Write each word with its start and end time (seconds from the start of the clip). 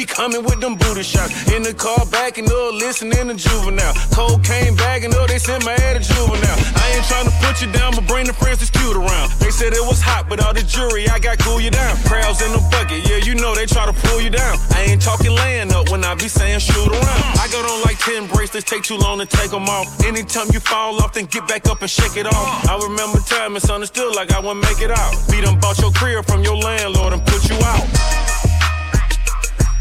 be 0.00 0.06
coming 0.06 0.42
with 0.42 0.60
them 0.60 0.76
booty 0.76 1.02
shots. 1.02 1.32
In 1.52 1.62
the 1.62 1.74
car, 1.74 2.00
backing 2.08 2.48
up, 2.48 2.72
listening 2.72 3.28
to 3.28 3.34
juvenile. 3.36 3.92
Cocaine 4.16 4.74
bagging 4.74 5.12
up, 5.14 5.28
they 5.28 5.36
sent 5.36 5.64
my 5.64 5.76
head 5.76 6.00
to 6.00 6.02
juvenile. 6.02 6.58
I 6.80 6.84
ain't 6.96 7.04
trying 7.04 7.28
to 7.28 7.34
put 7.44 7.60
you 7.60 7.68
down, 7.72 7.92
but 7.92 8.06
bring 8.08 8.24
the 8.24 8.32
friends 8.32 8.60
that's 8.60 8.72
cute 8.72 8.96
around. 8.96 9.28
They 9.44 9.50
said 9.50 9.74
it 9.76 9.84
was 9.84 10.00
hot, 10.00 10.24
but 10.28 10.40
all 10.40 10.54
the 10.54 10.64
jury, 10.64 11.08
I 11.08 11.18
got 11.18 11.36
cool 11.44 11.60
you 11.60 11.70
down. 11.70 11.96
Crowds 12.08 12.40
in 12.40 12.50
the 12.52 12.62
bucket, 12.72 13.04
yeah, 13.04 13.20
you 13.20 13.34
know 13.34 13.54
they 13.54 13.66
try 13.66 13.84
to 13.84 13.92
pull 13.92 14.20
you 14.22 14.30
down. 14.30 14.56
I 14.72 14.88
ain't 14.88 15.02
talking 15.02 15.34
laying 15.36 15.70
up 15.72 15.90
when 15.90 16.02
I 16.02 16.14
be 16.14 16.28
saying 16.28 16.60
shoot 16.60 16.88
around. 16.88 17.22
I 17.36 17.44
got 17.52 17.68
on 17.68 17.82
like 17.84 17.98
10 17.98 18.28
bracelets, 18.32 18.64
take 18.64 18.82
too 18.82 18.96
long 18.96 19.18
to 19.18 19.26
take 19.26 19.50
them 19.50 19.68
off. 19.68 19.84
Anytime 20.00 20.48
you 20.54 20.60
fall 20.60 20.96
off, 21.02 21.12
then 21.12 21.26
get 21.26 21.46
back 21.46 21.68
up 21.68 21.82
and 21.82 21.90
shake 21.90 22.16
it 22.16 22.24
off. 22.24 22.48
I 22.64 22.80
remember 22.80 23.20
time 23.20 23.52
misunderstood 23.52 24.16
like 24.16 24.32
I 24.32 24.40
wouldn't 24.40 24.64
make 24.64 24.80
it 24.80 24.90
out. 24.90 25.12
Beat 25.28 25.44
them 25.44 25.60
bought 25.60 25.78
your 25.78 25.92
career 25.92 26.22
from 26.22 26.42
your 26.42 26.56
landlord 26.56 27.12
and 27.12 27.22
put 27.26 27.44
you 27.50 27.58
out. 27.60 28.49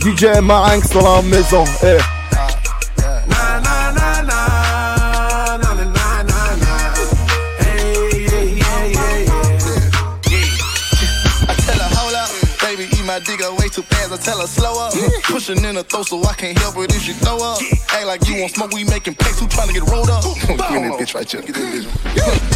DJ 0.00 0.40
Marinx 0.40 0.88
dans 0.90 1.02
la 1.02 1.22
maison. 1.22 1.64
Eh. 1.82 2.19
I 14.10 14.16
tell 14.18 14.40
her, 14.40 14.46
slow 14.50 14.74
up. 14.74 14.90
Pushing 15.22 15.62
in 15.62 15.78
her 15.78 15.86
throat 15.86 16.10
so 16.10 16.18
I 16.26 16.34
can't 16.34 16.58
help 16.58 16.74
it 16.82 16.90
if 16.90 17.02
she 17.02 17.14
throw 17.14 17.38
up. 17.38 17.62
Act 17.94 18.06
like 18.06 18.26
you 18.26 18.42
want 18.42 18.50
smoke, 18.50 18.74
we 18.74 18.82
making 18.82 19.14
packs, 19.14 19.38
who 19.38 19.46
trying 19.46 19.70
to 19.70 19.74
get 19.74 19.86
rolled 19.86 20.10
up? 20.10 20.24
Me 20.50 20.58
that 20.58 20.98
bitch 20.98 21.14
right 21.14 21.22
here. 21.30 21.42
Get 21.42 21.54
bitch. 21.54 21.86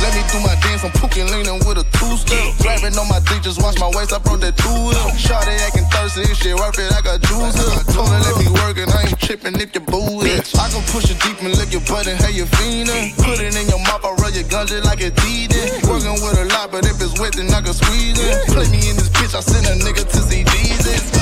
Let 0.03 0.11
me 0.19 0.23
do 0.35 0.43
my 0.43 0.59
dance, 0.67 0.83
I'm 0.83 0.91
pooking, 0.99 1.31
leaning 1.31 1.63
with 1.63 1.79
a 1.79 1.87
two-step. 1.95 2.59
Grabbing 2.59 2.99
on 2.99 3.07
my 3.07 3.23
dick, 3.31 3.47
just 3.47 3.63
watch 3.63 3.79
my 3.79 3.87
waist, 3.95 4.11
I 4.11 4.19
brought 4.19 4.43
that 4.43 4.59
two-wheel. 4.59 5.07
Shawty 5.15 5.55
acting 5.63 5.87
thirsty, 5.95 6.27
this 6.27 6.43
shit 6.43 6.59
worth 6.59 6.75
it, 6.75 6.91
I 6.91 6.99
got 7.07 7.23
juice 7.23 7.55
up. 7.55 7.87
Told 7.95 8.11
her 8.11 8.19
let 8.19 8.35
me 8.43 8.51
work 8.51 8.75
and 8.83 8.91
I 8.91 9.07
ain't 9.07 9.21
tripping 9.23 9.55
if 9.63 9.71
your 9.79 9.87
boo 9.87 10.27
is. 10.27 10.51
I 10.59 10.67
can 10.75 10.83
push 10.91 11.07
it 11.07 11.23
deep 11.23 11.39
and 11.39 11.55
lick 11.55 11.71
your 11.71 11.87
butt 11.87 12.11
and 12.11 12.19
hey, 12.19 12.35
you 12.35 12.51
fiendin'. 12.51 13.15
Put 13.23 13.39
it 13.39 13.55
in 13.55 13.71
your 13.71 13.79
mouth, 13.87 14.03
I 14.03 14.11
rub 14.19 14.35
your 14.35 14.49
gun 14.51 14.67
just 14.67 14.83
like 14.83 15.07
a 15.07 15.15
Adidas. 15.15 15.87
Working 15.87 16.19
with 16.19 16.35
a 16.35 16.51
lot, 16.51 16.75
but 16.75 16.83
if 16.83 16.99
it's 16.99 17.15
wet, 17.23 17.39
then 17.39 17.47
I 17.55 17.63
can 17.63 17.79
squeeze 17.79 18.19
it. 18.19 18.51
Play 18.51 18.67
me 18.75 18.83
in 18.91 18.99
this 18.99 19.09
bitch, 19.15 19.39
I 19.39 19.41
send 19.41 19.71
a 19.71 19.79
nigga 19.79 20.03
to 20.03 20.19
see 20.19 20.43
Jesus. 20.43 21.14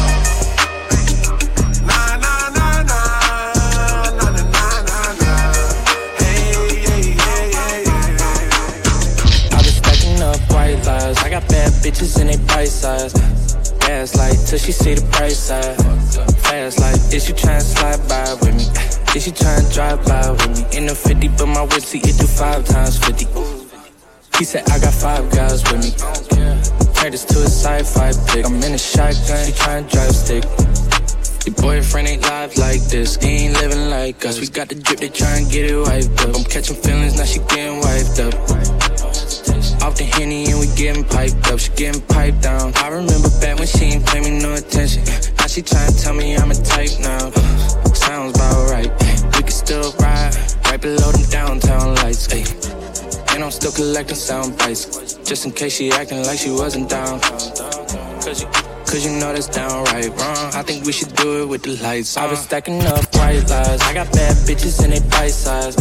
I 10.88 11.30
got 11.30 11.46
bad 11.48 11.70
bitches 11.82 12.20
in 12.20 12.26
they 12.26 12.36
bite 12.46 12.68
size. 12.68 13.12
Gas 13.80 14.16
light 14.16 14.38
till 14.46 14.58
she 14.58 14.72
see 14.72 14.94
the 14.94 15.06
price 15.12 15.48
tag. 15.48 15.76
Fast 16.42 16.80
like, 16.80 16.96
is 17.14 17.28
you 17.28 17.34
tryna 17.34 17.62
slide 17.62 18.02
by 18.08 18.34
with 18.40 18.54
me? 18.54 18.66
Is 19.14 19.26
you 19.26 19.32
tryna 19.32 19.72
drive 19.72 20.04
by 20.06 20.30
with 20.30 20.50
me? 20.50 20.78
In 20.78 20.86
the 20.86 20.94
50, 20.94 21.28
but 21.38 21.46
my 21.46 21.62
whiskey 21.62 21.98
it 21.98 22.18
do 22.18 22.26
five 22.26 22.64
times 22.64 22.98
50. 22.98 23.26
He 24.38 24.44
said 24.44 24.68
I 24.70 24.78
got 24.80 24.94
five 24.94 25.30
guys 25.30 25.62
with 25.70 25.82
me. 25.82 25.90
Turned 26.94 27.14
this 27.14 27.24
to 27.26 27.38
a 27.38 27.50
sci-fi 27.50 28.12
pick. 28.32 28.46
I'm 28.46 28.62
in 28.62 28.74
a 28.74 28.78
shotgun, 28.78 29.46
he 29.46 29.52
tryna 29.52 29.90
drive 29.90 30.14
stick. 30.14 30.44
Your 31.46 31.54
boyfriend 31.56 32.08
ain't 32.08 32.22
live 32.22 32.56
like 32.56 32.82
this. 32.82 33.16
He 33.16 33.46
ain't 33.46 33.54
living 33.54 33.90
like 33.90 34.24
us. 34.24 34.40
We 34.40 34.48
got 34.48 34.68
the 34.68 34.76
drip, 34.76 35.00
they 35.00 35.08
tryna 35.10 35.50
get 35.50 35.70
it 35.70 35.76
wiped 35.76 36.20
up. 36.22 36.36
I'm 36.36 36.44
catching 36.44 36.76
feelings, 36.76 37.16
now 37.16 37.24
she 37.24 37.38
getting 37.40 37.78
wiped 37.78 38.18
up. 38.18 39.01
Off 39.82 39.96
the 39.96 40.04
henny 40.04 40.46
and 40.46 40.60
we 40.60 40.66
getting 40.76 41.04
piped 41.04 41.50
up. 41.50 41.58
She 41.58 41.70
getting 41.72 42.00
piped 42.02 42.40
down. 42.40 42.72
I 42.76 42.88
remember 42.88 43.28
back 43.40 43.58
when 43.58 43.66
she 43.66 43.86
ain't 43.86 44.06
pay 44.06 44.20
me 44.20 44.38
no 44.38 44.54
attention. 44.54 45.02
Now 45.38 45.48
she 45.48 45.60
tryna 45.60 46.00
tell 46.00 46.14
me 46.14 46.36
I'm 46.36 46.50
a 46.50 46.54
type 46.54 46.90
now. 47.00 47.32
Uh, 47.34 47.92
sounds 47.92 48.36
about 48.36 48.70
right. 48.70 48.90
We 49.34 49.42
can 49.42 49.50
still 49.50 49.92
ride 49.98 50.36
right 50.66 50.80
below 50.80 51.10
them 51.10 51.28
downtown 51.30 51.96
lights. 51.96 52.32
Ay. 52.32 52.44
And 53.34 53.42
I'm 53.42 53.50
still 53.50 53.72
collecting 53.72 54.16
sound 54.16 54.56
bites. 54.56 55.14
Just 55.24 55.46
in 55.46 55.50
case 55.50 55.74
she 55.76 55.90
acting 55.90 56.22
like 56.22 56.38
she 56.38 56.50
wasn't 56.50 56.88
down. 56.88 57.20
Cause 57.20 58.42
you, 58.42 58.71
cause 58.92 59.06
you 59.06 59.12
know 59.18 59.32
that's 59.32 59.48
downright 59.48 60.10
wrong. 60.20 60.52
I 60.52 60.60
think 60.60 60.84
we 60.84 60.92
should 60.92 61.16
do 61.16 61.42
it 61.42 61.48
with 61.48 61.62
the 61.62 61.76
lights 61.82 62.14
on. 62.16 62.24
I've 62.24 62.30
been 62.30 62.38
stacking 62.38 62.82
up 62.82 63.00
white 63.16 63.48
lies. 63.48 63.80
I 63.80 63.94
got 63.94 64.12
bad 64.12 64.36
bitches 64.44 64.84
and 64.84 64.92
they 64.92 65.00
bite 65.08 65.32
size. 65.32 65.74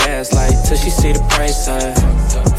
Fast 0.00 0.32
light 0.32 0.56
till 0.66 0.78
she 0.78 0.88
see 0.88 1.12
the 1.12 1.20
price 1.28 1.66
tag. 1.66 1.94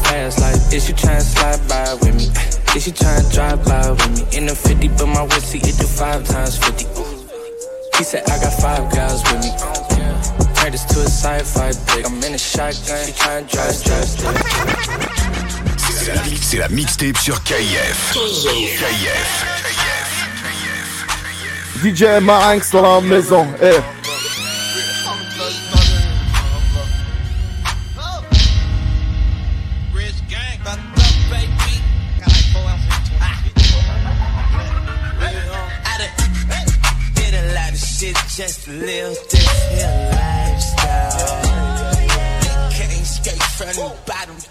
Fast 0.06 0.38
like, 0.38 0.72
is 0.72 0.88
you 0.88 0.94
tryna 0.94 1.26
slide 1.26 1.60
by 1.68 1.94
with 1.94 2.14
me? 2.14 2.30
Is 2.76 2.86
you 2.86 2.92
tryna 2.92 3.26
drive 3.34 3.64
by 3.64 3.90
with 3.90 4.10
me? 4.14 4.38
In 4.38 4.46
the 4.46 4.54
50, 4.54 4.88
but 4.94 5.06
my 5.06 5.24
whiskey 5.24 5.58
it 5.58 5.76
do 5.76 5.86
five 5.86 6.24
times 6.24 6.56
50. 6.56 6.86
He 7.98 8.04
said 8.04 8.22
I 8.30 8.38
got 8.38 8.54
five 8.62 8.86
guys 8.94 9.18
with 9.26 9.42
me. 9.42 9.50
Turned 10.54 10.74
this 10.74 10.84
to 10.84 11.00
a 11.00 11.10
sci-fi 11.10 11.72
pick. 11.90 12.06
I'm 12.06 12.22
in 12.22 12.34
a 12.34 12.38
shotgun, 12.38 13.06
she 13.06 13.12
tryna 13.12 13.50
drive, 13.50 13.82
drive, 13.82 14.16
drive. 14.16 15.49
C'est 16.42 16.58
la, 16.58 16.68
mixtape 16.68 17.18
sur 17.18 17.42
KF. 17.42 18.14
KF. 18.14 19.44
DJ 21.82 22.20
Marinx 22.22 22.70
dans 22.72 22.82
la 22.82 23.00
maison. 23.00 23.46
Eh. 23.62 23.80
Just. 38.36 40.19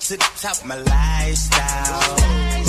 To 0.09 0.17
the 0.17 0.23
top 0.41 0.57
of 0.57 0.65
my 0.65 0.75
lifestyle. 0.75 2.69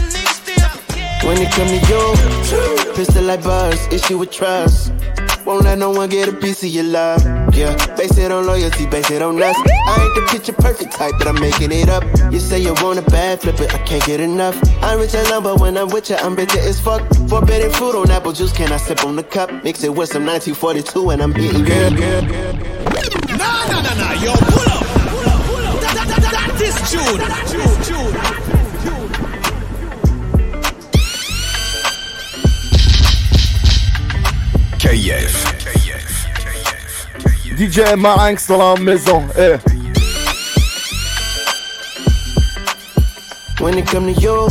And 0.00 0.10
niggas 0.10 0.42
still 0.42 0.68
forgetting. 0.82 1.28
When 1.28 1.38
it 1.38 1.52
come 1.52 1.68
to 1.68 1.78
you, 1.86 2.94
pistol 2.94 3.22
like 3.22 3.44
buzz, 3.44 3.86
issue 3.92 4.18
with 4.18 4.32
trust. 4.32 4.92
Won't 5.46 5.62
let 5.62 5.78
no 5.78 5.90
one 5.90 6.08
get 6.08 6.28
a 6.28 6.32
piece 6.32 6.64
of 6.64 6.70
your 6.70 6.84
love. 6.84 7.41
Yeah, 7.54 7.76
base 7.96 8.16
it 8.16 8.32
on 8.32 8.46
loyalty, 8.46 8.86
base 8.86 9.10
it 9.10 9.20
on 9.20 9.38
lust. 9.38 9.60
I 9.86 10.02
ain't 10.02 10.14
the 10.14 10.26
picture 10.32 10.52
perfect 10.54 10.92
type, 10.92 11.14
but 11.18 11.28
I'm 11.28 11.38
making 11.38 11.70
it 11.70 11.88
up. 11.88 12.02
You 12.32 12.40
say 12.40 12.58
you 12.58 12.72
want 12.82 12.98
a 12.98 13.02
bad 13.02 13.40
flip 13.42 13.60
it, 13.60 13.74
I 13.74 13.78
can't 13.78 14.04
get 14.04 14.20
enough. 14.20 14.56
I'm 14.82 14.98
rich 14.98 15.14
and 15.14 15.28
love, 15.28 15.44
but 15.44 15.60
when 15.60 15.76
I'm 15.76 15.88
with 15.88 16.08
you, 16.10 16.16
I'm 16.16 16.34
bitter 16.34 16.58
as 16.60 16.80
fuck. 16.80 17.02
Forbidden 17.28 17.70
fruit 17.72 17.94
on 17.94 18.10
apple 18.10 18.32
juice, 18.32 18.52
can 18.52 18.72
I 18.72 18.78
sip 18.78 19.04
on 19.04 19.16
the 19.16 19.22
cup? 19.22 19.50
Mix 19.64 19.84
it 19.84 19.94
with 19.94 20.08
some 20.08 20.24
1942 20.24 21.10
and 21.10 21.22
I'm 21.22 21.34
hitting 21.34 21.64
good. 21.64 21.92
Nah, 21.92 23.66
nah, 23.68 23.82
nah, 23.82 23.94
nah, 23.94 24.12
yo, 24.22 24.32
pull 24.32 24.72
up. 24.72 24.82
Pull 25.12 25.28
up, 25.28 25.42
pull 25.46 25.66
up. 25.66 25.80
That, 25.80 25.94
that, 25.94 26.08
that, 26.08 26.32
that 26.32 26.60
is 26.62 26.74
June. 26.90 27.18
June, 27.20 27.46
June. 27.48 27.51
DJ 37.62 37.94
Marinx 37.96 38.48
dans 38.48 38.58
la 38.58 38.74
maison, 38.74 39.22
eh. 39.36 39.56
When 43.60 43.78
it 43.78 43.86
come 43.86 44.12
to 44.12 44.20
you, 44.20 44.48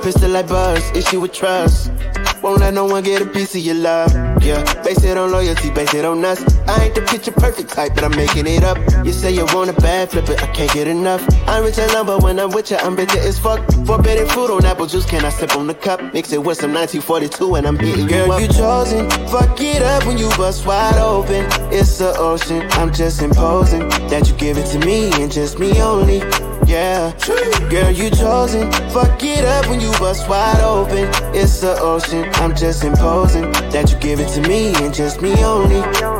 pistol 0.00 0.30
like 0.30 0.48
buzz, 0.48 0.82
issue 0.94 1.20
with 1.20 1.34
trust. 1.34 1.92
Won't 2.40 2.60
let 2.60 2.72
no 2.72 2.86
one 2.86 3.02
get 3.02 3.20
a 3.20 3.26
piece 3.26 3.54
of 3.54 3.60
your 3.60 3.74
love. 3.74 4.29
Yeah, 4.40 4.62
base 4.82 5.04
it 5.04 5.16
on 5.18 5.30
loyalty, 5.30 5.70
base 5.70 5.94
it 5.94 6.04
on 6.04 6.24
us. 6.24 6.40
I 6.66 6.84
ain't 6.84 6.94
the 6.94 7.02
picture 7.02 7.32
perfect 7.32 7.70
type, 7.70 7.94
but 7.94 8.04
I'm 8.04 8.16
making 8.16 8.46
it 8.46 8.64
up. 8.64 8.78
You 9.04 9.12
say 9.12 9.32
you 9.32 9.44
want 9.46 9.70
a 9.70 9.74
bad 9.74 10.10
flip 10.10 10.28
it, 10.28 10.42
I 10.42 10.46
can't 10.48 10.72
get 10.72 10.88
enough. 10.88 11.22
I'm 11.46 11.62
rich 11.62 11.78
and 11.78 11.92
lumber 11.92 12.18
when 12.18 12.38
I'm 12.38 12.50
with 12.50 12.70
you, 12.70 12.78
I'm 12.78 12.96
bitter 12.96 13.18
as 13.18 13.38
fuck. 13.38 13.60
Forbidden 13.84 14.26
fruit 14.28 14.50
on 14.50 14.64
apple 14.64 14.86
juice, 14.86 15.06
can 15.06 15.24
I 15.24 15.30
sip 15.30 15.56
on 15.56 15.66
the 15.66 15.74
cup? 15.74 16.00
Mix 16.14 16.32
it 16.32 16.42
with 16.42 16.58
some 16.58 16.72
1942 16.72 17.54
and 17.56 17.66
I'm 17.66 17.78
hitting 17.78 18.06
Girl, 18.06 18.26
you 18.26 18.32
up. 18.32 18.40
you 18.40 18.48
chosen, 18.48 19.10
fuck 19.28 19.60
it 19.60 19.82
up 19.82 20.06
when 20.06 20.16
you 20.16 20.28
bust 20.30 20.66
wide 20.66 20.98
open. 20.98 21.44
It's 21.72 21.98
the 21.98 22.16
ocean, 22.16 22.62
I'm 22.72 22.92
just 22.92 23.20
imposing 23.22 23.88
that 24.08 24.28
you 24.28 24.34
give 24.36 24.56
it 24.56 24.66
to 24.68 24.78
me 24.86 25.10
and 25.22 25.30
just 25.30 25.58
me 25.58 25.80
only 25.82 26.22
yeah. 26.70 27.12
Girl, 27.68 27.90
you 27.90 28.10
chosen. 28.10 28.70
Fuck 28.90 29.22
it 29.24 29.44
up 29.44 29.68
when 29.68 29.80
you 29.80 29.90
bust 29.98 30.28
wide 30.28 30.60
open. 30.60 31.08
It's 31.34 31.60
the 31.60 31.76
ocean. 31.80 32.30
I'm 32.34 32.54
just 32.54 32.84
imposing 32.84 33.50
that 33.72 33.90
you 33.90 33.98
give 33.98 34.20
it 34.20 34.28
to 34.34 34.40
me 34.42 34.72
and 34.76 34.94
just 34.94 35.20
me 35.20 35.32
only. 35.42 36.19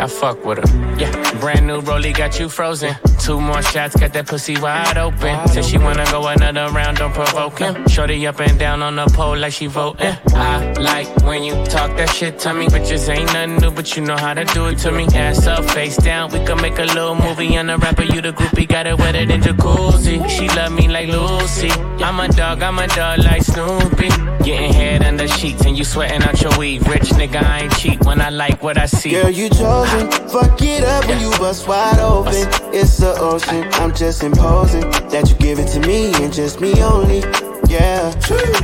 I 0.00 0.06
fuck 0.06 0.42
with 0.46 0.58
her. 0.58 0.98
Yeah, 0.98 1.12
brand 1.40 1.66
new 1.66 1.82
rollie 1.82 2.16
got 2.16 2.40
you 2.40 2.48
frozen. 2.48 2.96
Two 3.18 3.38
more 3.38 3.60
shots, 3.60 3.94
got 3.96 4.14
that 4.14 4.26
pussy 4.26 4.58
wide 4.58 4.96
open. 4.96 5.46
Said 5.48 5.66
she 5.66 5.76
wanna 5.76 6.06
go 6.10 6.26
another 6.26 6.72
round, 6.72 6.96
don't 6.96 7.12
provoke 7.12 7.58
him. 7.58 7.86
Shorty 7.86 8.26
up 8.26 8.40
and 8.40 8.58
down 8.58 8.82
on 8.82 8.96
the 8.96 9.04
pole 9.08 9.36
like 9.36 9.52
she 9.52 9.66
voting. 9.66 10.16
I 10.34 10.72
like 10.80 11.08
when 11.22 11.42
you 11.42 11.52
talk 11.66 11.94
that 11.98 12.08
shit 12.08 12.38
to 12.40 12.54
me. 12.54 12.66
Bitches 12.68 13.10
ain't 13.10 13.26
nothing 13.26 13.58
new, 13.58 13.70
but 13.70 13.94
you 13.94 14.02
know 14.02 14.16
how 14.16 14.32
to 14.32 14.44
do 14.46 14.68
it 14.68 14.78
to 14.78 14.90
me. 14.90 15.04
Ass 15.14 15.46
up, 15.46 15.64
face 15.70 15.98
down, 15.98 16.30
we 16.32 16.42
can 16.46 16.60
make 16.62 16.78
a 16.78 16.84
little 16.84 17.14
movie. 17.14 17.58
On 17.58 17.66
the 17.66 17.76
rapper, 17.76 18.04
you 18.04 18.22
the 18.22 18.32
groupie, 18.32 18.66
got 18.66 18.86
it 18.86 18.96
wetter 18.96 19.26
than 19.26 19.42
jacuzzi. 19.42 20.26
She 20.30 20.48
love 20.48 20.72
me 20.72 20.88
like 20.88 21.08
Lucy. 21.08 21.70
I'm 22.02 22.18
a 22.20 22.28
dog, 22.28 22.62
I'm 22.62 22.78
a 22.78 22.86
dog 22.86 23.18
like 23.18 23.42
Snoopy. 23.42 24.08
Getting 24.44 24.72
head 24.72 25.02
under 25.02 25.28
sheets 25.28 25.66
and 25.66 25.76
you 25.76 25.84
sweating 25.84 26.22
out 26.22 26.40
your 26.40 26.56
weed. 26.58 26.88
Rich 26.88 27.10
nigga, 27.20 27.42
I 27.42 27.60
ain't 27.64 27.76
cheap 27.76 28.00
when 28.06 28.22
I 28.22 28.30
like 28.30 28.62
what 28.62 28.78
I 28.78 28.86
see. 28.86 29.10
Girl, 29.10 29.28
you 29.28 29.50
chosen. 29.90 30.28
Fuck 30.28 30.62
it 30.62 30.84
up 30.84 31.06
when 31.06 31.20
you 31.20 31.30
bust 31.38 31.66
wide 31.68 31.98
open. 31.98 32.34
It's 32.72 32.98
the 32.98 33.14
ocean. 33.18 33.68
I'm 33.74 33.94
just 33.94 34.22
imposing 34.22 34.82
that 35.10 35.28
you 35.28 35.36
give 35.36 35.58
it 35.58 35.68
to 35.68 35.80
me 35.80 36.12
and 36.22 36.32
just 36.32 36.60
me 36.60 36.82
only. 36.82 37.20
Yeah, 37.68 38.12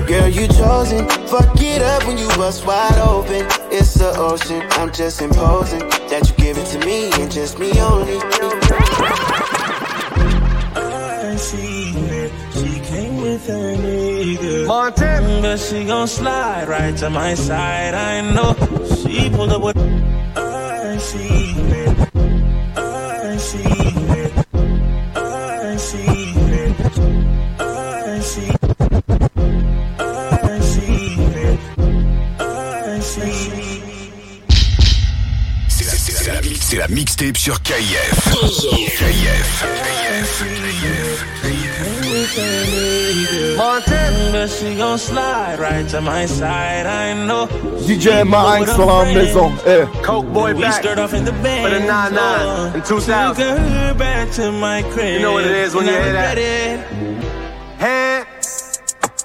girl, 0.06 0.28
you 0.28 0.48
chosen. 0.48 1.08
Fuck 1.28 1.60
it 1.60 1.82
up 1.82 2.06
when 2.06 2.18
you 2.18 2.28
bust 2.28 2.66
wide 2.66 2.98
open. 2.98 3.46
It's 3.70 3.94
the 3.94 4.12
ocean. 4.16 4.62
I'm 4.72 4.92
just 4.92 5.20
imposing 5.22 5.80
that 6.10 6.28
you 6.28 6.44
give 6.44 6.58
it 6.58 6.66
to 6.66 6.78
me 6.84 7.10
and 7.12 7.30
just 7.30 7.58
me 7.58 7.70
only. 7.80 8.18
I 10.74 11.36
see 11.36 11.90
it. 11.94 12.32
She 12.52 12.80
came 12.80 13.20
with 13.20 13.46
her 13.46 13.76
nigga. 13.76 14.66
Montana. 14.66 15.42
But 15.42 15.58
she 15.58 15.84
gon' 15.84 16.08
slide 16.08 16.68
right 16.68 16.96
to 16.96 17.10
my 17.10 17.34
side. 17.34 17.94
I 17.94 18.20
know 18.34 18.54
she 18.96 19.30
pulled 19.30 19.52
up 19.52 19.62
with. 19.62 20.05
C'est 36.68 36.76
la 36.78 36.88
mixtape 36.88 37.36
sur 37.36 37.62
KIF. 37.62 38.28
KIF. 38.98 39.64
Montana. 43.56 44.32
But 44.32 44.50
she 44.50 44.74
gon' 44.76 44.98
slide 44.98 45.58
right 45.58 45.88
to 45.88 46.00
my 46.00 46.26
side. 46.26 46.86
I 46.86 47.14
know. 47.26 47.46
DJ 47.86 48.24
Marinx 48.24 48.76
dans 48.76 48.86
la 48.86 49.04
maison, 49.04 49.52
eh. 49.64 49.86
Coke 50.02 50.32
boy 50.32 50.54
we 50.54 50.60
back 50.60 50.84
off 50.98 51.14
in 51.14 51.24
the 51.24 51.32
band 51.32 51.64
for 51.64 51.70
the 51.70 51.86
99 51.86 52.74
in 52.74 52.82
2000. 52.82 53.34
Took 53.34 53.58
her 53.58 53.94
back 53.94 54.30
to 54.32 54.52
my 54.52 54.82
crib. 54.92 55.14
You 55.14 55.20
know 55.20 55.32
what 55.32 55.44
it 55.44 55.52
is 55.52 55.74
when 55.74 55.86
you 55.86 55.92
hear 55.92 56.12
that. 56.12 56.38
It. 56.38 56.80
Hand. 57.78 58.26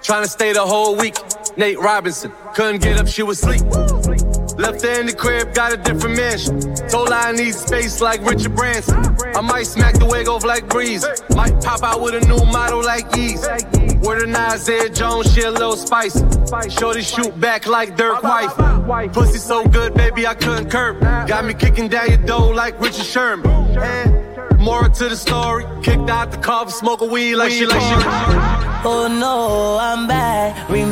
Trying 0.03 0.23
to 0.23 0.29
stay 0.29 0.53
the 0.53 0.65
whole 0.65 0.95
week. 0.95 1.15
Nate 1.57 1.79
Robinson. 1.79 2.31
Couldn't 2.53 2.81
get 2.81 2.99
up, 2.99 3.07
she 3.07 3.23
was 3.23 3.41
asleep. 3.43 4.00
Left 4.61 4.83
her 4.83 4.99
in 4.99 5.07
the 5.07 5.13
crib, 5.13 5.55
got 5.55 5.73
a 5.73 5.77
different 5.77 6.15
mansion. 6.15 6.61
Told 6.87 7.09
her 7.09 7.15
I 7.15 7.31
need 7.31 7.55
space 7.55 7.99
like 7.99 8.21
Richard 8.21 8.55
Branson. 8.55 8.95
I 9.35 9.41
might 9.41 9.63
smack 9.63 9.95
the 9.97 10.05
wig 10.05 10.27
off 10.27 10.45
like 10.45 10.67
Breeze. 10.69 11.03
Might 11.35 11.59
pop 11.63 11.81
out 11.81 11.99
with 11.99 12.13
a 12.13 12.27
new 12.27 12.45
model 12.51 12.83
like 12.83 13.09
Yeez. 13.09 13.41
Word 14.03 14.21
of 14.21 14.35
Isaiah 14.35 14.89
Jones, 14.89 15.33
she 15.33 15.41
a 15.41 15.49
little 15.49 15.75
spicy. 15.75 16.23
Shorty 16.69 17.01
shoot 17.01 17.39
back 17.39 17.65
like 17.65 17.97
Dirk 17.97 18.21
Wife. 18.21 18.55
Pussy 19.13 19.39
so 19.39 19.65
good, 19.65 19.95
baby, 19.95 20.27
I 20.27 20.35
couldn't 20.35 20.69
curb. 20.69 20.99
Got 21.01 21.45
me 21.45 21.55
kicking 21.55 21.87
down 21.87 22.09
your 22.09 22.17
door 22.19 22.53
like 22.53 22.79
Richard 22.79 23.05
Sherman. 23.05 23.49
And 23.77 24.59
moral 24.59 24.91
to 24.91 25.09
the 25.09 25.15
story, 25.15 25.65
kicked 25.81 26.07
out 26.07 26.31
the 26.31 26.37
car 26.37 26.65
for 26.65 26.71
smoking 26.71 27.09
weed 27.09 27.33
like 27.33 27.51
she 27.51 27.65
like 27.65 27.81
she. 27.81 27.95
Oh 28.85 29.07
no, 29.09 29.79
I'm 29.81 30.07
back. 30.07 30.20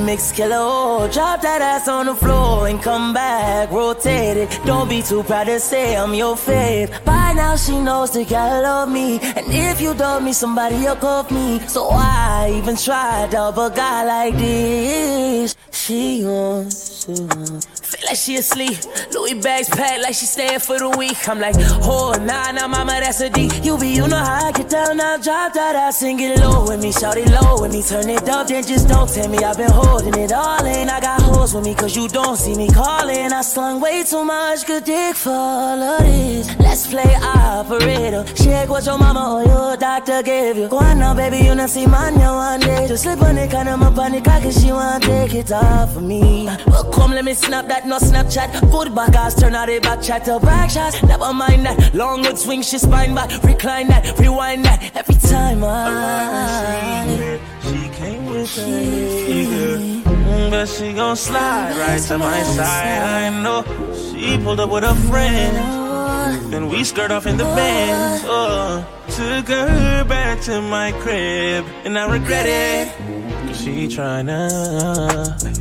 Remix 0.09 0.33
killer, 0.33 0.57
oh, 0.57 1.07
drop 1.11 1.41
that 1.41 1.61
ass 1.61 1.87
on 1.87 2.07
the 2.07 2.15
floor 2.15 2.67
and 2.67 2.81
come 2.81 3.13
back. 3.13 3.69
Rotate 3.69 4.37
it. 4.37 4.59
Don't 4.65 4.89
be 4.89 5.03
too 5.03 5.21
proud 5.21 5.45
to 5.45 5.59
say 5.59 5.95
I'm 5.95 6.15
your 6.15 6.35
fave. 6.35 6.89
By 7.05 7.33
now 7.33 7.55
she 7.55 7.79
knows 7.79 8.11
that 8.13 8.27
gotta 8.27 8.61
love 8.61 8.89
me. 8.89 9.19
And 9.19 9.45
if 9.49 9.79
you 9.79 9.93
love 9.93 10.23
me, 10.23 10.33
somebody 10.33 10.77
will 10.77 10.95
call 10.95 11.23
me. 11.25 11.59
So 11.67 11.89
why 11.89 12.51
even 12.55 12.75
try 12.75 13.25
to 13.25 13.31
double 13.31 13.65
a 13.65 13.71
guy 13.71 14.03
like 14.03 14.35
this? 14.35 15.55
She 15.71 16.23
wants 16.25 17.05
to 17.05 17.78
like 18.05 18.17
she 18.17 18.37
asleep. 18.37 18.77
Louis 19.13 19.35
bags 19.35 19.69
packed 19.69 20.01
like 20.01 20.15
she 20.15 20.25
staying 20.25 20.59
for 20.59 20.77
the 20.77 20.89
week. 20.97 21.27
I'm 21.27 21.39
like, 21.39 21.55
oh 21.83 22.13
nah 22.21 22.51
nah 22.51 22.67
mama, 22.67 22.99
that's 22.99 23.21
a 23.21 23.29
D. 23.29 23.49
You 23.63 23.77
be 23.77 23.89
you 23.89 24.07
know 24.07 24.17
how 24.17 24.47
I 24.47 24.51
get 24.51 24.69
down 24.69 24.97
now. 24.97 25.17
Drop 25.17 25.53
that 25.53 25.75
ass 25.75 26.01
and 26.03 26.17
get 26.17 26.39
low 26.39 26.65
with 26.67 26.81
me, 26.81 26.91
shout 26.91 27.17
it 27.17 27.29
low 27.29 27.61
with 27.61 27.73
me. 27.73 27.81
Turn 27.83 28.09
it 28.09 28.27
up, 28.29 28.47
then 28.47 28.63
just 28.63 28.87
don't 28.87 29.09
tell 29.09 29.27
me 29.27 29.39
I've 29.39 29.57
been 29.57 29.71
holding 29.71 30.15
it 30.15 30.31
all 30.31 30.65
in. 30.65 30.89
I 30.89 30.99
got 30.99 31.21
hoes 31.21 31.53
with 31.53 31.65
me 31.65 31.75
cause 31.75 31.95
you 31.95 32.07
don't 32.07 32.37
see 32.37 32.55
me 32.55 32.67
calling. 32.69 33.31
I 33.31 33.41
slung 33.41 33.81
way 33.81 34.03
too 34.03 34.23
much 34.23 34.65
good 34.65 34.83
dick 34.83 35.15
for 35.15 35.31
all 35.31 35.81
of 35.81 35.99
this. 36.01 36.47
Let's 36.59 36.87
play 36.87 37.15
operator. 37.15 38.25
Shake 38.35 38.69
what 38.69 38.85
your 38.85 38.97
mama 38.97 39.35
or 39.35 39.43
your 39.43 39.77
doctor 39.77 40.21
gave 40.23 40.57
you. 40.57 40.67
Go 40.67 40.79
on 40.79 40.99
now, 40.99 41.13
baby, 41.13 41.37
you 41.45 41.55
not 41.55 41.69
see 41.69 41.81
you 41.81 41.89
one 41.89 42.59
day. 42.59 42.87
Just 42.87 43.03
slip 43.03 43.21
on 43.21 43.37
it, 43.37 43.51
kind 43.51 43.69
of 43.69 43.79
the 43.79 44.21
cock 44.21 44.43
cause 44.43 44.61
she 44.61 44.71
wanna 44.71 44.99
take 44.99 45.33
it 45.33 45.51
off 45.51 45.95
of 45.95 46.03
me. 46.03 46.45
Well, 46.67 46.85
come 46.91 47.11
let 47.11 47.25
me 47.25 47.33
snap 47.33 47.67
that, 47.67 47.85
no 47.89 47.97
Snapchat. 47.97 48.71
Put 48.71 48.93
back 48.93 49.15
ass, 49.15 49.35
turn 49.39 49.55
out 49.55 49.67
the 49.67 49.79
back 49.79 50.01
chat 50.01 50.23
to 50.25 50.39
back 50.39 50.69
shots. 50.69 51.01
Never 51.03 51.33
mind 51.33 51.65
that. 51.65 51.93
Long 51.93 52.21
good 52.21 52.37
swing, 52.37 52.61
she 52.61 52.77
spine 52.77 53.15
back. 53.15 53.43
Recline 53.43 53.87
that, 53.87 54.17
rewind 54.19 54.63
that. 54.65 54.95
Every 54.95 55.15
time 55.15 55.63
I. 55.63 57.39
She 57.63 57.89
came 57.89 58.25
with 58.27 58.57
a 58.57 58.61
nigga. 58.61 60.49
But 60.51 60.67
she 60.67 60.93
gon' 60.93 61.15
slide 61.15 61.75
right 61.77 62.01
to 62.01 62.17
my 62.17 62.41
side. 62.43 63.31
I 63.33 63.43
know 63.43 63.63
she 63.95 64.37
pulled 64.37 64.59
up 64.59 64.69
with 64.69 64.83
a 64.83 64.95
friend. 65.09 65.88
Then 66.51 66.69
we 66.69 66.83
skirt 66.83 67.11
off 67.11 67.25
in 67.25 67.37
the 67.37 67.43
Benz. 67.43 68.23
Oh, 68.25 68.85
uh, 68.87 69.11
took 69.11 69.47
her 69.47 70.03
back 70.03 70.41
to 70.41 70.61
my 70.61 70.91
crib, 70.93 71.65
and 71.85 71.97
I 71.97 72.11
regret 72.11 72.45
it. 72.45 72.91
Cause 73.47 73.61
she 73.61 73.87
tryna 73.87 74.49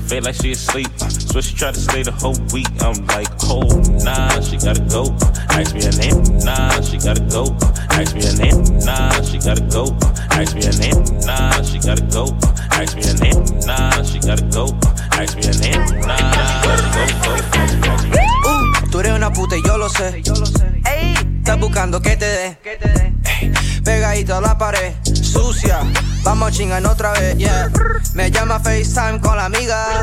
feel 0.09 0.23
like 0.23 0.35
she 0.35 0.53
asleep. 0.53 0.89
So 0.99 1.41
she 1.41 1.55
tried 1.55 1.75
to 1.75 1.81
stay 1.81 2.03
the 2.03 2.13
whole 2.13 2.37
week. 2.53 2.69
I'm 2.81 3.07
like, 3.07 3.29
oh 3.45 3.63
nah, 4.03 4.41
she 4.41 4.57
gotta 4.57 4.83
go. 4.91 5.15
Ask 5.51 5.75
me 5.75 5.85
her 5.85 5.93
name, 5.93 6.23
nah, 6.45 6.81
she 6.81 6.99
gotta 6.99 7.23
go. 7.31 7.57
Ask 7.91 8.15
me 8.15 8.23
her 8.25 8.37
name, 8.37 8.59
nah, 8.85 9.23
she 9.23 9.39
gotta 9.39 9.63
go. 9.71 9.97
Ask 10.31 10.55
me 10.57 10.65
her 10.65 10.77
name, 10.79 11.05
nah, 11.27 11.63
she 11.63 11.79
gotta 11.79 12.03
go. 12.11 12.37
Ask 12.73 12.97
me 12.97 13.05
her 13.07 13.15
name, 13.23 13.41
nah, 13.67 14.03
she 14.03 14.19
gotta 14.19 14.45
go. 14.51 14.77
Ask 15.13 15.37
me 15.37 15.47
her 15.47 15.55
name, 15.61 16.01
nah, 16.07 16.31
she 16.33 16.67
gotta 16.67 18.13
go. 18.19 18.28
Tú 18.99 19.03
eres 19.03 19.13
una 19.13 19.33
puta 19.33 19.57
y 19.57 19.63
yo 19.63 19.79
lo 19.79 19.89
sé. 19.89 20.09
Ey, 20.85 21.15
estás 21.39 21.61
buscando 21.61 22.03
que 22.03 22.17
te 22.17 22.27
dé. 22.27 22.59
Pegadito 23.85 24.35
a 24.37 24.41
la 24.41 24.59
pared, 24.59 24.93
sucia. 25.05 25.79
Vamos 26.25 26.49
a 26.49 26.51
chingar 26.51 26.85
otra 26.85 27.13
vez, 27.13 27.37
yeah. 27.37 27.71
Me 28.15 28.33
llama 28.33 28.59
FaceTime 28.59 29.21
con 29.21 29.37
la 29.37 29.45
amiga. 29.45 30.03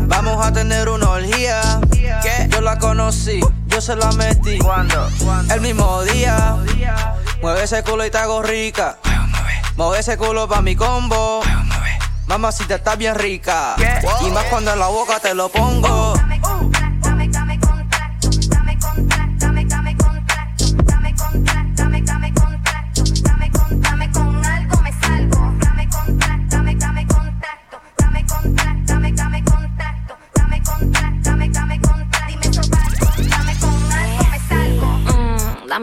Vamos 0.00 0.44
a 0.44 0.52
tener 0.52 0.90
una 0.90 1.12
orgía. 1.12 1.80
Que 1.90 2.46
yo 2.50 2.60
la 2.60 2.78
conocí, 2.78 3.40
yo 3.68 3.80
se 3.80 3.96
la 3.96 4.12
metí. 4.12 4.58
¿Cuándo? 4.58 5.08
El 5.50 5.62
mismo 5.62 6.02
día. 6.02 6.58
Mueve 7.40 7.64
ese 7.64 7.82
culo 7.84 8.04
y 8.04 8.10
te 8.10 8.18
hago 8.18 8.42
rica. 8.42 8.98
Mueve 9.76 10.00
ese 10.00 10.18
culo 10.18 10.46
pa' 10.46 10.60
mi 10.60 10.76
combo. 10.76 11.40
Mamacita 12.26 12.74
está 12.74 12.96
bien 12.96 13.14
rica. 13.14 13.76
Y 14.20 14.30
más 14.30 14.44
cuando 14.50 14.74
en 14.74 14.78
la 14.78 14.88
boca 14.88 15.20
te 15.20 15.32
lo 15.32 15.48
pongo. 15.48 16.12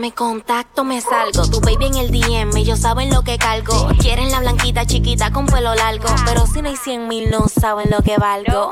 Dame 0.04 0.16
contacto, 0.16 0.84
me 0.84 1.00
salgo. 1.00 1.48
Tu 1.48 1.62
baby 1.62 1.86
en 1.86 1.96
el 1.96 2.12
DM, 2.12 2.58
ellos 2.58 2.80
saben 2.80 3.10
lo 3.10 3.22
que 3.22 3.38
cargo. 3.38 3.88
Quieren 4.00 4.32
la 4.32 4.42
blanquita 4.42 4.86
chiquita 4.86 5.32
con 5.32 5.46
pelo 5.46 5.74
largo. 5.76 6.10
Pero 6.26 6.46
si 6.46 6.62
no 6.62 6.68
hay 6.68 6.76
100 6.76 7.08
mil, 7.08 7.30
no 7.30 7.48
saben 7.48 7.90
lo 7.90 8.02
que 8.02 8.18
valgo. 8.18 8.72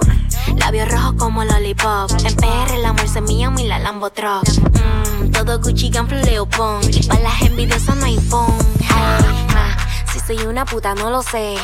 Labios 0.58 0.92
rojos 0.92 1.14
como 1.18 1.46
lollipop. 1.46 2.12
En 2.26 2.36
PR, 2.36 2.78
la 2.80 2.94
semilla, 3.08 3.50
y 3.58 3.64
la 3.64 3.80
Lambo 3.80 4.10
Truck. 4.10 4.44
Mm, 4.44 5.32
todo 5.32 5.58
Gucci, 5.62 5.90
Ganflu, 5.90 6.18
Leopon. 6.18 6.82
Para 7.08 7.22
las 7.22 7.42
envidiosas 7.44 7.96
no 7.96 8.08
hay 8.08 8.18
phone. 8.18 8.54
Ay, 8.90 9.48
ah, 9.56 9.78
si 10.12 10.20
soy 10.20 10.46
una 10.46 10.66
puta, 10.66 10.96
no 10.96 11.10
lo 11.10 11.24
sé. 11.24 11.56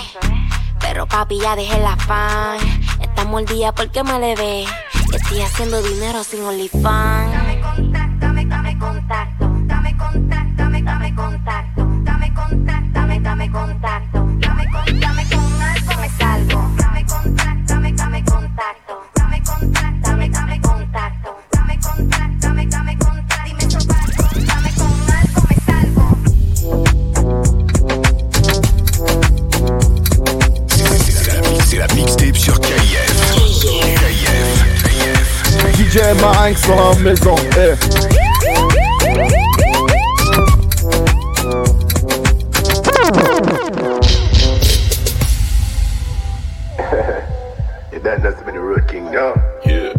Pero 0.80 1.08
papi, 1.08 1.42
ya 1.42 1.58
dejé 1.58 1.78
la 1.80 1.98
fan. 1.98 2.58
Está 3.02 3.26
mordida 3.26 3.74
porque 3.74 4.02
me 4.02 4.18
le 4.18 4.34
ve. 4.38 4.66
Estoy 5.12 5.42
haciendo 5.42 5.82
dinero 5.82 6.24
sin 6.24 6.42
OnlyFans. 6.46 7.47
5 36.54 36.58
sur 36.58 36.75
la 36.75 36.96
maison. 37.00 37.36
Hey. 37.56 37.75
yeah, 47.92 48.00
that, 48.00 48.24
that's 48.24 48.42
been 48.44 48.56
the 48.56 48.62
road 48.62 48.88
king, 48.88 49.12
no? 49.12 49.36
Yeah. 49.66 49.94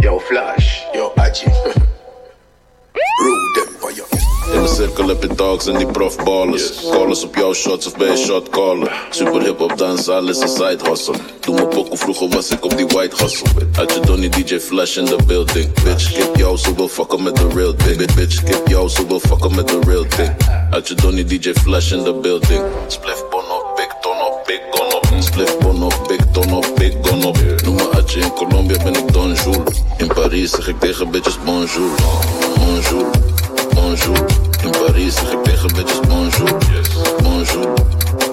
Yo, 0.00 0.18
Flash. 0.18 0.82
Yo, 0.94 1.10
Hachi. 1.16 1.48
Rule 3.20 3.52
them 3.56 3.76
by 3.82 3.90
your 3.90 4.06
you. 4.12 4.56
In 4.56 4.62
the 4.62 4.68
circle 4.68 5.10
of 5.10 5.20
the 5.20 5.28
dogs 5.28 5.68
and 5.68 5.78
the 5.78 5.92
prof 5.92 6.16
ballers. 6.18 6.80
Op 7.24 7.36
jouw 7.36 7.54
shots 7.54 7.86
of 7.86 7.96
bij 7.96 8.08
een 8.08 8.16
shot 8.16 8.48
caller. 8.48 9.06
Super 9.10 9.42
hip 9.42 9.58
hop 9.58 9.78
dans, 9.78 10.08
alles 10.08 10.40
een 10.40 10.48
side 10.48 10.78
hustle. 10.88 11.14
Doe 11.40 11.54
me 11.54 11.66
pokoe, 11.66 11.96
vroeger 11.96 12.28
was 12.28 12.50
ik 12.50 12.64
op 12.64 12.76
die 12.76 12.86
white 12.86 13.22
hustle. 13.22 13.48
Had 13.72 13.92
je 13.94 14.00
Donnie 14.00 14.28
DJ 14.28 14.58
Flash 14.58 14.96
in 14.96 15.04
the 15.04 15.16
building. 15.26 15.82
Bitch, 15.84 16.12
kip 16.12 16.36
jou, 16.36 16.58
ze 16.58 16.74
wil 16.74 16.88
fucken 16.88 17.22
met 17.22 17.36
de 17.36 17.48
real 17.54 17.74
thing. 17.74 17.96
Bitch, 17.96 18.14
bitch, 18.14 18.42
kip 18.42 18.68
jou, 18.68 18.88
ze 18.88 19.06
wil 19.06 19.20
fucken 19.20 19.54
met 19.54 19.68
de 19.68 19.78
real 19.86 20.06
thing. 20.08 20.36
Had 20.70 20.88
je 20.88 20.94
Donnie 20.94 21.24
DJ 21.24 21.52
Flash 21.52 21.92
in 21.92 22.04
the 22.04 22.12
building. 22.12 22.62
Spliff 22.86 23.28
bon 23.30 23.40
op, 23.40 23.72
big 23.76 23.94
ton 24.00 24.20
op, 24.20 24.42
big 24.46 24.60
gun 24.70 24.94
op. 24.94 25.22
Spliff 25.22 25.58
bon 25.58 25.82
op, 25.82 26.04
big 26.08 26.20
ton 26.32 26.54
op, 26.54 26.66
big 26.74 26.92
gun 27.02 27.24
op. 27.24 27.36
Noem 27.64 27.74
me 27.74 27.90
in 28.14 28.32
Colombia 28.32 28.82
ben 28.82 28.94
ik 28.94 29.12
Don 29.12 29.32
Jules. 29.32 29.82
In 29.96 30.06
Parijs 30.06 30.50
zeg 30.50 30.68
ik 30.68 30.80
tegen 30.80 31.10
bitches 31.10 31.38
bonjour. 31.44 31.90
Bonjour, 32.58 33.10
bonjour. 33.92 34.16
In 34.64 34.70
Paris, 34.70 35.14
repère, 35.20 35.66
bitches, 35.68 36.00
bonjour. 36.08 36.48
Bonjour, 37.22 37.74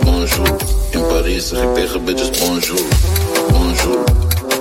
bonjour. 0.03 0.45
In 0.95 1.01
Paris, 1.01 1.53
bitches, 2.05 2.31
bonjour. 2.39 2.79
Bonjour, 3.49 4.05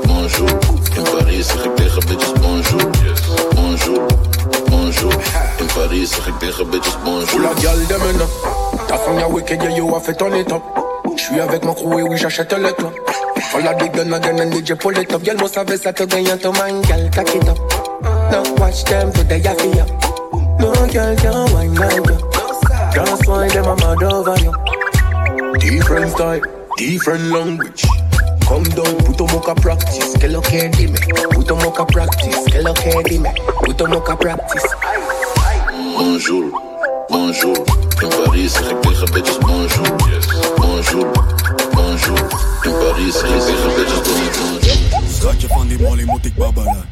bonjour. 0.06 0.48
In 0.96 1.04
Paris, 1.04 1.46
bitches, 2.08 2.34
bonjour. 2.42 2.80
Bonjour, 3.54 4.08
bonjour. 4.70 5.12
In 5.60 5.66
Paris, 5.66 6.10
bitches, 6.72 6.98
bonjour. 7.04 7.40
La 7.40 7.54
gueule 7.60 7.86
de 7.86 7.94
maintenant. 7.94 8.28
Ta 8.88 8.96
femme, 8.96 9.18
y'a 9.20 9.28
wicked, 9.28 9.62
y'a 9.62 9.70
yo, 9.70 9.94
a 9.94 10.00
fait 10.00 10.14
ton 10.14 10.34
état. 10.34 10.60
J'suis 11.16 11.40
avec 11.40 11.64
mon 11.64 11.74
crew 11.74 12.00
et 12.00 12.02
oui, 12.02 12.16
j'achète 12.16 12.52
le 12.52 12.72
clan. 12.72 12.92
All 13.54 13.66
of 13.66 13.92
gun 13.92 14.12
again 14.12 14.40
and 14.40 14.52
DJ 14.52 14.74
pull 14.78 14.98
it 14.98 15.12
up? 15.12 15.24
Girl, 15.24 15.36
most 15.36 15.56
of 15.56 15.70
us 15.70 15.86
are 15.86 15.92
to 15.92 16.06
gain 16.06 16.26
to 16.38 16.52
mind 16.52 16.86
Girl, 16.86 17.08
cock 17.10 17.34
it 17.34 17.48
up 17.48 17.58
Now 18.30 18.42
watch 18.56 18.84
them, 18.84 19.10
do 19.10 19.22
they 19.22 19.40
have 19.40 19.58
up 19.78 20.07
No 20.58 20.72
girl 20.92 21.16
can 21.16 21.52
wine 21.52 21.74
like 21.74 21.96
you. 21.96 22.18
Just 22.92 23.28
wine 23.28 23.48
them, 23.50 23.64
I'm 23.66 23.76
mad 23.78 24.02
over 24.02 24.36
you. 24.42 24.52
Different 25.60 26.10
style, 26.10 26.40
different 26.76 27.30
language. 27.30 27.84
Come 28.48 28.64
down, 28.64 28.96
put 29.04 29.20
on 29.20 29.26
mocha 29.32 29.54
practice. 29.54 30.16
Que 30.18 30.28
lo 30.28 30.40
que 30.40 30.68
dime. 30.70 30.96
Put 31.30 31.50
on 31.50 31.58
mocha 31.58 31.84
practice. 31.86 32.44
Que 32.46 32.62
lo 32.62 32.72
que 32.74 33.02
dime. 33.04 33.30
Put 33.62 33.80
on 33.82 33.90
mocha 33.90 34.16
practice. 34.16 34.66
Bonjour, 35.96 36.50
bonjour. 37.08 37.56
In 38.00 38.08
Parijs 38.08 38.52
zeg 38.52 38.70
ik 38.70 38.80
tegen 38.82 39.12
bitches 39.12 39.38
bonjour. 39.38 39.96
Bonjour, 40.56 41.10
bonjour. 41.72 42.18
In 42.62 42.72
Parijs 42.72 43.18
zeg 43.18 43.30
ik 43.30 43.40
tegen 43.40 43.74
bitches 43.74 44.00
bonjour. 44.00 44.60
Schatje 45.08 45.48
van 45.48 45.68
die 45.68 45.80
molly 45.80 46.04
moet 46.04 46.24
ik 46.24 46.34
babbelen. 46.34 46.88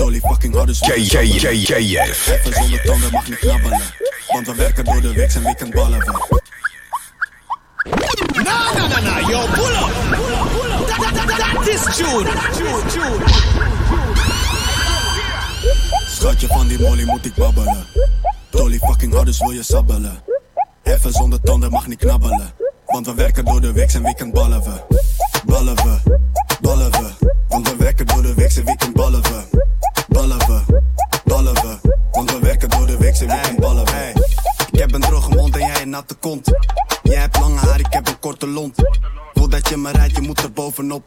Dolly 0.00 0.20
fucking 0.20 0.54
hard 0.54 0.70
is. 0.70 0.80
Even 0.80 2.52
zonder 2.52 2.82
tanden 2.82 3.10
mag 3.12 3.28
niet 3.28 3.38
knabbelen. 3.38 3.80
Want 4.28 4.46
we 4.46 4.54
werken 4.54 4.84
door 4.84 5.00
de 5.00 5.12
week 5.12 5.34
en 5.34 5.42
weekend 5.42 5.74
ballen 5.74 5.98
we. 5.98 6.40
Nah, 8.42 8.74
nah, 8.74 8.88
nah, 8.88 9.02
nah, 9.02 9.28
yo, 9.28 9.46
pull 9.46 9.72
up. 9.72 9.92
That, 10.86 11.14
that, 11.14 11.14
that, 11.14 11.54
that 11.54 11.68
is 11.68 11.96
June. 11.96 12.26
June, 12.58 12.82
June. 12.92 13.24
Schatje 16.08 16.46
van 16.46 16.68
die 16.68 16.80
molly 16.80 17.04
moet 17.04 17.26
ik 17.26 17.34
babbelen. 17.34 17.86
Dolly 18.50 18.78
fucking 18.78 19.12
hard 19.12 19.28
is 19.28 19.38
wil 19.38 19.50
je 19.50 19.62
sabbelen. 19.62 20.22
Even 20.82 21.12
zonder 21.12 21.40
tanden 21.40 21.70
mag 21.70 21.86
niet 21.86 21.98
knabbelen. 21.98 22.52
Want 22.86 23.06
we 23.06 23.14
werken 23.14 23.44
door 23.44 23.60
de 23.60 23.72
week 23.72 23.92
en 23.92 24.02
weekend 24.02 24.32
ballen 24.32 24.62
we. 24.62 24.98
Ballen 25.46 25.74
we, 25.74 26.18
ballen 26.60 26.90
we. 26.90 27.28
Want 27.48 27.68
we 27.68 27.76
werken 27.76 28.06
door 28.06 28.22
de 28.22 28.34
week 28.34 28.56
en 28.56 28.64
weekend 28.64 28.92
ballen 28.92 29.22
we. 29.22 29.58
Ballen 30.08 30.38
we, 30.38 30.60
ballen 31.24 31.54
we. 31.54 31.78
Want 32.10 32.30
we 32.30 32.38
werken 32.40 32.70
door 32.70 32.86
de 32.86 32.96
week 32.96 33.14
en 33.14 33.26
weekend 33.26 33.60
ballen 33.60 33.84
we. 33.84 33.90
Hey, 33.90 34.14
ik 34.70 34.78
heb 34.78 34.94
een 34.94 35.00
droge 35.00 35.34
mond 35.34 35.56
en 35.56 35.66
jij 35.66 35.82
een 35.82 35.90
natte 35.90 36.14
kont. 36.14 36.52
Jij 37.02 37.20
hebt 37.20 37.38
lange 37.38 37.58
haar, 37.58 37.78
ik 37.78 37.92
heb 37.92 38.06
een 38.06 38.18
korte 38.18 38.46
lont. 38.46 38.74
Voordat 39.34 39.68
je 39.68 39.76
me 39.76 39.90
rijdt, 39.90 40.16
je 40.16 40.22
moet 40.22 40.42
er 40.42 40.52
bovenop. 40.52 41.02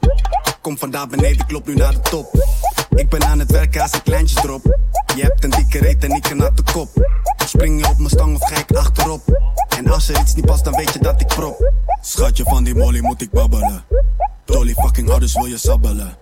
Kom 0.62 0.78
vandaar 0.78 1.08
beneden, 1.08 1.40
ik 1.40 1.52
loop 1.52 1.68
nu 1.68 1.76
naar 1.76 1.94
de 1.94 2.00
top. 2.00 2.46
Ik 2.90 3.10
ben 3.10 3.24
aan 3.24 3.40
het 3.40 3.52
werken 3.52 3.82
als 3.82 3.92
ik 3.94 4.04
kleintjes 4.04 4.42
drop. 4.42 4.78
Je 5.16 5.22
hebt 5.22 5.44
een 5.44 5.50
dikke 5.50 5.80
reet 5.80 6.04
en 6.04 6.12
ik 6.12 6.30
een 6.30 6.38
natte 6.38 6.64
kop. 6.72 6.90
Spring 7.46 7.80
je 7.80 7.90
op 7.90 7.98
mijn 7.98 8.10
stang 8.10 8.36
of 8.36 8.50
ga 8.50 8.56
ik 8.58 8.78
achterop? 8.78 9.22
En 9.78 9.92
als 9.92 10.10
er 10.10 10.20
iets 10.20 10.36
niet 10.36 10.46
past, 10.46 10.64
dan 10.64 10.76
weet 10.76 10.94
je 10.94 11.00
dat 11.00 11.22
ik 11.22 11.28
prop. 11.28 11.72
Schatje 12.02 12.44
van 12.44 12.64
die 12.64 12.76
molly 12.76 13.00
moet 13.00 13.22
ik 13.22 13.32
babbelen. 13.32 13.84
Dolly 14.46 14.74
fucking 14.74 15.14
dus 15.14 15.34
wil 15.34 15.46
je 15.46 15.58
sabbelen. 15.58 16.18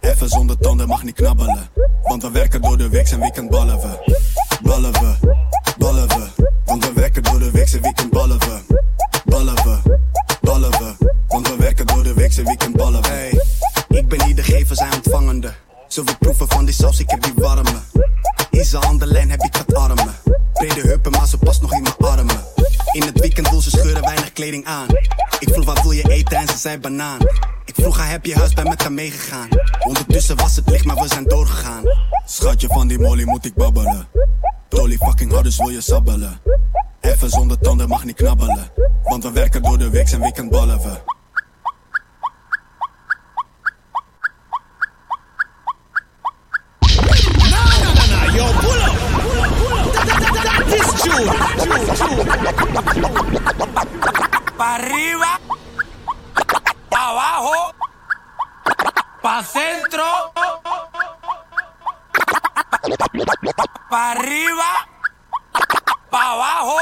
Even 0.00 0.28
zonder 0.28 0.58
tanden 0.58 0.88
mag 0.88 1.02
niet 1.02 1.14
knabbelen. 1.14 1.68
Want 2.02 2.22
we 2.22 2.30
werken 2.30 2.60
door 2.60 2.76
de 2.78 2.88
week 2.88 3.08
en 3.08 3.20
weekend 3.20 3.50
ballen 3.50 3.80
we. 3.80 4.16
Ballen 4.62 4.92
we, 4.92 5.14
ballen 5.78 6.08
we. 6.08 6.44
Want 6.64 6.84
we 6.84 6.92
werken 6.92 7.22
door 7.22 7.38
de 7.38 7.50
week 7.50 7.68
en 7.72 7.82
weekend 7.82 8.10
ballen 8.10 8.38
we. 8.38 8.58
Ballen 9.24 9.54
we, 9.54 9.98
ballen 10.40 10.70
we. 10.70 11.14
Want 11.28 11.48
we 11.48 11.56
werken 11.56 11.86
door 11.86 12.02
de 12.02 12.14
week 12.14 12.36
en 12.36 12.44
weekend 12.44 12.76
ballen 12.76 13.02
we. 13.02 13.08
Hey, 13.08 13.40
ik 13.88 14.08
ben 14.08 14.26
niet 14.26 14.36
de 14.36 14.42
gever, 14.42 14.76
zij 14.76 14.88
ontvangende. 14.94 15.52
Zoveel 15.88 16.16
proeven 16.18 16.48
van 16.48 16.64
die 16.64 16.74
saus, 16.74 17.00
ik 17.00 17.10
heb 17.10 17.22
die 17.22 17.32
warme. 17.36 17.80
In 18.50 18.64
zijn 18.64 18.84
handen 18.84 19.08
lijn 19.08 19.30
heb 19.30 19.40
ik 19.40 19.56
wat 19.56 19.74
armen. 19.74 20.14
Brede 20.52 20.80
heupen, 20.80 21.12
maar 21.12 21.26
ze 21.26 21.38
past 21.38 21.60
nog 21.60 21.72
in 21.72 21.82
mijn 21.82 21.96
armen. 21.96 22.45
In 22.96 23.02
het 23.02 23.20
weekend 23.20 23.50
wil 23.50 23.60
ze 23.60 23.70
scheuren 23.70 24.02
weinig 24.02 24.32
kleding 24.32 24.64
aan. 24.64 24.86
Ik 25.38 25.48
vroeg 25.52 25.64
wat 25.64 25.82
wil 25.82 25.90
je 25.90 26.08
eten 26.08 26.36
en 26.36 26.48
ze 26.48 26.58
zei 26.58 26.78
banaan. 26.78 27.18
Ik 27.64 27.74
vroeg 27.74 27.98
haar 27.98 28.10
heb 28.10 28.26
je 28.26 28.34
huis, 28.34 28.54
bij 28.54 28.64
met 28.64 28.82
haar 28.82 28.92
meegegaan. 28.92 29.48
Ondertussen 29.80 30.36
was 30.36 30.56
het 30.56 30.70
licht, 30.70 30.84
maar 30.84 30.96
we 30.96 31.08
zijn 31.08 31.24
doorgegaan. 31.24 31.84
Schatje 32.26 32.66
van 32.66 32.88
die 32.88 32.98
molly 32.98 33.24
moet 33.24 33.44
ik 33.44 33.54
babbelen. 33.54 34.08
Dolly 34.68 34.96
fucking 34.96 35.32
hard, 35.32 35.56
wil 35.56 35.68
je 35.68 35.80
sabbelen. 35.80 36.40
Even 37.00 37.30
zonder 37.30 37.58
tanden 37.58 37.88
mag 37.88 38.04
niet 38.04 38.16
knabbelen. 38.16 38.70
Want 39.02 39.22
we 39.22 39.30
werken 39.30 39.62
door 39.62 39.78
de 39.78 39.90
week, 39.90 40.08
en 40.10 40.20
weekend 40.20 40.50
ballen 40.50 40.78
we. 40.78 41.14
yo, 48.36 48.44
pull. 48.60 49.15
this 50.66 50.90
Pa' 54.56 54.74
arriba. 54.80 55.32
Pa' 56.90 57.06
abajo. 57.12 57.58
Pa' 59.22 59.42
centro. 59.42 60.32
Pa' 63.90 64.10
arriba. 64.16 64.70
Pa' 66.10 66.32
abajo. 66.34 66.80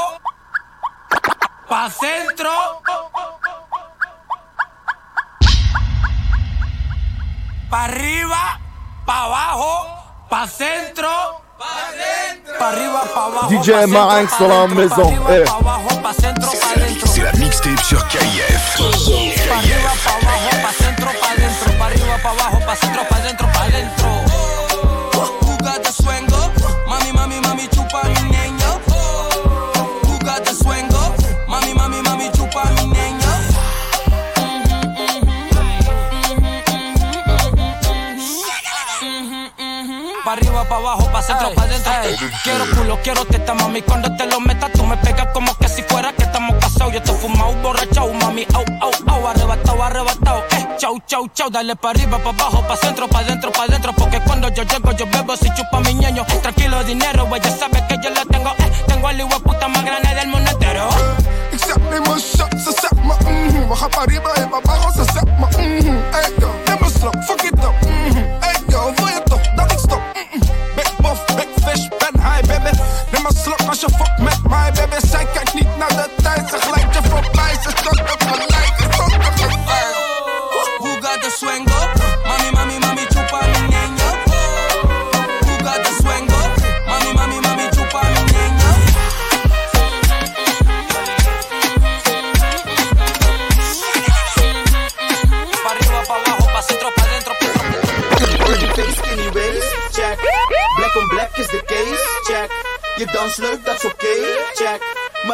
Pa' 1.67 1.89
centro. 1.89 2.55
Pa' 7.69 7.83
arriba. 7.85 8.43
Pa' 9.05 9.25
abajo. 9.27 9.73
Pa' 10.29 10.47
centro. 10.47 11.44
DJ 13.49 13.87
Marinx 13.87 14.33
dans 14.39 14.47
la 14.47 14.67
maison. 14.67 15.13
Hey. 15.29 15.43
Eh. 15.43 15.49
C'est 17.05 17.21
la, 17.21 17.31
mixtape 17.33 17.79
sur 17.81 18.07
KIF. 18.07 18.79
chau, 51.07 51.27
chau. 51.33 51.49
Dale 51.49 51.75
pa' 51.75 51.89
arriba, 51.89 52.17
pa' 52.19 52.29
abajo, 52.29 52.61
pa' 52.67 52.75
centro, 52.77 53.07
pa' 53.07 53.23
dentro, 53.23 53.51
pa' 53.51 53.67
dentro. 53.67 53.93
Porque 53.93 54.19
cuando 54.21 54.49
yo 54.49 54.63
llego, 54.63 54.91
yo 54.93 55.05
bebo 55.07 55.35
si 55.35 55.49
chupa 55.53 55.79
mi 55.81 55.93
ñeño. 55.93 56.25
Tranquilo, 56.41 56.83
dinero, 56.83 57.25
güey, 57.27 57.41
ya 57.41 57.51
sabes 57.51 57.81
que 57.83 57.97
yo 58.03 58.09
lo 58.09 58.25
tengo. 58.25 58.49
Eh, 58.59 58.71
tengo 58.87 59.07
al 59.07 59.19
igual 59.19 59.41
puta 59.41 59.67
más 59.67 59.83
grande 59.83 60.13
del 60.15 60.27
mundo 60.27 60.51
entero. 60.51 60.89
Eh, 60.89 61.55
y 61.55 62.09
me 62.09 62.19
se 62.19 62.71
se 62.71 62.87
baja 63.69 63.89
pa' 63.89 64.03
arriba 64.03 64.31
y 64.37 64.49
pa' 64.49 64.57
abajo. 64.57 64.74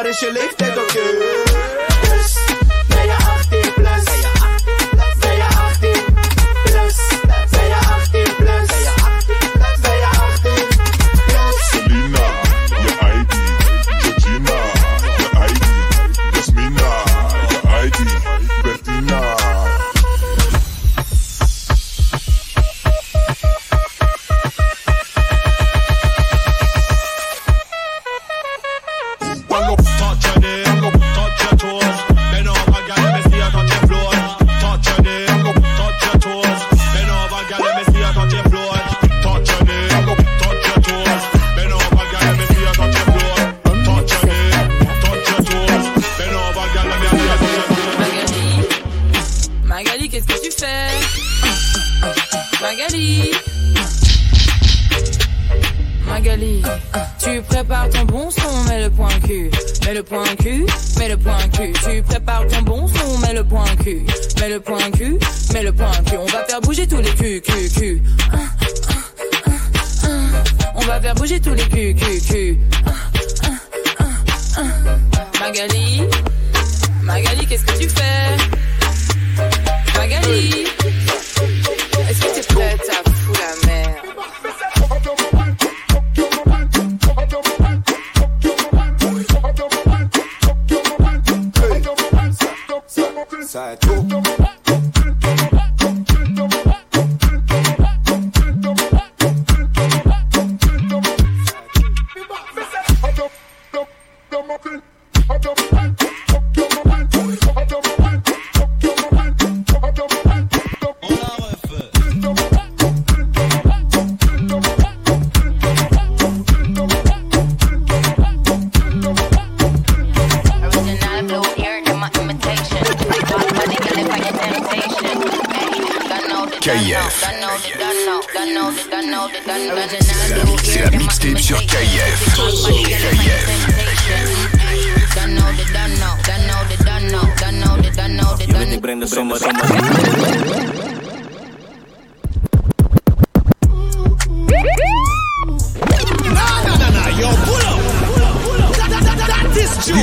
maar 0.01 0.09
is 0.09 0.19
je 0.19 0.31
leeftijd 0.31 0.77
oké? 0.77 1.20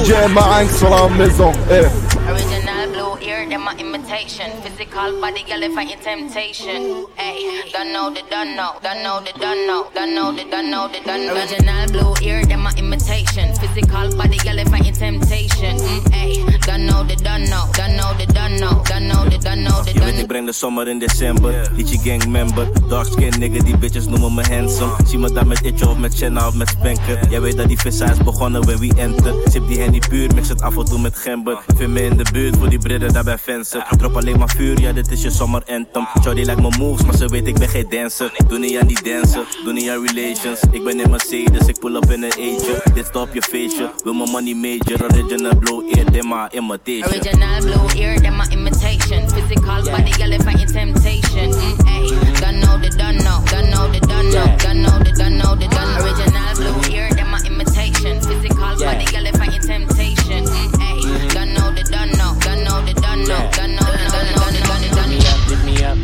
DJ 0.09 0.27
Marinx 0.33 0.79
sur 0.79 0.89
la 0.89 1.07
maison. 1.07 1.53
Eh. 1.71 1.85
Original 2.31 2.89
blue 2.89 3.19
ear, 3.21 3.47
them 3.47 3.63
my 3.63 3.75
imitation. 3.79 4.51
Physical 4.63 5.21
body, 5.21 5.45
girl, 5.45 5.63
if 5.63 5.77
I 5.77 5.83
in 5.83 5.99
temptation. 5.99 7.05
Hey, 7.15 7.71
don't 7.75 7.93
know 7.93 8.09
the 8.09 8.23
don't 8.31 8.57
know, 8.57 8.73
don't 8.83 9.03
know 9.03 9.21
the 9.21 9.39
don't 9.39 9.67
know, 9.67 9.85
don't 9.95 10.15
know 10.15 10.33
the 10.33 10.45
don't 10.45 10.71
know 10.71 10.89
the 10.89 11.01
don't 11.05 11.27
know. 11.27 11.35
Original 11.35 11.89
blue 11.93 12.15
ear, 12.27 12.43
them 12.47 12.61
my 12.61 12.73
imitation. 12.79 13.55
Physical 13.57 14.17
body, 14.17 14.39
girl, 14.39 14.59
if 14.59 14.73
I 14.73 14.79
in 14.79 14.95
temptation. 14.95 15.77
Hey, 16.11 16.41
don't 16.69 16.87
know 16.87 17.03
the 17.07 17.17
don't 17.17 17.45
know, 17.49 17.65
don't 17.73 17.97
know 17.97 18.13
the 18.19 18.27
don't 18.33 18.57
know, 18.61 18.83
the 19.31 19.39
don't 19.39 19.65
know 19.65 19.85
the 19.85 19.93
Je 19.93 20.01
weet, 20.01 20.19
ik 20.19 20.27
breng 20.27 20.47
de 20.47 20.53
zomer 20.53 20.89
in 20.89 20.99
december. 20.99 21.71
Liedje 21.77 21.99
gang 21.99 22.27
member. 22.27 22.69
Dark 22.89 23.07
skin 23.07 23.35
nigga, 23.39 23.65
die 23.65 23.77
bitches 23.77 24.07
noemen 24.07 24.35
me 24.35 24.43
handsome. 24.49 24.93
Zie 25.07 25.19
me 25.19 25.33
daar 25.33 25.47
met 25.47 25.61
Itje 25.61 25.89
of 25.89 25.99
met 25.99 26.17
Shenna 26.17 26.47
of 26.47 26.55
met 26.55 26.69
Spanker. 26.69 27.29
Jij 27.31 27.41
weet 27.41 27.57
dat 27.57 27.69
die 27.69 27.79
vissa 27.79 28.11
is 28.11 28.17
begonnen 28.17 28.65
when 28.65 28.79
we 28.79 28.93
enter. 28.97 29.35
Sip 29.45 29.69
die 29.69 29.81
handy 29.81 29.99
puur, 30.09 30.35
mix 30.35 30.49
het 30.49 30.63
af 30.63 30.77
en 30.77 30.85
toe 30.85 31.01
met 31.01 31.17
gember. 31.17 31.59
Vind 31.77 31.93
me 31.93 32.03
in 32.03 32.17
de 32.17 32.27
buurt 32.33 32.57
voor 32.57 32.69
die 32.69 32.79
bridden 32.79 33.13
daar 33.13 33.25
bij 33.25 33.39
Vensen. 33.39 33.85
Drop 33.99 34.17
alleen 34.17 34.39
maar 34.39 34.51
vuur, 34.57 34.81
ja 34.81 34.93
dit 34.93 35.11
is 35.11 35.23
je 35.23 35.31
zomer 35.31 35.63
anthem. 35.67 36.07
Shorty 36.23 36.43
lijkt 36.43 36.61
me 36.61 36.71
moves, 36.79 37.05
maar 37.05 37.17
ze 37.17 37.29
weet 37.29 37.47
ik 37.47 37.59
ben 37.59 37.69
geen 37.69 37.87
dancer. 37.89 38.33
Doe 38.49 38.59
niet 38.59 38.79
aan 38.79 38.87
die 38.87 39.03
dancer, 39.03 39.45
doe 39.65 39.73
niet 39.73 39.89
aan 39.91 40.07
relations. 40.07 40.61
Ik 40.71 40.85
ben 40.85 41.01
in 41.01 41.11
Mercedes, 41.11 41.67
ik 41.67 41.79
pull 41.79 41.95
up 41.95 42.11
in 42.11 42.23
een 42.23 42.33
eentje. 42.33 42.83
Dit 42.95 43.07
stop 43.07 43.35
je 43.35 43.43
feestje, 43.43 43.91
wil 44.05 44.15
mijn 44.15 44.31
money 44.31 44.55
major. 44.55 45.05
Original 45.11 45.57
blow 45.57 45.97
ear, 45.97 46.13
dit 46.13 46.25
maar 46.25 46.53
imitation. 46.59 47.09
Original 47.09 47.61
blue 47.63 48.01
ear, 48.01 48.19
them 48.19 48.37
my 48.37 48.47
imitation. 48.51 49.29
Physical 49.29 49.83
body, 49.87 50.13
girl, 50.19 50.33
in 50.33 50.43
temptation. 50.43 51.51
Mm, 51.55 51.87
hey, 51.87 52.09
don't 52.41 52.61
know 52.61 52.77
the 52.79 52.91
don't 52.99 53.19
know, 53.23 53.39
don't 53.47 53.71
know 53.71 53.87
the 53.93 54.01
don't 54.01 54.31
know, 54.35 54.57
don't 54.59 54.83
know 54.83 54.99
the 54.99 55.13
don't 55.15 55.39
know 55.39 55.55
the 55.55 55.69
don't 55.69 55.89
know. 55.95 56.05
Original 56.05 56.51
blue 56.59 56.95
ear, 56.95 57.09
them 57.15 57.31
my 57.31 57.41
imitation. 57.47 58.21
Physical 58.21 58.75
body, 58.77 59.07
girl, 59.07 59.27
in 59.27 59.35
temptation. 59.35 60.45
Mm, 60.45 60.75
hey, 60.83 61.29
don't 61.33 61.55
know 61.55 61.71
the 61.71 61.85
don't 61.87 62.11
know, 62.19 62.35
don't 62.43 62.65
know 62.67 62.83
the 62.85 62.95
don't 62.95 63.23
know, 63.25 63.51
don't 63.55 63.79
know 63.79 63.87
the 63.87 64.05
don't 64.11 64.27
know 64.35 64.51
the 64.51 64.61
don't 64.67 64.67
know 64.67 64.83
the 64.83 64.91
don't 64.99 65.11
know. 65.15 65.35
Lift 65.49 65.65
me 65.65 65.75
up, 65.87 65.99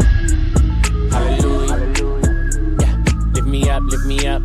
hallelujah. 1.12 1.82
Yeah, 2.80 2.94
lift 3.34 3.46
me 3.46 3.68
up, 3.68 3.82
lift 3.90 4.06
me 4.06 4.26
up, 4.26 4.42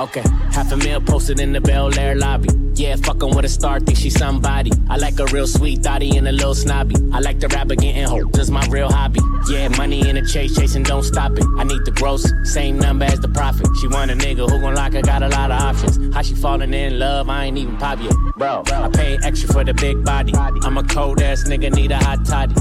Okay, 0.00 0.22
half 0.50 0.72
a 0.72 0.78
meal 0.78 0.98
posted 0.98 1.40
in 1.40 1.52
the 1.52 1.60
Bel 1.60 1.96
Air 1.98 2.14
lobby. 2.14 2.48
Yeah, 2.74 2.96
fucking 2.96 3.36
with 3.36 3.44
a 3.44 3.50
star, 3.50 3.80
think 3.80 3.98
she's 3.98 4.18
somebody. 4.18 4.70
I 4.88 4.96
like 4.96 5.20
a 5.20 5.26
real 5.26 5.46
sweet 5.46 5.82
thotty 5.82 6.16
and 6.16 6.26
a 6.26 6.32
little 6.32 6.54
snobby. 6.54 6.96
I 7.12 7.20
like 7.20 7.38
the 7.38 7.48
rapper 7.48 7.74
getting 7.74 8.04
hope, 8.04 8.32
just 8.34 8.50
my 8.50 8.66
real 8.68 8.90
hobby. 8.90 9.20
Yeah, 9.50 9.68
money 9.68 10.08
in 10.08 10.14
the 10.14 10.22
chase, 10.26 10.56
chasing, 10.56 10.84
don't 10.84 11.02
stop 11.02 11.32
it. 11.32 11.44
I 11.58 11.64
need 11.64 11.84
the 11.84 11.90
gross, 11.90 12.32
same 12.44 12.78
number 12.78 13.04
as 13.04 13.20
the 13.20 13.28
profit. 13.28 13.68
She 13.78 13.88
want 13.88 14.10
a 14.10 14.14
nigga 14.14 14.48
who 14.48 14.58
gon' 14.58 14.74
lock 14.74 14.94
her, 14.94 15.02
got 15.02 15.22
a 15.22 15.28
lot 15.28 15.50
of 15.50 15.60
options. 15.60 16.14
How 16.14 16.22
she 16.22 16.34
falling 16.34 16.72
in 16.72 16.98
love, 16.98 17.28
I 17.28 17.44
ain't 17.44 17.58
even 17.58 17.76
pop 17.76 18.00
yet. 18.00 18.14
Bro, 18.38 18.62
I 18.72 18.88
pay 18.88 19.18
extra 19.22 19.52
for 19.52 19.64
the 19.64 19.74
big 19.74 20.02
body. 20.02 20.32
I'm 20.34 20.78
a 20.78 20.82
cold 20.82 21.20
ass 21.20 21.44
nigga, 21.46 21.74
need 21.74 21.92
a 21.92 21.98
hot 21.98 22.24
toddy. 22.24 22.54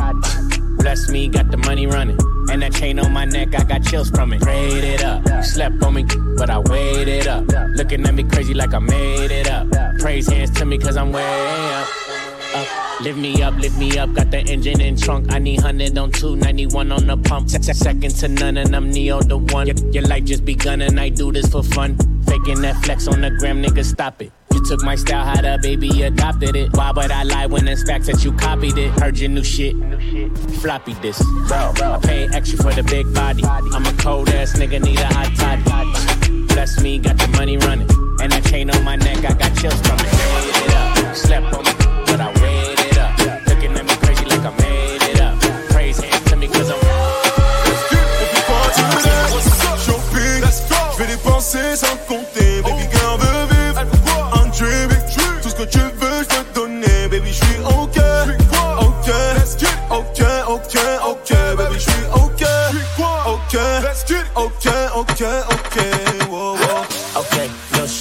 Bless 0.80 1.10
me, 1.10 1.28
got 1.28 1.52
the 1.52 1.58
money 1.58 1.88
running. 1.88 2.18
And 2.50 2.62
that 2.64 2.74
chain 2.74 3.00
on 3.00 3.12
my 3.14 3.26
neck, 3.26 3.50
I 3.54 3.64
got 3.64 3.84
chills 3.84 4.10
from 4.10 4.34
it. 4.34 4.42
Prayed 4.42 4.84
it 4.84 5.04
up. 5.04 5.24
Slept 5.44 5.84
on 5.84 5.94
me, 5.94 6.04
but 6.38 6.50
I 6.50 6.60
waited 6.60 7.28
up. 7.28 7.46
Looking 7.76 8.06
at 8.06 8.14
me 8.16 8.24
crazy 8.24 8.54
like 8.54 8.74
I 8.74 8.80
made 8.80 9.32
it 9.32 9.48
up. 9.50 9.68
Praise 10.00 10.28
hands 10.28 10.52
to 10.52 10.66
me, 10.66 10.78
cause 10.78 10.98
I'm 10.98 11.12
way 11.12 11.22
up. 11.74 11.88
Up. 12.56 13.02
Lift 13.02 13.18
me 13.18 13.42
up, 13.44 13.56
lift 13.58 13.78
me 13.78 13.98
up, 13.98 14.14
got 14.14 14.32
the 14.32 14.40
engine 14.40 14.82
in 14.82 14.98
trunk. 14.98 15.32
I 15.32 15.40
need 15.40 15.58
100 15.62 15.98
on 15.98 16.12
291 16.12 16.92
on 16.92 17.08
the 17.08 17.18
pump. 17.18 17.50
Se- 17.50 17.62
se- 17.62 17.74
Second 17.74 18.12
to 18.16 18.28
none, 18.28 18.58
and 18.58 18.76
I'm 18.76 18.90
Neo 18.90 19.22
the 19.22 19.38
one. 19.38 19.68
Your, 19.68 19.76
your 19.92 20.04
life 20.04 20.26
just 20.26 20.44
begun, 20.44 20.82
and 20.82 21.00
I 21.00 21.10
do 21.10 21.32
this 21.32 21.48
for 21.50 21.64
fun. 21.64 21.98
Faking 22.24 22.62
that 22.62 22.76
flex 22.84 23.08
on 23.08 23.22
the 23.22 23.30
gram, 23.30 23.62
nigga, 23.64 23.86
stop 23.86 24.22
it. 24.22 24.32
You 24.60 24.66
took 24.66 24.84
my 24.84 24.96
style, 24.96 25.24
how 25.24 25.42
the 25.42 25.58
baby 25.62 26.04
adopted 26.04 26.54
it. 26.54 26.74
Why 26.76 26.92
would 26.92 27.12
I 27.12 27.24
lie 27.24 27.46
when 27.46 27.66
it's 27.66 27.82
facts 27.84 28.08
that 28.08 28.26
you 28.26 28.34
copied 28.34 28.78
it? 28.78 28.92
Heard 29.00 29.18
your 29.18 29.30
new 29.30 29.42
shit. 29.42 29.74
Floppy 30.60 30.96
this. 30.96 31.18
Bro, 31.48 31.76
I 31.80 32.00
pay 32.04 32.28
extra 32.34 32.58
for 32.58 32.74
the 32.74 32.84
big 32.84 33.14
body. 33.14 33.42
I'm 33.46 33.86
a 33.86 33.94
cold 33.94 34.28
ass 34.28 34.58
nigga, 34.60 34.84
need 34.84 35.00
a 35.00 35.06
hot 35.06 35.32
toddy. 35.38 36.46
Bless 36.48 36.82
me, 36.82 37.00
got 37.00 37.18
the 37.18 37.30
money 37.30 37.56
running. 37.56 37.88
And 38.22 38.34
that 38.34 38.44
chain 38.50 38.70
on 38.70 38.84
my 38.84 38.98
neck, 38.98 39.20
I 39.20 39.34
got 39.34 39.56
chills 39.56 39.80
from 39.80 39.98
it. 39.98 40.12
Made 40.12 40.52
it 40.66 40.74
up. 40.76 41.16
Slept 41.16 41.54
on 41.54 41.64
me, 41.64 41.72
but 42.06 42.20
I 42.20 42.28
waited 42.44 42.98
up. 42.98 43.18
Looking 43.48 43.72
at 43.78 43.86
me 43.86 43.96
crazy 44.04 44.26
like 44.26 44.44
I 44.44 44.52
made 44.60 45.04
it 45.04 45.22
up. 45.22 45.40
Praise 45.70 46.00
hands 46.00 46.30
to 46.32 46.36
me, 46.36 46.48
cause 46.50 46.70
I'm. 46.70 46.80
Shopping, 49.86 50.44
je 50.92 50.98
vais 50.98 51.08
dépenser 51.08 51.78
sans 51.78 51.96
compter. 52.06 52.19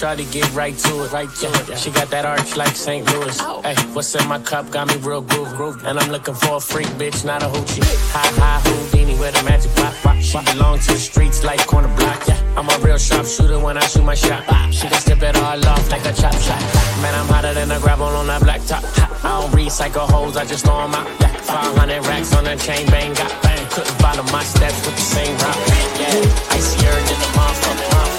Shawty, 0.08 0.30
get 0.32 0.54
right 0.54 0.76
to 0.78 1.04
it. 1.04 1.12
Right 1.12 1.28
to 1.28 1.72
it. 1.72 1.78
She 1.78 1.90
got 1.90 2.08
that 2.10 2.24
arch 2.24 2.56
like 2.56 2.74
St. 2.74 3.04
Louis. 3.12 3.38
Hey, 3.62 3.74
what's 3.92 4.14
in 4.14 4.26
my 4.28 4.38
cup 4.38 4.70
got 4.70 4.88
me 4.88 4.96
real 4.96 5.22
groove, 5.22 5.54
groove. 5.56 5.84
And 5.84 5.98
I'm 5.98 6.10
looking 6.10 6.34
for 6.34 6.56
a 6.56 6.60
freak 6.60 6.86
bitch, 6.98 7.24
not 7.24 7.42
a 7.42 7.46
hoochie. 7.46 7.84
High, 8.12 8.32
high 8.40 8.60
Houdini 8.64 9.18
with 9.18 9.38
a 9.40 9.42
magic 9.44 9.74
pop, 9.76 9.94
pop. 10.02 10.16
She 10.16 10.38
belong 10.52 10.78
to 10.78 10.92
the 10.92 10.98
streets 10.98 11.44
like 11.44 11.64
corner 11.66 11.94
block. 11.96 12.22
I'm 12.56 12.68
a 12.68 12.78
real 12.84 12.98
sharpshooter 12.98 13.58
when 13.58 13.76
I 13.76 13.86
shoot 13.86 14.04
my 14.04 14.14
shot. 14.14 14.44
She 14.72 14.88
can 14.88 15.00
strip 15.00 15.22
it 15.22 15.36
all 15.36 15.66
off 15.66 15.90
like 15.90 16.04
a 16.04 16.12
chop 16.12 16.34
shot. 16.34 16.60
Man, 17.02 17.14
I'm 17.14 17.28
hotter 17.28 17.54
than 17.54 17.70
a 17.70 17.78
gravel 17.78 18.06
on 18.06 18.26
that 18.28 18.42
black 18.42 18.64
top. 18.66 18.82
I 19.24 19.40
don't 19.40 19.52
recycle 19.52 20.08
hoes, 20.08 20.36
I 20.36 20.44
just 20.44 20.64
throw 20.64 20.80
'em 20.80 20.94
out. 20.94 21.06
Yeah, 21.20 21.32
500 21.42 22.06
racks 22.06 22.34
on 22.34 22.44
the 22.44 22.56
chain, 22.56 22.86
bang, 22.90 23.14
got 23.14 23.30
bang. 23.42 23.66
Couldn't 23.70 23.98
follow 24.02 24.24
my 24.32 24.44
steps 24.44 24.84
with 24.86 24.96
the 24.96 25.08
same 25.16 25.36
route. 25.38 25.62
Yeah, 26.00 26.54
I 26.54 26.58
see 26.58 26.84
her 26.86 26.98
in 26.98 27.06
the 27.06 27.28
motherfucker. 27.36 28.17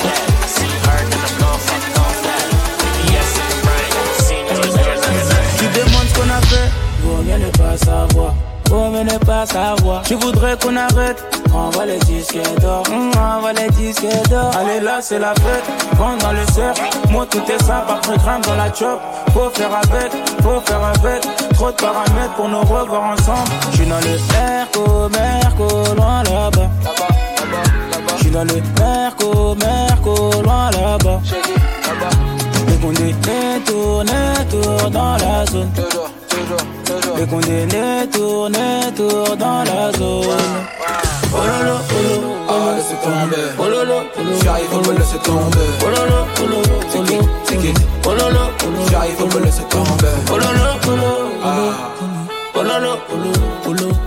Vaut 7.20 7.26
mieux 7.26 7.38
ne 7.38 7.52
pas 7.52 7.78
savoir. 7.78 8.34
Vaut 8.70 8.90
mieux 8.90 9.04
ne 9.04 9.18
pas 9.18 9.46
savoir. 9.46 10.02
Tu 10.04 10.16
voudrais 10.16 10.58
qu'on 10.58 10.76
arrête, 10.76 11.24
envoie 11.54 11.86
les 11.86 12.00
disques 12.00 12.38
d'or. 12.62 12.84
Hum, 12.92 13.12
envoie 13.18 13.54
les 13.54 13.70
disques 13.72 14.06
d'or. 14.30 14.52
Allez 14.58 14.80
là, 14.80 15.00
c'est 15.02 15.20
la 15.20 15.34
fête, 15.36 15.64
rentre 16.00 16.26
dans 16.26 16.32
le 16.32 16.46
cercle. 16.54 16.82
Moi, 17.10 17.26
tout 17.30 17.42
est 17.52 17.64
simple, 17.64 17.90
après 17.90 18.18
grimpe 18.18 18.46
dans 18.46 18.56
la 18.56 18.74
chop. 18.74 19.00
Faut 19.34 19.50
faire 19.54 19.74
avec, 19.74 20.12
faut 20.42 20.62
faire 20.66 20.84
avec. 20.84 21.22
Trop 21.54 21.72
de 21.72 21.76
paramètres 21.76 22.36
pour 22.36 22.48
nous 22.48 22.62
revoir 22.62 23.04
ensemble. 23.04 23.50
J'suis 23.74 23.86
dans 23.86 23.98
le 23.98 24.18
Merco, 24.32 25.10
Merco, 25.10 25.96
loin 25.96 26.24
là-bas. 26.24 26.70
J'suis 28.18 28.32
dans 28.32 28.44
le 28.44 28.62
Merco, 28.80 29.56
Merco, 29.56 30.42
loin 30.42 30.70
là-bas. 30.72 31.20
Les 32.68 32.76
condés 32.76 33.16
tournent, 33.66 34.06
tournent 34.50 34.92
dans 34.92 35.18
la 35.18 35.46
zone. 35.46 35.70
Et 36.90 37.28
qu'on 37.28 37.40
tourner, 38.12 38.92
tour 38.96 39.38
dans 39.38 39.64
la 39.64 39.92
zone. 39.92 40.26
Oh 41.32 41.38
lolo, 41.38 41.78
oh 41.78 42.50
ah, 42.50 42.76
laisse 42.76 42.96
tomber. 43.04 43.46
Oh 43.60 43.68
lolo, 43.70 43.98
j'arrive, 44.44 44.74
on 44.74 44.82
me 44.88 44.98
laisse 44.98 45.22
tomber. 45.24 45.70
Oh 45.82 45.90
lolo, 45.90 46.26
oh 46.40 46.48
lolo, 46.48 46.76
tiki, 47.46 47.74
Oh 48.06 48.10
lolo, 48.10 48.44
j'arrive, 48.90 49.22
on 49.22 49.28
me 49.28 49.46
laisse 49.46 49.62
tomber. 49.70 50.16
Oh 50.32 50.38
lolo, 50.38 50.70
oh 50.88 51.44
ah, 51.44 51.92
oh 52.56 52.64
lolo, 52.64 52.98
oh 53.68 53.99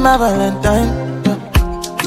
My 0.00 0.16
Valentine. 0.16 0.88
Yeah. 1.26 1.36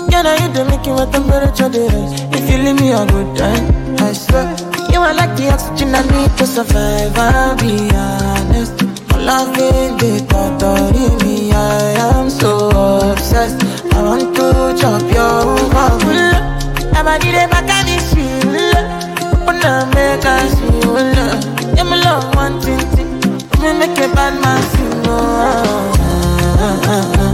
Can 0.09 0.25
I 0.25 0.41
hit 0.41 0.53
the 0.55 0.65
making 0.65 0.95
with 0.95 1.11
temperature 1.11 1.69
they 1.69 1.85
rise? 1.87 2.21
If 2.33 2.49
you 2.49 2.57
leave 2.57 2.81
me 2.81 2.91
a 2.91 3.05
good 3.05 3.37
time, 3.37 3.65
I 3.99 4.13
swear. 4.13 4.49
You 4.91 4.99
are 4.99 5.13
like 5.13 5.35
the 5.37 5.49
oxygen 5.53 5.93
I 5.93 6.01
need 6.01 6.35
to 6.39 6.47
survive. 6.47 7.13
I'll 7.15 7.55
be 7.55 7.89
honest. 7.93 8.81
My 9.09 9.17
love 9.21 9.57
ain't 9.59 9.99
the 9.99 10.25
thought 10.25 10.93
me. 11.23 11.51
I 11.51 12.17
am 12.17 12.31
so 12.31 12.69
obsessed. 13.11 13.61
I 13.93 14.01
want 14.01 14.35
to 14.37 14.75
chop 14.81 15.01
your 15.13 15.71
heart. 15.73 16.01
I'm 16.97 17.07
a 17.07 17.15
a 17.15 17.47
back 17.47 17.69
at 17.69 17.85
this 17.85 18.09
shit. 18.09 19.45
Wanna 19.45 19.85
make 19.93 20.25
us 20.25 20.53
feel 20.59 20.97
Yeah, 21.77 21.83
my 21.83 21.97
love 22.01 22.33
one 22.35 22.59
thing. 22.59 22.81
Me 23.61 23.71
make 23.77 23.97
a 23.99 24.07
bad 24.15 24.41
man 24.41 24.61
sing. 24.71 25.03
Oh, 25.05 25.13
ah, 25.13 25.93
ah, 26.59 27.13
ah, 27.19 27.32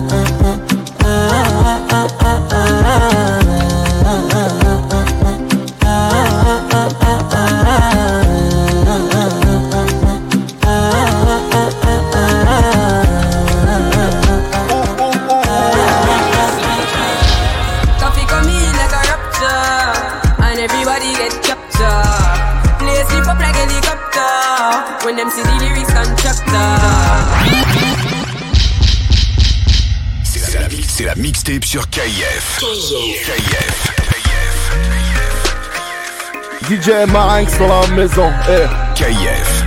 When 25.10 25.15
them 25.15 25.32
see 25.32 25.41
the 25.41 25.56
lyrics 25.58 25.91
constructor. 25.91 26.54
C'est 30.24 30.60
la, 30.60 30.67
c'est 30.88 31.04
la 31.04 31.15
mixtape 31.15 31.65
sur 31.65 31.89
KIF. 31.89 32.60
KIF. 32.60 33.91
DJ 36.69 37.10
Marinx 37.12 37.58
dans 37.58 37.82
la 37.82 37.88
maison. 37.88 38.32
Eh. 38.50 38.67
KIF. 38.93 39.63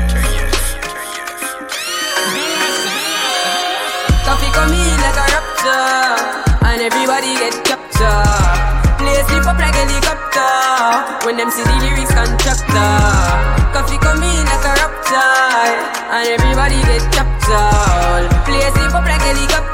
Coffee 4.25 4.53
come 4.53 4.73
in 4.75 4.97
like 5.01 5.17
a 5.17 5.27
raptor, 5.35 6.19
and 6.69 6.83
everybody 6.83 7.35
get 7.35 7.65
captured. 7.65 8.97
Play 8.97 9.41
up 9.41 9.59
like 9.59 9.75
helicopter 9.75 10.22
when 11.25 11.37
them 11.37 11.51
see 11.51 11.63
the 11.63 11.77
lyrics 11.83 12.13
constructor. 12.15 12.93
Coffee 13.73 13.99
come 13.99 14.23
in 14.23 14.45
like 14.45 14.67
a 14.69 14.73
raptor, 14.79 15.73
and 16.13 16.29
everybody 16.29 16.79
get 16.89 17.05
captured. 17.13 18.29
Play 18.45 18.65
slip 18.75 18.95
up 18.95 19.05
like 19.05 19.23
helicopter 19.23 19.73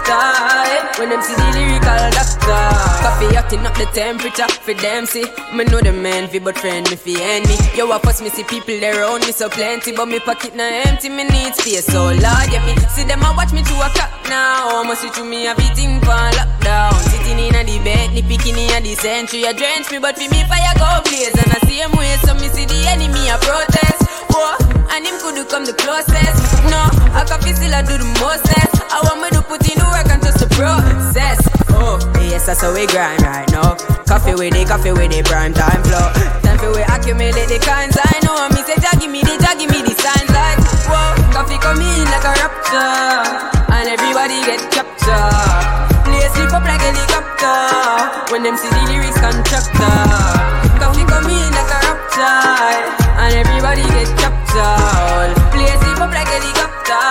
when 0.99 1.11
them 1.11 1.23
see 1.23 1.35
the 1.35 1.49
lyrical 1.55 2.03
doctor. 2.15 2.67
Coffee 3.03 3.35
hotting 3.35 3.67
up 3.67 3.75
the 3.75 3.87
temperature 3.95 4.49
for 4.49 4.75
them 4.75 5.07
see. 5.07 5.25
Me 5.55 5.65
know 5.65 5.81
the 5.81 5.93
man 5.93 6.29
fi 6.29 6.39
but 6.39 6.57
friend 6.59 6.89
me 6.91 6.97
fi 6.97 7.15
enemy. 7.19 7.57
Yo, 7.77 7.91
I 7.91 7.99
pass 7.99 8.23
me 8.23 8.31
see 8.31 8.45
people 8.45 8.79
around 8.83 9.27
me 9.27 9.33
so 9.33 9.49
plenty, 9.49 9.93
but 9.93 10.07
me 10.07 10.21
pocket 10.21 10.55
na 10.55 10.65
empty. 10.87 11.09
Me 11.09 11.25
need 11.25 11.55
space 11.55 11.87
so 11.87 12.05
large. 12.15 12.51
Yeah, 12.51 12.65
me 12.67 12.75
see 12.95 13.05
them 13.05 13.23
a 13.23 13.35
watch 13.37 13.53
me 13.53 13.63
to 13.63 13.75
a 13.83 13.89
clock 13.91 14.11
now. 14.29 14.83
Must 14.83 15.03
see 15.03 15.11
to 15.11 15.25
me 15.25 15.47
a 15.47 15.55
beating 15.55 16.01
for 16.01 16.23
lockdown. 16.39 16.95
Sitting 17.11 17.39
in 17.39 17.55
a 17.55 17.65
the 17.65 17.79
bed, 17.83 18.13
ni 18.15 18.23
picking 18.23 18.57
in 18.57 18.71
a 18.71 18.81
the 18.81 18.95
century. 18.95 19.45
A 19.45 19.53
drench 19.53 19.91
me, 19.91 19.99
but 19.99 20.17
for 20.17 20.29
me 20.31 20.43
fire 20.47 20.75
go 20.79 21.03
blaze. 21.19 21.35
And 21.35 21.51
I 21.53 21.59
see 21.67 21.79
him 21.83 21.93
way, 21.93 22.15
so 22.23 22.35
me 22.35 22.49
see 22.49 22.65
the 22.65 22.79
enemy 22.89 23.29
a 23.29 23.37
protest. 23.43 24.03
Whoa, 24.31 24.55
and 24.95 25.07
him 25.07 25.19
could 25.21 25.35
do 25.35 25.45
come 25.45 25.65
the 25.65 25.75
closest. 25.75 26.39
No, 26.71 26.79
I 27.15 27.25
coffee 27.27 27.53
still 27.55 27.75
I 27.75 27.83
do 27.83 27.99
the 27.99 28.09
mostest. 28.23 28.75
I 28.91 29.03
want 29.03 29.23
me 29.23 29.29
to 29.35 29.43
put 29.43 29.67
in 29.67 29.79
the 29.79 29.87
work 29.91 30.09
and 30.11 30.23
just 30.23 30.39
the 30.39 30.49
process. 30.55 31.39
Oh, 31.75 31.99
yes, 32.31 32.47
that's 32.47 32.63
how 32.63 32.73
we 32.75 32.87
grind 32.87 33.23
right 33.23 33.49
now. 33.51 33.75
Coffee 34.07 34.35
with 34.35 34.55
it, 34.55 34.69
coffee 34.69 34.93
with 34.93 35.13
it, 35.13 35.27
prime 35.27 35.53
time 35.53 35.83
flow. 35.85 36.09
Time 36.43 36.59
for 36.59 36.73
we 36.73 36.83
accumulate 36.83 37.51
the 37.51 37.59
kinds 37.61 37.99
I 37.99 38.19
know. 38.25 38.49
Me 38.55 38.63
say, 38.63 38.79
Jah 38.81 38.95
give 38.99 39.11
me 39.11 39.21
the, 39.23 39.35
Jah 39.43 39.55
give 39.59 39.71
me 39.71 39.83
the 39.83 39.95
signs 39.99 40.31
like, 40.33 40.59
whoa, 40.89 41.15
coffee 41.35 41.59
come 41.59 41.83
in 41.83 42.07
like 42.09 42.27
a 42.27 42.33
raptor, 42.41 43.75
and 43.75 43.87
everybody 43.91 44.39
get 44.47 44.63
captured. 44.73 45.99
Play 46.07 46.25
slip 46.33 46.53
up 46.57 46.65
like 46.65 46.81
helicopter 46.81 48.33
when 48.33 48.43
them 48.43 48.57
see 48.57 48.71
the 48.71 48.83
lyrics 48.89 49.21
constructor. 49.21 50.68
Coffee 50.79 51.05
come 51.05 51.31
in 51.31 51.51
like 51.57 51.73
a 51.77 51.79
raptor, 51.87 52.83
and 53.19 53.35
everybody 53.35 53.83
get 53.83 54.09
captured. 54.17 55.31
Play 55.53 55.73
slip 55.81 56.01
up 56.01 56.13
like 56.13 56.29
helicopter. 56.29 57.05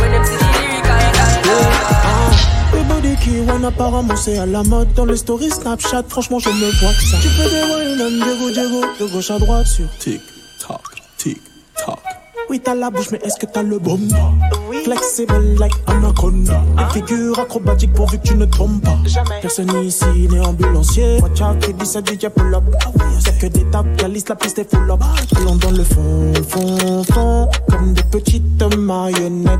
When 0.00 0.10
them 0.12 0.24
see 0.24 0.36
the 0.36 0.48
lyrical. 0.56 1.00
Le 2.72 2.82
body 2.84 3.14
qui 3.22 3.40
one 3.40 3.64
apparemment 3.64 4.16
c'est 4.16 4.38
à 4.38 4.46
la 4.46 4.62
mode 4.62 4.92
dans 4.94 5.06
les 5.06 5.16
stories 5.16 5.50
Snapchat. 5.50 6.04
Franchement 6.08 6.38
je 6.38 6.50
me 6.50 6.70
vois 6.80 6.92
que 6.92 7.02
ça. 7.02 7.16
Tu 7.22 7.28
fais 7.28 7.48
des 7.48 7.64
wine 7.64 8.22
Diego 8.22 8.50
Diego 8.50 8.80
De 8.98 9.06
gauche 9.06 9.30
à 9.30 9.38
droite 9.38 9.66
sur 9.66 9.88
Tic 9.98 10.20
Tac 10.58 10.80
Tic 11.16 11.40
Tac 11.76 11.98
Oui 12.48 12.60
t'as 12.60 12.74
la 12.74 12.90
bouche 12.90 13.10
mais 13.12 13.18
est-ce 13.22 13.38
que 13.38 13.46
t'as 13.46 13.62
le 13.62 13.78
bon 13.78 13.98
Flexible 14.84 15.56
like 15.58 15.74
Anaconda. 15.86 16.62
Une 16.78 16.88
figure 16.90 17.38
acrobatique 17.38 17.92
pourvu 17.92 18.18
que 18.18 18.28
tu 18.28 18.34
ne 18.34 18.46
tombes 18.46 18.80
pas. 18.80 18.96
Personne 19.42 19.84
ici 19.84 20.04
n'est 20.30 20.40
ambulancier. 20.40 21.20
Watch 21.20 21.40
out 21.42 21.58
qui 21.60 21.74
dit 21.74 21.86
ça 21.86 22.00
DJ 22.00 22.28
pull 22.34 22.54
up 22.54 22.64
Y'a 23.26 23.32
que 23.32 23.46
des 23.46 23.64
tapes, 23.70 23.86
la 24.00 24.08
liste 24.08 24.28
la 24.30 24.36
piste 24.36 24.58
est 24.58 24.74
full 24.74 24.90
up 24.90 25.00
Allons 25.36 25.56
dans 25.56 25.70
le 25.70 25.84
fond, 25.84 26.32
fond, 26.48 27.04
fond 27.04 27.48
Comme 27.68 27.92
des 27.92 28.02
petites 28.04 28.62
marionnettes. 28.76 29.58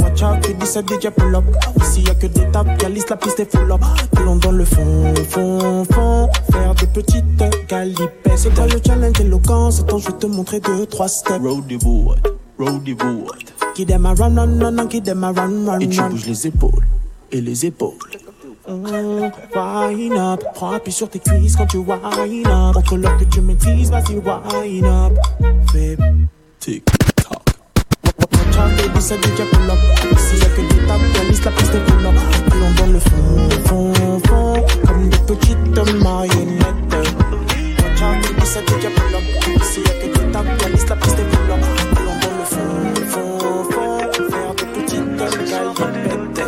Watch 0.00 0.22
out 0.22 0.35
dit 0.54 0.66
ça 0.66 0.80
DJ 0.80 1.10
pull 1.10 1.34
up 1.34 1.44
Ici 1.82 2.02
y'a 2.02 2.14
que 2.14 2.26
des 2.26 2.50
tapes, 2.50 2.82
la 2.82 2.88
liste 2.88 3.10
la 3.10 3.16
piste 3.16 3.40
est 3.40 3.50
full 3.50 3.70
up. 3.70 3.80
Allons 4.16 4.36
dans 4.36 4.52
le 4.52 4.64
fond, 4.64 5.14
fond, 5.28 5.84
fond. 5.92 6.28
Faire 6.52 6.74
des 6.74 6.86
petites 6.86 7.68
galipettes 7.68 8.32
C'est 8.36 8.54
quoi 8.54 8.66
le 8.66 8.80
challenge 8.84 9.20
éloquent 9.20 9.70
Attends 9.80 9.98
je 9.98 10.06
vais 10.06 10.18
te 10.18 10.26
montrer 10.26 10.60
deux, 10.60 10.86
trois 10.86 11.08
steps. 11.08 11.40
Roadie 11.42 11.78
wood, 11.84 12.20
roadie 12.58 12.92
wood 12.92 13.44
Qui 13.74 13.86
them 13.86 14.06
a 14.06 14.14
run, 14.14 14.34
run, 14.36 14.58
run, 14.60 14.76
run, 14.76 14.86
qui 14.86 15.02
them 15.02 15.24
a 15.24 15.32
run, 15.32 15.66
run, 15.66 15.80
Et 15.80 15.88
tu 15.88 16.00
bouges 16.02 16.26
les 16.26 16.46
épaules, 16.46 16.86
et 17.32 17.40
les 17.40 17.66
épaules. 17.66 17.94
Mmh, 18.68 19.30
Wine 19.54 20.18
up, 20.18 20.42
prends 20.54 20.72
appui 20.72 20.90
sur 20.90 21.08
tes 21.08 21.20
cuisses 21.20 21.54
quand 21.54 21.66
tu 21.66 21.76
wine 21.76 22.46
up. 22.46 22.76
Entre 22.76 22.96
l'heure 22.96 23.16
que 23.16 23.24
tu 23.24 23.40
maîtrises, 23.40 23.90
vas-y 23.90 24.16
wine 24.16 24.86
up. 24.86 25.12
Fais 25.72 25.96
tic 26.58 26.95
out 28.58 28.70
baby, 28.76 29.00
dit 29.00 29.44
pull 29.50 29.70
up 29.70 29.78
Ici 30.12 30.36
y'a 30.40 30.48
que 30.48 30.60
des 30.62 30.80
la 30.86 30.96
liste 31.28 31.44
la 31.44 31.50
piste 31.52 31.74
le 31.74 31.80
fond, 33.00 33.48
fond, 33.66 33.92
fond 34.26 34.54
Comme 34.86 35.08
des 35.08 35.18
petites 35.18 35.78
marionnettes. 36.02 36.96
Des 40.10 40.26
tapes, 40.32 40.46
la 40.62 40.68
le 40.68 40.76
fond, 43.06 43.38
Faire 44.30 44.52
petites 44.74 45.10
galipettes 45.16 46.40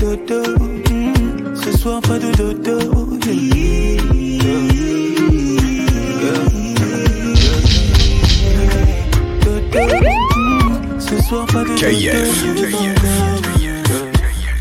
Dodo, 0.00 0.40
mm, 0.90 1.54
ce 1.54 1.70
soir 1.76 2.00
pas 2.00 2.18
de. 2.18 2.30
Dodo, 2.32 2.97
KIF. 11.78 12.44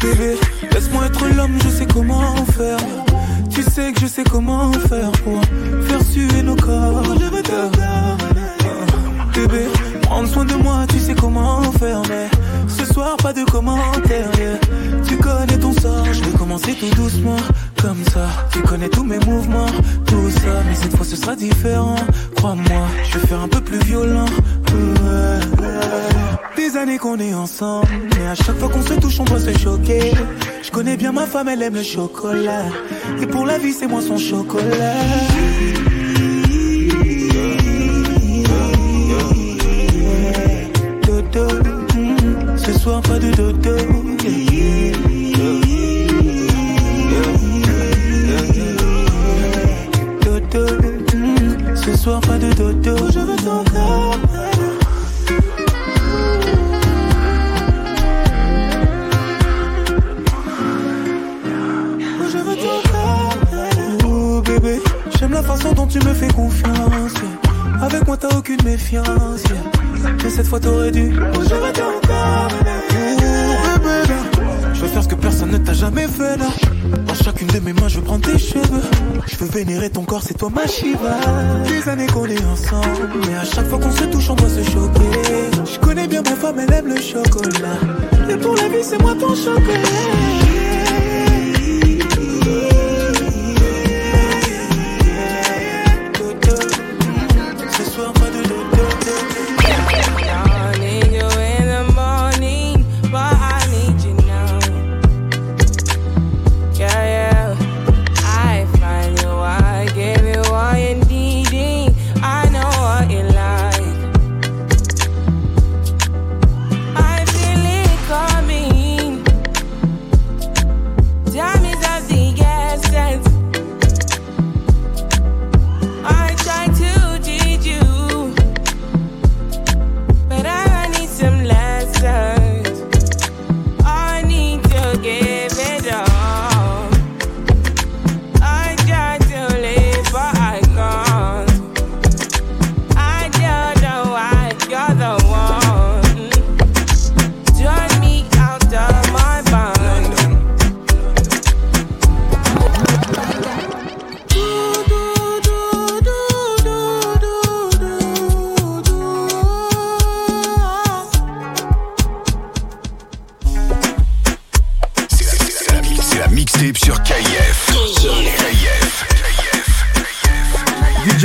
Bébé, 0.02 0.38
laisse-moi 0.72 1.08
être 1.08 1.28
l'homme, 1.36 1.58
je 1.64 1.70
sais 1.70 1.88
comment 1.88 2.36
faire. 2.56 2.78
Tu 3.50 3.64
sais 3.64 3.92
que 3.92 4.02
je 4.02 4.06
sais 4.06 4.24
comment 4.24 4.72
faire 4.72 5.12
pour 5.24 5.42
faire 5.88 6.04
suer 6.04 6.44
nos 6.44 6.56
corps. 6.56 7.02
Bébé, 9.34 9.66
prendre 10.04 10.30
soin 10.30 10.46
de 10.46 10.54
moi, 10.54 10.86
tu 10.90 11.00
sais 11.00 11.16
comment 11.16 11.64
faire. 11.80 12.04
Mais 12.08 12.30
ce 12.68 12.86
soir, 12.86 13.18
pas 13.18 13.34
de 13.34 13.44
commentaires. 13.46 14.30
Tu 15.08 15.18
connais 15.18 15.58
ton 15.58 15.74
sort, 15.74 16.06
je 16.12 16.24
vais 16.24 16.38
commencer 16.38 16.76
tout 16.76 16.96
doucement. 16.96 17.38
Comme 17.82 18.04
ça, 18.14 18.28
tu 18.52 18.62
connais 18.62 18.90
tous 18.90 19.04
mes 19.04 19.20
mouvements, 19.26 19.72
tout 20.06 20.30
ça. 20.30 20.62
Mais 20.68 20.76
cette 20.76 20.96
fois, 20.96 21.06
ce 21.06 21.16
sera 21.16 21.36
différent. 21.36 21.96
Crois-moi, 22.36 22.88
je 23.10 23.18
vais 23.18 23.26
faire 23.26 23.42
un 23.42 23.48
peu 23.48 23.62
plus 23.62 23.80
violent. 23.80 24.28
Des 26.58 26.76
années 26.76 26.98
qu'on 26.98 27.20
est 27.20 27.36
ensemble, 27.36 27.88
mais 28.16 28.28
à 28.28 28.36
chaque 28.36 28.58
fois 28.58 28.68
qu'on 28.68 28.82
se 28.82 28.96
touche, 28.96 29.20
on 29.20 29.26
doit 29.26 29.40
se 29.40 29.56
choquer. 29.58 30.12
Je 30.64 30.72
connais 30.72 30.98
bien 30.98 31.12
ma 31.12 31.28
femme, 31.28 31.48
elle 31.50 31.62
aime 31.62 31.76
le 31.76 31.84
chocolat. 31.84 32.66
Et 33.22 33.28
pour 33.28 33.46
la 33.46 33.60
vie, 33.60 33.74
c'est 33.74 33.88
moi 33.88 34.02
son 34.02 34.18
chocolat. 34.18 34.96
Dodo, 41.06 41.48
mm, 41.96 42.58
ce 42.58 42.74
soir 42.74 43.02
pas 43.02 43.20
de 43.20 43.32
dodo. 43.32 43.54
Dodo, 43.54 44.07
ma 80.50 80.68
Shiva. 80.68 81.18
Des 81.68 81.90
années 81.90 82.08
qu'on 82.08 82.26
est 82.26 82.46
ensemble, 82.46 83.10
mais 83.26 83.36
à 83.36 83.44
chaque 83.44 83.68
fois 83.68 83.80
qu'on 83.80 83.92
se 83.92 84.04
touche, 84.06 84.30
on 84.30 84.36
doit 84.36 84.50
se 84.50 84.64
choquer. 84.64 85.72
Je 85.72 85.80
connais 85.80 86.08
bien 86.08 86.22
ma 86.22 86.36
femme, 86.36 86.60
elle 86.60 86.74
aime 86.74 86.88
le 86.88 87.02
chocolat. 87.02 87.80
Et 88.30 88.38
pour 88.38 88.56
la 88.56 88.68
vie, 88.70 88.84
c'est 88.84 89.02
moi 89.02 89.14
ton 89.16 89.36
chocolat. 89.36 90.47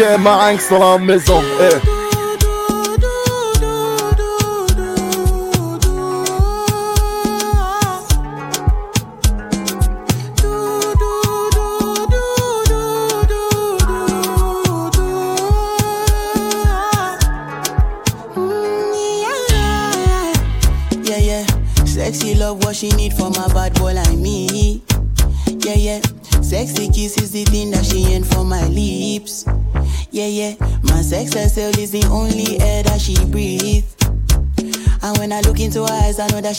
DJ 0.02 0.18
Marinx 0.18 0.68
dans 0.68 0.78
la 0.80 0.98
maison. 0.98 1.40
Eh. 1.60 1.91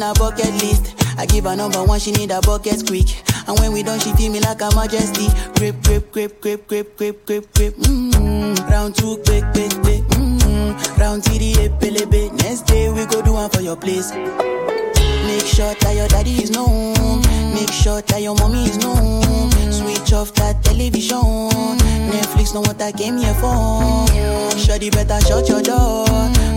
in 0.00 0.06
her 0.06 0.14
bucket 0.14 0.52
list. 0.62 0.94
I 1.18 1.26
give 1.26 1.44
her 1.44 1.54
number 1.54 1.84
one, 1.84 2.00
she 2.00 2.12
need 2.12 2.30
a 2.30 2.40
bucket 2.40 2.86
quick. 2.86 3.08
And 3.46 3.58
when 3.58 3.72
we 3.72 3.82
done, 3.82 4.00
she 4.00 4.12
feel 4.14 4.32
me 4.32 4.40
like 4.40 4.62
a 4.62 4.74
majesty. 4.74 5.28
Grip, 5.56 5.82
grip, 5.82 6.12
grip, 6.12 6.40
grip, 6.40 6.66
grip, 6.66 6.96
grip, 6.96 7.26
grip, 7.26 7.54
grip. 7.54 7.74
Mm-hmm. 7.76 8.70
Round 8.70 8.94
two, 8.94 9.16
quick, 9.26 9.44
quick, 9.52 9.72
quick. 9.82 10.02
Mm-hmm. 10.16 11.00
Round 11.00 11.22
three, 11.24 11.52
pelebe. 11.80 12.32
Next 12.42 12.62
day 12.62 12.90
we 12.90 13.04
go 13.06 13.20
do 13.20 13.34
one 13.34 13.50
for 13.50 13.60
your 13.60 13.76
place. 13.76 14.12
Make 14.12 15.44
sure 15.44 15.74
that 15.74 15.94
your 15.94 16.08
daddy 16.08 16.42
is 16.42 16.50
known. 16.50 17.20
Make 17.54 17.72
sure 17.72 18.00
that 18.00 18.22
your 18.22 18.34
mommy 18.36 18.64
is 18.64 18.78
known. 18.78 19.50
Switch 19.70 20.12
off 20.12 20.32
that 20.34 20.62
television. 20.64 21.39
Netflix 22.50 22.54
know 22.54 22.60
what 22.60 22.82
I 22.82 22.92
came 22.92 23.16
here 23.16 23.34
for. 23.34 24.58
Shorty 24.58 24.90
better 24.90 25.20
shut 25.20 25.48
your 25.48 25.62
door. 25.62 26.06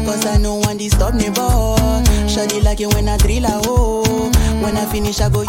Cause 0.06 0.26
I 0.26 0.38
know 0.38 0.56
one 0.56 0.78
disturb 0.78 1.16
me, 1.16 1.30
boy. 1.30 2.04
Shorty 2.28 2.62
like 2.62 2.82
it 2.82 2.94
when 2.94 3.08
I 3.08 3.18
drill 3.18 3.46
a 3.46 3.66
hole. 3.66 4.32
When 4.62 4.78
I 4.78 4.86
finish, 4.92 5.20
I 5.22 5.30
go. 5.30 5.44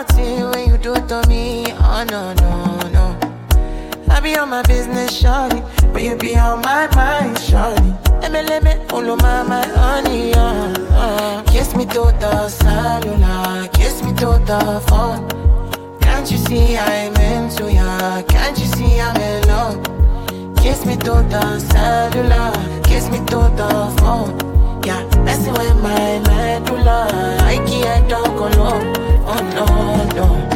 Smart 0.00 0.54
when 0.56 0.68
you 0.68 0.78
do 0.78 0.94
to 0.94 1.22
me. 1.28 1.66
Oh 1.72 2.04
no, 2.08 2.32
no, 2.32 2.88
no. 2.88 3.18
I 4.08 4.20
be 4.20 4.34
on 4.34 4.48
my 4.48 4.62
business, 4.62 5.22
shawty. 5.22 5.60
But 5.92 6.02
you 6.02 6.16
be 6.16 6.36
on 6.36 6.62
my 6.62 6.88
mind, 6.94 7.36
shawty. 7.36 7.90
MLM, 8.22 8.92
all 8.92 9.10
of 9.10 9.20
my, 9.20 9.42
my 9.42 9.66
honey, 9.66 10.32
uh, 10.32 10.72
uh. 10.92 11.42
Kiss 11.44 11.74
me 11.76 11.84
to 11.86 12.14
the 12.18 12.48
cellular, 12.48 13.68
kiss 13.74 14.02
me 14.02 14.12
to 14.14 14.40
the 14.50 14.82
phone. 14.88 15.28
Can't 16.00 16.30
you 16.30 16.38
see 16.38 16.78
I'm 16.78 17.14
into 17.16 17.70
ya? 17.70 18.22
Can't 18.22 18.58
you 18.58 18.66
see 18.66 19.00
I'm 19.00 19.16
in 19.16 19.48
love? 19.48 20.56
Kiss 20.56 20.86
me 20.86 20.96
to 20.96 21.14
the 21.28 21.58
cellular, 21.58 22.82
kiss 22.84 23.10
me 23.10 23.18
to 23.18 23.40
the 23.60 23.94
phone. 23.98 24.49
Yeah, 24.82 25.02
messing 25.24 25.52
with 25.52 25.76
my 25.82 26.18
medulla. 26.20 27.08
I. 27.42 27.60
Oh 29.32 29.38
no, 29.54 30.14
no. 30.16 30.50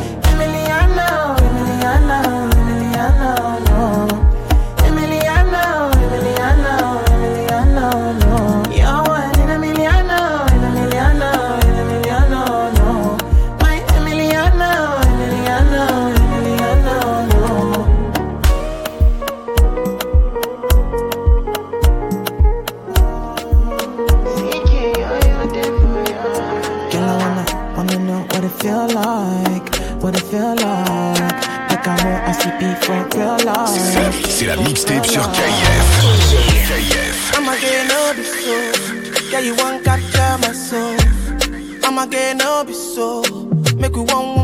Like, 28.95 29.77
what 30.03 30.17
it 30.17 30.23
feel 30.23 30.55
like. 30.55 31.55
Want. 31.85 33.69
C'est 34.31 34.47
la 34.47 34.57
mixtape 34.57 35.05
sur 35.05 35.31
KF. 35.33 35.87
KF. 36.69 37.33
I'ma 37.37 37.53
get 37.57 37.87
no 37.89 38.15
be 38.17 38.25
so. 38.25 38.55
Yeah, 39.31 39.41
you 39.41 39.55
want 39.57 39.85
capture 39.85 40.39
my 40.41 40.55
soul. 40.55 40.97
I'ma 41.85 42.07
get 42.07 42.39
no 42.39 42.65
be 42.65 42.73
so. 42.73 43.23
Make 43.77 43.97
we 43.97 44.03
one 44.03 44.44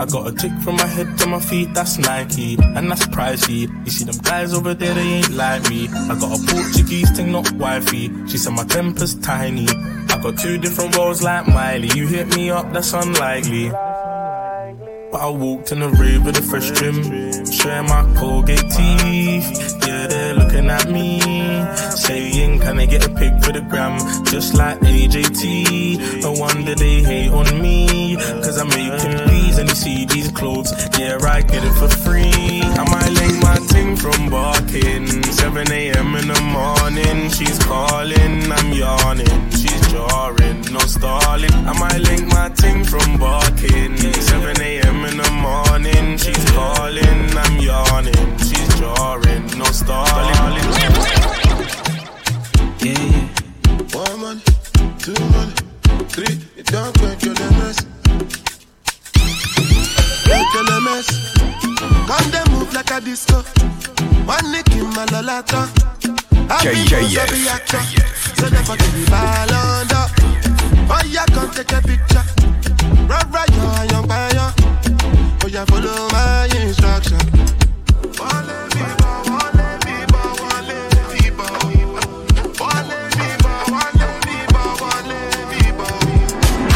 I 0.00 0.06
got 0.06 0.26
a 0.26 0.32
tick 0.32 0.50
from 0.64 0.76
my 0.76 0.86
head 0.86 1.18
to 1.18 1.26
my 1.26 1.38
feet, 1.38 1.74
that's 1.74 1.98
Nike, 1.98 2.56
and 2.58 2.90
that's 2.90 3.06
pricey. 3.08 3.68
You 3.84 3.90
see 3.90 4.04
them 4.04 4.16
guys 4.22 4.54
over 4.54 4.72
there, 4.72 4.94
they 4.94 5.02
ain't 5.02 5.28
like 5.28 5.68
me. 5.68 5.88
I 5.88 6.18
got 6.18 6.40
a 6.40 6.46
Portuguese 6.46 7.10
thing, 7.10 7.32
not 7.32 7.52
wifey. 7.52 8.08
She 8.26 8.38
said 8.38 8.54
my 8.54 8.64
temper's 8.64 9.14
tiny. 9.16 9.68
I 9.68 10.18
got 10.22 10.38
two 10.38 10.56
different 10.56 10.96
roles 10.96 11.22
like 11.22 11.46
Miley. 11.48 11.90
You 11.94 12.06
hit 12.06 12.34
me 12.34 12.48
up, 12.48 12.72
that's 12.72 12.94
unlikely. 12.94 13.68
But 13.68 15.20
I 15.20 15.28
walked 15.28 15.70
in 15.70 15.80
the 15.80 15.90
rave 15.90 16.24
with 16.24 16.38
a 16.38 16.42
fresh 16.42 16.70
trim, 16.70 17.02
showing 17.52 17.86
my 17.86 18.10
Colgate 18.16 18.70
teeth. 18.70 19.76
Yeah, 19.86 20.06
they're 20.06 20.34
looking 20.34 20.70
at 20.70 20.88
me, 20.88 21.20
saying, 21.90 22.60
Can 22.60 22.78
I 22.78 22.86
get 22.86 23.06
a 23.06 23.10
pic 23.14 23.44
for 23.44 23.52
the 23.52 23.60
gram? 23.68 23.98
Just 24.24 24.54
like 24.54 24.80
AJT. 24.80 26.22
No 26.22 26.32
wonder 26.32 26.74
they 26.74 27.02
hate 27.02 27.30
on 27.30 27.60
me, 27.60 28.16
cause 28.16 28.56
I'm 28.56 28.68
making 28.68 29.29
these 29.50 29.58
and 29.58 29.68
you 29.68 29.74
see 29.74 30.04
these 30.04 30.30
clothes. 30.32 30.72
Yeah, 30.98 31.18
I 31.22 31.42
get 31.42 31.64
it 31.64 31.74
for 31.74 31.88
free. 31.88 32.62
I 32.62 32.84
might 32.90 33.12
link 33.20 33.42
my 33.42 33.58
ting 33.68 33.96
from 33.96 34.30
barking. 34.30 35.06
7 35.22 35.72
a.m. 35.72 36.14
in 36.16 36.28
the 36.28 36.40
morning, 36.56 37.30
she's 37.30 37.58
calling, 37.58 38.52
I'm 38.52 38.72
yawning, 38.72 39.50
she's 39.50 39.82
jarring, 39.92 40.60
no 40.72 40.80
stalling. 40.80 41.52
I 41.52 41.72
might 41.78 42.00
link 42.00 42.26
my 42.28 42.48
ting 42.50 42.84
from 42.84 43.18
barking. 43.18 43.96
7 43.96 44.60
a.m. 44.60 45.04
in 45.04 45.16
the 45.16 45.30
morning, 45.46 46.18
she's 46.18 46.44
calling, 46.50 47.20
I'm 47.44 47.58
yawning, 47.58 48.38
she's 48.38 48.72
jarring, 48.78 49.46
no 49.58 49.64
stalling. 49.64 50.34
Yeah, 52.84 52.98
yeah. 53.02 53.28
One 53.92 54.20
money, 54.20 54.42
two 54.98 55.20
money, 55.34 55.54
three. 56.14 56.38
You 56.56 56.62
don't 56.64 56.98
quit 56.98 57.22
your 57.24 57.34
limits. 57.34 58.49
Quit 60.30 60.46
your 60.54 60.62
limits. 60.62 61.10
Come 62.06 62.30
they 62.30 62.44
move 62.52 62.72
like 62.72 62.90
a 62.92 63.00
disco. 63.00 63.42
One 64.24 64.52
nick 64.52 64.70
in 64.70 64.86
my 64.94 65.04
lolata. 65.06 65.66
KKF. 66.62 67.30
So 68.38 68.48
never 68.48 68.76
give 68.76 68.94
me 68.94 69.04
ball 69.06 69.52
under. 69.52 70.06
Oh 70.88 71.02
yeah, 71.08 71.26
come 71.34 71.50
take 71.50 71.72
a 71.72 71.82
picture. 71.82 72.22
Run 73.10 73.30
right, 73.32 73.50
yo, 73.50 73.82
young 73.90 74.06
fire. 74.06 74.54
Oh 75.42 75.48
yeah, 75.48 75.64
follow 75.64 76.08
my 76.12 76.48
instruction. 76.62 77.18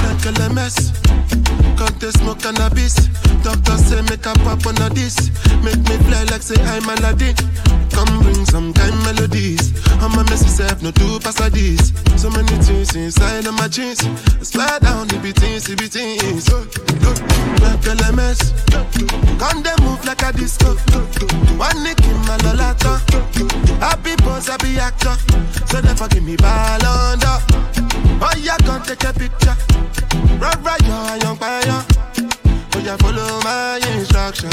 Like 0.03 0.27
a 0.27 0.53
mess. 0.53 0.91
Can't 1.79 2.01
they 2.01 2.11
smoke 2.11 2.41
cannabis? 2.41 3.14
Doctor 3.45 3.77
say 3.77 4.01
make 4.09 4.25
a 4.25 4.33
pop 4.41 4.67
on 4.67 4.75
this. 4.95 5.29
Make 5.63 5.77
me 5.85 5.97
fly 6.09 6.25
like 6.33 6.41
say 6.41 6.57
I'm 6.65 6.89
Aladdin. 6.89 7.37
Come 7.93 8.23
bring 8.23 8.43
some 8.47 8.73
kind 8.73 8.97
melodies. 9.05 9.77
I'm 10.01 10.17
a 10.19 10.25
messy 10.25 10.49
self, 10.49 10.83
no 10.83 10.91
two 10.91 11.21
pass. 11.21 11.37
So 12.17 12.31
many 12.31 12.57
things 12.65 12.97
inside 12.97 13.45
of 13.47 13.53
my 13.53 13.69
jeans. 13.69 14.01
I 14.01 14.43
slide 14.43 14.81
down 14.81 15.09
the 15.09 15.19
beatings, 15.19 15.65
the 15.65 15.77
beatings. 15.77 16.49
Like 17.61 17.85
a 17.85 18.13
mess. 18.17 18.41
Come 19.39 19.63
they 19.63 19.77
move 19.85 20.03
like 20.07 20.23
a 20.23 20.33
disco. 20.33 20.73
One 21.61 21.83
nick 21.85 22.01
in 22.01 22.17
my 22.25 22.39
lolata. 22.41 22.97
Happy 23.79 24.17
boss, 24.25 24.49
happy 24.49 24.79
actor. 24.79 25.15
So 25.67 25.81
never 25.83 26.09
give 26.09 26.25
me 26.25 26.37
ball 26.37 26.81
under. 26.81 27.37
Oh 28.25 28.33
yeah, 28.41 28.57
come 28.65 28.83
take 28.83 29.05
a 29.05 29.13
picture. 29.13 29.55
Right, 30.41 30.57
right, 30.65 30.81
yo, 30.81 31.15
young 31.23 31.37
fire. 31.37 31.85
Follow 32.85 33.41
my 33.43 33.81
instruction. 33.97 34.51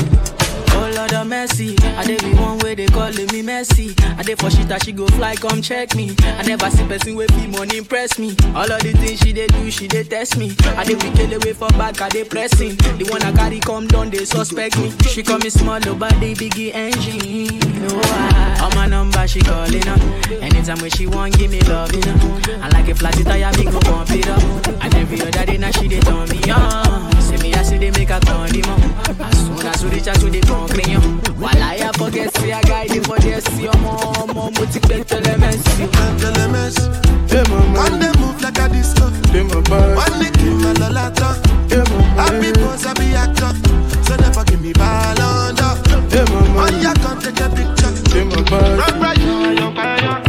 Oh 0.84 0.92
Lord 0.96 1.14
of 1.14 1.28
mercy, 1.28 1.76
I 1.96 2.06
dey 2.06 2.18
be 2.18 2.34
one 2.40 2.58
way 2.60 2.74
they 2.76 2.88
calling 2.88 3.28
me 3.32 3.42
messy. 3.44 3.94
I 4.18 4.24
dey 4.24 4.36
for 4.36 4.50
shit 4.50 4.68
that 4.70 4.84
she 4.84 4.92
go 4.92 5.06
fly, 5.08 5.36
come 5.36 5.62
check 5.62 5.96
me. 5.96 6.16
I 6.24 6.42
never 6.44 6.70
see 6.72 6.86
person 6.88 7.16
with 7.16 7.30
fee 7.36 7.48
money 7.48 7.78
impress 7.78 8.18
me. 8.18 8.36
All 8.56 8.70
of 8.72 8.82
the 8.82 8.92
things 8.94 9.20
she 9.20 9.32
dey 9.34 9.48
do, 9.48 9.70
she 9.70 9.88
dey 9.88 10.04
test 10.04 10.38
me. 10.38 10.56
I 10.78 10.84
dey 10.84 10.96
kill 10.96 11.32
away 11.34 11.54
for 11.54 11.70
back, 11.78 12.02
I 12.02 12.10
dey 12.10 12.24
pressing. 12.24 12.76
The 12.98 13.08
one 13.12 13.22
I 13.22 13.32
carry 13.32 13.60
come 13.60 13.88
down, 13.88 14.10
they 14.10 14.26
suspect 14.26 14.78
me. 14.80 14.92
She 15.08 15.22
call 15.24 15.38
me 15.38 15.50
small, 15.50 15.76
oh, 15.76 15.80
nobody 15.80 16.34
biggie 16.34 16.74
engine. 16.74 17.60
No, 17.82 18.00
I, 18.04 18.62
on 18.66 18.76
my 18.76 18.88
number 18.88 19.28
she 19.28 19.42
calling 19.42 19.88
up. 19.88 20.00
Anytime 20.42 20.80
when 20.82 20.90
she 20.90 21.06
want, 21.08 21.38
give 21.38 21.52
me 21.52 21.62
love, 21.62 21.94
you 21.94 22.02
know. 22.02 22.40
I 22.62 22.70
like 22.70 22.90
a 22.90 22.96
flat 22.96 23.14
tire, 23.14 23.52
me 23.58 23.66
go 23.72 23.80
pump 23.82 24.10
it 24.12 24.28
up. 24.28 24.42
And 24.84 24.96
every 24.96 25.22
other 25.22 25.46
day 25.46 25.58
now 25.58 25.72
she 25.72 25.88
dey 25.88 26.00
turn 26.00 26.28
me 26.30 26.42
on. 26.52 27.12
Say 27.22 27.38
me 27.38 27.54
I 27.54 27.62
see 27.64 27.78
they 27.78 27.92
make 27.92 28.10
a 28.10 28.20
turn 28.20 28.50
the 28.50 28.62
mom. 28.66 28.82
As 29.22 29.38
soon 29.46 29.68
as 29.68 29.84
we 29.84 29.92
reach 29.92 30.08
out 30.08 30.16
to 30.20 30.30
the 30.30 30.42
concrete, 30.72 31.30
while 31.40 31.64
I 31.64 31.92
forget 31.98 32.36
see 32.38 32.52
a 32.52 32.62
guy 32.62 32.88
dey 32.88 33.00
for 33.00 33.18
there 33.20 33.42
see 33.42 33.64
your 33.64 33.78
mom, 33.78 34.34
mom, 34.34 34.54
but 34.54 34.76
it 34.76 34.88
better 34.88 35.20
let 35.22 35.40
me 35.40 35.52
see. 35.52 35.88
LMS. 36.22 36.78
And 37.34 38.02
they 38.02 38.12
move 38.20 38.42
like 38.42 38.60
a 38.60 38.70
disco. 38.70 39.06
One 39.06 40.20
nick 40.20 40.38
in 40.40 40.58
my 40.62 40.74
lolata. 40.74 41.36
Happy 42.16 42.52
boss, 42.54 42.84
happy 42.84 43.14
actor. 43.16 43.52
So 44.04 44.16
never 44.18 44.44
give 44.46 44.62
me 44.62 44.74
ball 44.74 45.22
under. 45.22 45.72
Yeah, 46.82 46.94
come 46.96 47.20
take 47.20 47.40
a 47.40 47.50
picture. 47.50 47.92
Right, 48.52 48.96
right, 49.00 49.18
yo, 49.18 49.52
yo, 49.52 49.74
fire. 49.74 50.22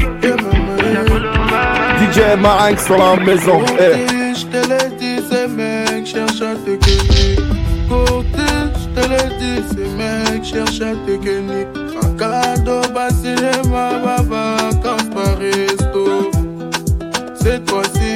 DJ 1.98 2.36
Marinx 2.40 2.88
dans 2.88 2.98
la 2.98 3.16
maison. 3.16 3.64
Eh. 3.78 4.06
Je 4.34 4.46
te 4.46 4.60
l'ai 4.68 4.96
dit, 4.96 5.20
ces 5.28 5.46
mecs 5.48 6.06
cherchent 6.06 6.42
à 6.42 6.54
te 6.54 6.76
gagner. 6.76 7.36
peleti 9.02 9.62
ce 9.70 9.84
mec 9.96 10.44
cherche 10.44 10.80
à 10.80 10.94
te 11.06 11.16
kenni 11.18 11.66
fakado 11.94 12.80
basilema 12.94 13.98
bavacance 14.04 15.08
par 15.14 15.38
resto. 15.38 16.30
Cette 17.34 17.68
fois-ci 17.68 18.12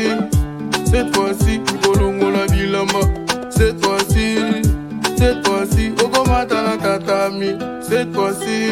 cette 0.91 1.15
fois-ci 1.17 1.61
kolongola 1.83 2.47
bilamba. 2.47 3.01
Cette 3.51 3.85
fois-ci 3.85 4.63
cette 5.17 5.47
fois-ci 5.47 5.93
okomata 6.05 6.63
na 6.63 6.77
tatami. 6.77 7.57
Cette 7.81 8.15
fois-ci 8.15 8.71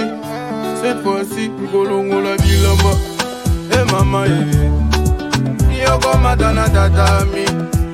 cette 0.81 1.03
fois-ci 1.03 1.51
kolongola 1.73 2.37
bilamba. 2.37 2.93
E 3.73 3.93
mama 3.93 4.27
ye 4.27 5.87
okomata 5.95 6.53
na 6.53 6.69
tatami. 6.69 7.45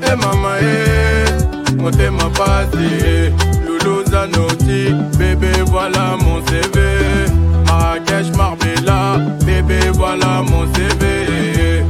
E 0.02 0.14
mama 0.16 0.58
ye 0.60 1.76
motema 1.76 2.28
pasi 2.36 3.32
noti 3.84 4.92
bébé 5.18 5.52
voilà 5.66 6.16
mon 6.22 6.44
CV 6.46 6.80
Marrakech 7.66 8.34
Marbella. 8.36 9.18
Bébé 9.46 9.90
voilà 9.94 10.42
mon 10.42 10.66
CV 10.74 11.84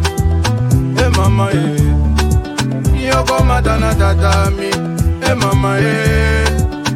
e 0.97 1.17
mama 1.17 1.49
e 1.53 3.07
yokomata 3.07 3.79
na 3.79 3.95
tatami 3.95 4.71
e 5.23 5.35
mama 5.35 5.79
e 5.81 6.45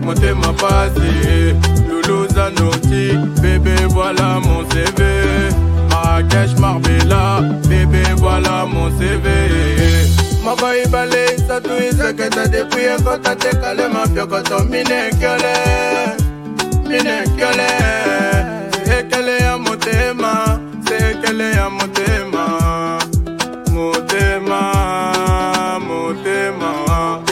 motema 0.05 0.53
pasi 0.53 1.55
luluza 1.89 2.51
noti 2.51 3.17
bébé 3.41 3.77
voilà 3.89 4.41
mon 4.41 4.65
CV 4.71 5.05
Marrakech, 5.91 6.59
Marbella, 6.59 7.41
bébé, 7.69 8.03
voilà 8.17 8.67
mon 8.67 8.91
CV. 8.99 9.84
moko 10.55 10.75
ibale 10.75 11.35
isato 11.35 11.77
ezaketa 11.77 12.47
depui 12.47 12.85
ekota 12.85 13.35
tekale 13.37 13.89
mapioko 13.89 14.41
to 14.43 14.59
minekiole 14.71 15.55
minekiole 16.89 17.69
ekele 18.99 19.37
ya 19.39 19.59
motema 19.59 20.61
se 20.89 20.97
ekele 21.11 21.51
ya 21.51 21.71
motema 21.71 22.45
motema 23.73 24.61
motema. 25.89 26.71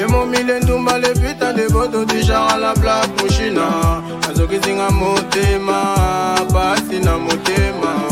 Emomile 0.03 0.61
ndumba 0.61 0.99
leputa 0.99 1.53
de 1.53 1.69
boto 1.69 2.05
dijar 2.05 2.49
a 2.55 2.57
la 2.59 2.75
black 2.75 3.09
mushina 3.23 3.67
azokizinga 4.31 4.91
motema 4.91 5.79
pasi 6.53 6.99
na 6.99 7.19
motema. 7.19 8.12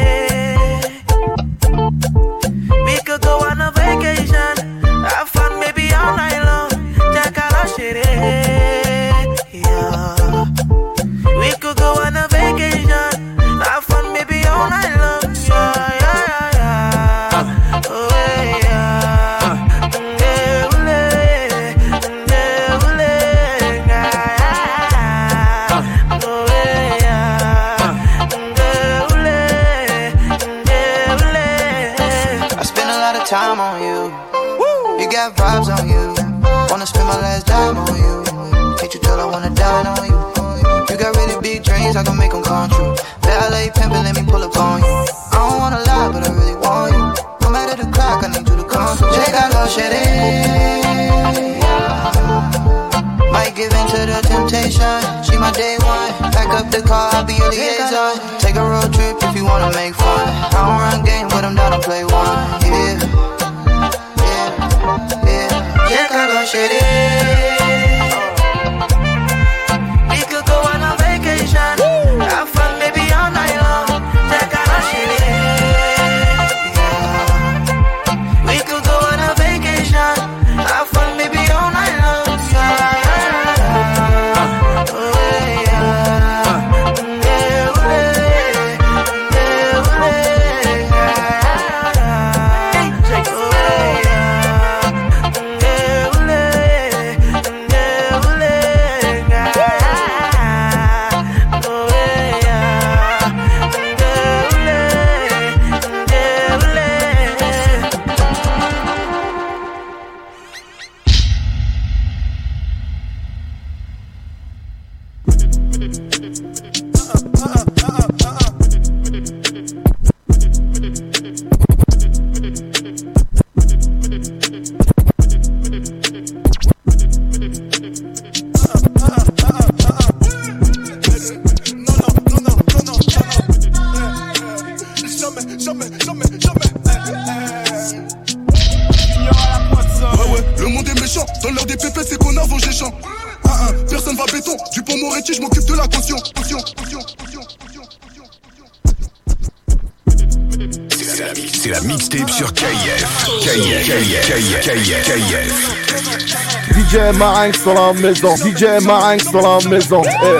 DJ 156.91 157.15
Marinx 157.17 157.63
dans 157.63 157.73
la 157.73 157.93
maison. 157.93 158.35
DJ 158.35 158.83
Marinx 158.83 159.31
dans 159.31 159.59
la 159.59 159.69
maison. 159.69 160.01
Eh. 160.03 160.39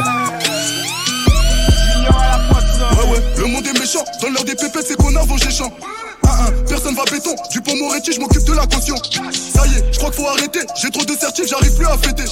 Le 3.40 3.46
monde 3.46 3.66
est 3.66 3.80
méchant. 3.80 4.04
Dans 4.22 4.28
l'heure 4.28 4.44
des 4.44 4.56
pépés, 4.56 4.80
c'est 4.86 4.98
champs. 5.50 5.72
Un, 6.24 6.28
un, 6.28 6.52
personne 6.68 6.94
va 6.96 7.06
béton. 7.06 7.34
Du 7.52 7.62
pont 7.62 7.74
Moretti, 7.78 8.12
je 8.12 8.20
m'occupe 8.20 8.44
de 8.44 8.52
la 8.52 8.68
caution. 8.68 8.98
Ça 9.32 9.66
y 9.66 9.78
est, 9.78 9.94
je 9.94 9.98
crois 10.00 10.12
qu'il 10.12 10.26
faut 10.26 10.30
arrêter. 10.30 10.60
J'ai 10.76 10.92
trop 10.92 11.06
de 11.06 11.14
certifs, 11.18 11.48
j'arrive 11.48 11.74
plus 11.74 11.86
à 11.86 11.98
fêter. 11.98 12.26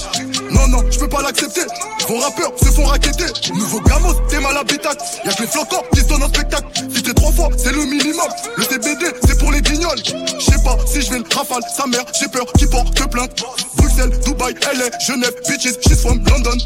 Non, 0.50 0.68
non, 0.68 0.84
je 0.90 0.98
peux 0.98 1.08
pas 1.08 1.22
l'accepter. 1.22 1.62
Vos 2.06 2.18
rappeurs 2.18 2.52
se 2.58 2.66
font 2.66 2.84
raqueter. 2.84 3.32
Nouveau 3.54 3.80
gamos, 3.80 4.12
t'es 4.28 4.40
mal 4.40 4.54
habitacle. 4.54 5.02
Y'a 5.24 5.32
que 5.32 5.40
les 5.40 5.48
flocons 5.48 5.82
qui 5.94 6.02
donnent 6.04 6.24
en 6.24 6.28
spectacle. 6.28 6.66
Si 6.94 7.02
t'es 7.02 7.14
trois 7.14 7.32
fois, 7.32 7.48
c'est 7.56 7.72
le 7.72 7.86
minimum. 7.86 8.28
Le 8.58 8.64
CBD, 8.64 9.06
c'est 9.26 9.38
pour 9.38 9.50
les 9.50 9.62
guignols. 9.62 10.02
Je 10.38 10.44
sais 10.44 10.62
pas 10.62 10.76
si 10.84 11.00
je 11.00 11.10
vais 11.10 11.18
le 11.20 11.24
rafale. 11.34 11.62
Sa 11.74 11.86
mère, 11.86 12.04
j'ai 12.20 12.28
peur 12.28 12.44
qu'il 12.58 12.68
porte 12.68 13.08
plainte. 13.08 13.42
LA, 14.80 14.98
Genève, 14.98 15.34
bitches, 15.46 15.76
she's 15.82 16.00
from 16.00 16.22
London. 16.24 16.56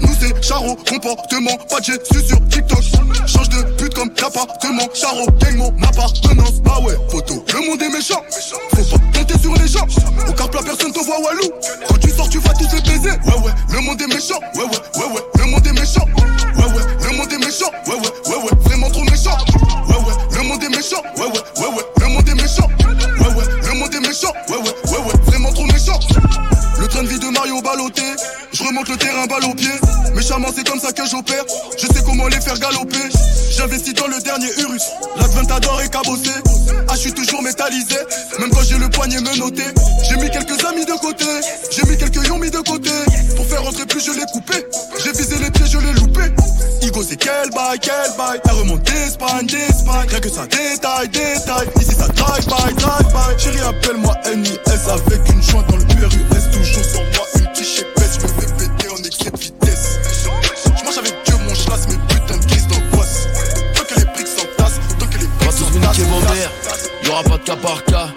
Nous 0.00 0.14
c'est 0.20 0.42
Charo, 0.42 0.76
comportement, 0.88 1.56
pas 1.68 1.80
de 1.80 1.84
suis 1.84 2.26
sur 2.26 2.38
TikTok. 2.48 2.82
Change 3.26 3.48
de 3.48 3.62
pute 3.76 3.94
comme 3.94 4.10
l'appartement. 4.20 4.88
Charo, 4.94 5.26
gang 5.40 5.56
mon 5.56 5.82
appartenance. 5.82 6.62
Ah 6.66 6.80
ouais, 6.82 6.94
poteau, 7.10 7.44
le 7.52 7.66
monde 7.66 7.82
est 7.82 7.88
méchant. 7.88 8.22
Faut 8.74 8.98
pas 8.98 9.18
compter 9.18 9.38
sur 9.40 9.54
les 9.54 9.68
gens. 9.68 9.86
Au 10.28 10.32
plat, 10.32 10.62
personne 10.64 10.92
te 10.92 11.00
voit 11.04 11.20
walou. 11.20 11.50
Quand 11.88 11.98
tu 11.98 12.10
sors, 12.10 12.28
tu 12.28 12.38
vas 12.38 12.52
tous 12.52 12.68
les 12.74 12.80
baiser. 12.80 13.10
Ouais, 13.10 13.44
ouais, 13.44 13.52
le 13.72 13.80
monde 13.80 14.00
est 14.00 14.06
méchant. 14.06 14.38
Ouais, 14.54 14.64
ouais, 14.64 14.78
Même 38.38 38.50
quand 38.50 38.62
j'ai 38.62 38.78
le 38.78 38.88
poignet 38.88 39.20
menotté. 39.20 39.64
J'ai 40.08 40.16
mis 40.16 40.30
quelques 40.30 40.64
amis 40.64 40.84
de 40.84 40.92
côté. 41.00 41.24
J'ai 41.70 41.82
mis 41.88 41.96
quelques 41.96 42.26
yomis 42.26 42.50
de 42.50 42.58
côté. 42.58 42.90
Pour 43.36 43.46
faire 43.46 43.62
rentrer 43.62 43.86
plus, 43.86 44.04
je 44.04 44.12
l'ai 44.12 44.26
coupé. 44.32 44.54
J'ai 45.02 45.12
visé 45.12 45.36
les 45.38 45.50
pieds, 45.50 45.66
je 45.66 45.78
l'ai 45.78 45.92
loupé. 45.92 46.22
Igo, 46.82 47.02
c'est 47.02 47.16
quel 47.16 47.50
bail, 47.50 47.78
quel 47.80 48.16
bail? 48.16 48.40
Elle 48.44 48.52
remonte 48.52 48.82
d'Espagne, 48.82 49.46
d'Espagne. 49.46 50.08
Rien 50.08 50.20
que 50.20 50.28
ça 50.28 50.46
détaille, 50.46 51.08
détaille. 51.08 51.68
Ici, 51.80 51.94
ça 51.94 52.08
drive 52.08 52.46
by, 52.46 52.74
drive 52.74 53.12
by. 53.12 53.42
Chérie, 53.42 53.60
appelle-moi 53.60 54.14
NIS 54.36 54.58
avec 54.90 55.28
une 55.32 55.42
jointe 55.42 55.68
dans 55.68 55.76
le 55.76 55.84
PRUS. 55.84 56.50
Toujours 56.52 56.84
sur 56.84 57.13
cas 67.44 67.56
par 67.56 67.84
cas. 67.84 68.08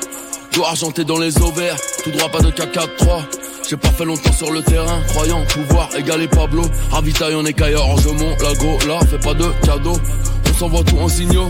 Dos 0.54 0.64
argenté 0.64 1.04
dans 1.04 1.20
les 1.20 1.38
ovaires. 1.42 1.76
Tout 2.04 2.12
droit, 2.12 2.30
pas 2.30 2.40
de 2.40 2.50
K4-3. 2.50 3.24
J'ai 3.70 3.76
pas 3.76 3.90
fait 3.90 4.06
longtemps 4.06 4.32
sur 4.32 4.50
le 4.52 4.62
terrain, 4.62 5.02
croyant 5.10 5.44
pouvoir 5.46 5.90
égaler 5.98 6.28
Pablo. 6.30 6.64
Ravitaille 6.90 7.36
en 7.36 7.46
écaille 7.46 7.76
orgemont, 7.76 8.34
lago, 8.42 8.78
là, 8.88 9.00
fais 9.10 9.20
pas 9.20 9.34
de 9.34 9.46
cadeaux. 9.66 9.98
On 10.50 10.58
s'envoie 10.58 10.84
tout 10.84 10.98
en 10.98 11.10
signaux, 11.10 11.50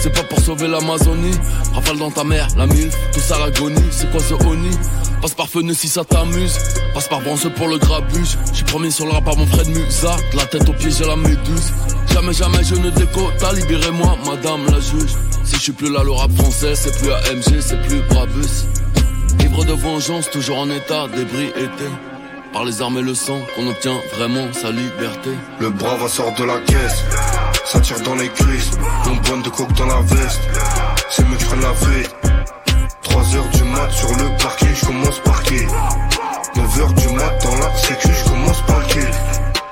c'est 0.00 0.12
pas 0.12 0.22
pour 0.22 0.40
sauver 0.40 0.66
l'Amazonie. 0.66 1.36
Rafale 1.74 1.98
dans 1.98 2.10
ta 2.10 2.24
mère, 2.24 2.48
la 2.56 2.66
mille, 2.66 2.90
tout 3.12 3.20
ça 3.20 3.38
l'agonie, 3.38 3.84
c'est 3.90 4.10
quoi 4.10 4.20
ce 4.20 4.32
oni 4.46 4.70
Passe 5.20 5.34
par 5.34 5.48
fenêtre 5.48 5.78
si 5.78 5.88
ça 5.88 6.04
t'amuse, 6.04 6.56
passe 6.94 7.08
par 7.08 7.20
branche 7.20 7.46
pour 7.48 7.68
le 7.68 7.76
grabuge. 7.76 8.38
J'suis 8.54 8.64
promis 8.64 8.90
sur 8.90 9.04
le 9.04 9.12
rap 9.12 9.24
par 9.26 9.36
mon 9.36 9.46
frère 9.46 9.66
de 9.66 9.70
Musa, 9.70 10.16
de 10.32 10.36
la 10.38 10.46
tête 10.46 10.66
aux 10.66 10.72
pieds 10.72 10.90
j'ai 10.90 11.04
la 11.04 11.16
méduse. 11.16 11.72
Jamais, 12.14 12.32
jamais 12.32 12.64
je 12.64 12.76
ne 12.76 12.88
déco, 12.88 13.28
t'as 13.38 13.52
libéré-moi, 13.52 14.16
madame 14.24 14.64
la 14.66 14.80
juge. 14.80 15.12
Si 15.48 15.54
je 15.54 15.60
suis 15.60 15.72
plus 15.72 15.90
là, 15.90 16.04
le 16.04 16.10
rap 16.10 16.30
français, 16.36 16.74
c'est 16.74 16.94
plus 16.98 17.10
AMG, 17.10 17.60
c'est 17.62 17.80
plus 17.88 18.02
Brabus. 18.02 18.66
Livre 19.40 19.64
de 19.64 19.72
vengeance, 19.72 20.28
toujours 20.30 20.58
en 20.58 20.68
état 20.68 21.08
d'ébriété. 21.08 21.88
Par 22.52 22.66
les 22.66 22.82
armes 22.82 22.98
et 22.98 23.02
le 23.02 23.14
sang, 23.14 23.38
qu'on 23.56 23.66
obtient 23.66 23.98
vraiment 24.14 24.52
sa 24.52 24.70
liberté. 24.70 25.30
Le 25.58 25.70
brave 25.70 26.06
sort 26.06 26.34
de 26.34 26.44
la 26.44 26.58
caisse, 26.58 27.02
ça 27.64 27.80
tire 27.80 27.98
dans 28.00 28.16
les 28.16 28.28
cuisses. 28.28 28.72
On 29.06 29.16
bonne 29.26 29.40
de 29.40 29.48
coke 29.48 29.72
dans 29.72 29.86
la 29.86 30.02
veste, 30.02 30.42
c'est 31.08 31.26
mecs 31.26 31.38
prennent 31.38 31.62
la 31.62 31.72
veille. 31.72 32.06
3 33.04 33.36
heures 33.36 33.48
du 33.48 33.62
mat 33.64 33.90
sur 33.90 34.10
le 34.10 34.36
parking, 34.42 34.74
je 34.74 34.84
commence 34.84 35.18
par 35.20 35.42
qui 35.44 35.60
9 36.56 36.80
heures 36.80 36.92
du 36.92 37.08
mat 37.08 37.42
dans 37.42 37.56
la 37.56 37.74
sécu, 37.74 38.08
je 38.12 38.28
commence 38.28 38.60
par 38.66 38.86
qui 38.88 39.00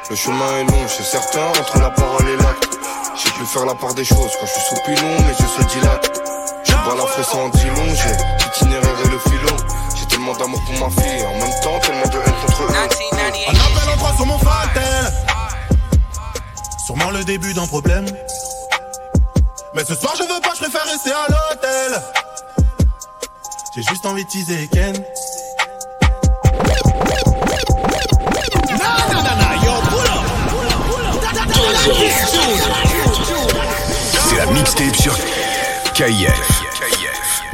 Le 0.09 0.16
chemin 0.16 0.59
est 0.61 0.70
long, 0.70 0.89
c'est 0.89 1.05
certain, 1.05 1.49
entre 1.49 1.79
la 1.81 1.91
parole 1.91 2.29
et 2.29 2.37
l'acte. 2.43 2.76
J'ai 3.17 3.31
pu 3.31 3.47
faire 3.47 3.64
la 3.64 3.75
part 3.75 3.95
des 3.95 4.05
choses 4.05 4.33
quand 4.39 4.47
je 4.47 4.53
suis 4.53 4.61
sous 4.69 4.83
pilon, 4.85 5.09
mes 5.09 5.29
yeux 5.29 5.49
se 5.59 5.62
dilatent. 5.75 6.21
J'ai 6.64 6.75
pas 6.75 6.95
la 6.95 7.07
fraise 7.07 7.29
en 7.33 7.47
long, 7.47 7.51
j'ai 7.95 8.45
l'itinéraire 8.45 9.01
et 9.05 9.09
le 9.09 9.19
filon. 9.19 9.57
J'ai 9.95 10.07
tellement 10.07 10.35
d'amour 10.37 10.61
pour 10.64 10.75
ma 10.75 11.03
fille, 11.03 11.25
en 11.25 11.39
même 11.39 11.61
temps 11.62 11.79
tellement 11.81 12.07
de 12.09 12.19
haine 12.19 12.35
contre 12.47 12.62
eux. 12.64 12.69
Un 12.69 13.55
appel 13.55 13.89
en 13.89 13.97
croix 13.97 14.14
sur 14.17 14.27
mon 14.27 14.39
fatel. 14.39 15.12
Sûrement 16.85 17.11
le 17.11 17.25
début 17.25 17.55
d'un 17.55 17.67
problème. 17.67 18.07
Mais 19.75 19.85
ce 19.85 19.95
soir 19.95 20.14
je 20.17 20.23
veux 20.23 20.41
pas, 20.43 20.53
je 20.55 20.64
préfère 20.64 20.85
rester 20.85 21.12
à 21.12 21.27
l'hôtel. 21.29 22.03
J'ai 23.75 23.83
juste 23.83 24.05
envie 24.05 24.25
de 24.25 24.29
teaser 24.29 24.69
Ken. 24.69 24.95
Mixtape 34.67 34.97
sur 34.97 35.14
KIF. 35.95 36.62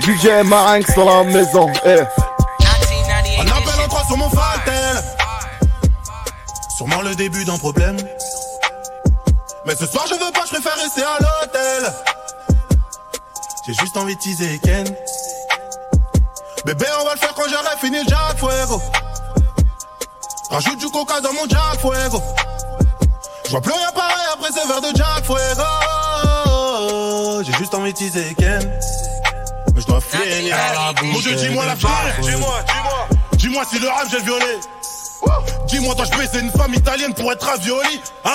DJ 0.00 0.44
Marinx 0.44 0.94
dans 0.94 1.04
la 1.04 1.24
maison. 1.24 1.70
Eh. 1.84 2.00
Un 3.38 3.46
appel 3.46 3.80
en 3.84 3.88
croix 3.88 4.04
sur 4.06 4.16
mon 4.16 4.30
fatel. 4.30 5.04
Sûrement 6.74 7.02
le 7.02 7.14
début 7.14 7.44
d'un 7.44 7.58
problème. 7.58 7.98
Mais 9.66 9.74
ce 9.76 9.86
soir 9.86 10.06
je 10.08 10.14
veux 10.14 10.32
pas, 10.32 10.44
je 10.46 10.54
préfère 10.54 10.76
rester 10.76 11.02
à 11.02 11.18
l'hôtel. 11.20 11.92
J'ai 13.66 13.74
juste 13.74 13.96
envie 13.96 14.16
de 14.16 14.20
teaser 14.20 14.58
Ken. 14.58 14.84
Bébé, 16.64 16.86
on 17.00 17.04
va 17.04 17.14
le 17.14 17.18
faire 17.18 17.34
quand 17.34 17.48
j'aurai 17.48 17.76
fini 17.78 17.98
le 18.02 18.08
Jack 18.08 18.38
Fuego. 18.38 18.80
Rajoute 20.50 20.78
du 20.78 20.90
coca 20.90 21.20
dans 21.20 21.32
mon 21.32 21.46
Jack 21.48 21.78
Fuego. 21.80 22.22
Je 23.44 23.50
vois 23.50 23.60
plus 23.60 23.72
rien 23.72 23.92
pareil 23.92 24.26
après 24.32 24.48
ce 24.48 24.66
verre 24.66 24.80
de 24.80 24.96
Jack 24.96 25.24
Fuego. 25.24 25.91
J'ai 27.44 27.52
juste 27.58 27.74
envie 27.74 27.92
de 27.92 27.98
teaser 27.98 28.34
Ken. 28.38 28.70
Mais 29.74 29.80
je 29.80 29.86
dois 29.86 30.00
finir 30.00 30.54
à 30.56 30.74
la 30.86 30.92
bouche. 30.92 31.12
Mon 31.12 31.18
Dieu, 31.20 31.34
dis-moi 31.34 31.64
la 31.66 31.74
vérité. 31.74 32.20
Dis-moi, 32.22 32.64
dis-moi. 32.66 33.08
Dis-moi 33.36 33.62
si 33.70 33.78
le 33.78 33.88
rap 33.88 34.06
j'ai 34.10 34.18
le 34.18 34.22
violet. 34.24 34.60
Dis-moi, 35.66 35.94
dois-je 35.94 36.16
baiser 36.16 36.40
une 36.40 36.50
femme 36.50 36.74
italienne 36.74 37.14
pour 37.14 37.32
être 37.32 37.44
ravioli 37.46 38.00
Hein? 38.24 38.30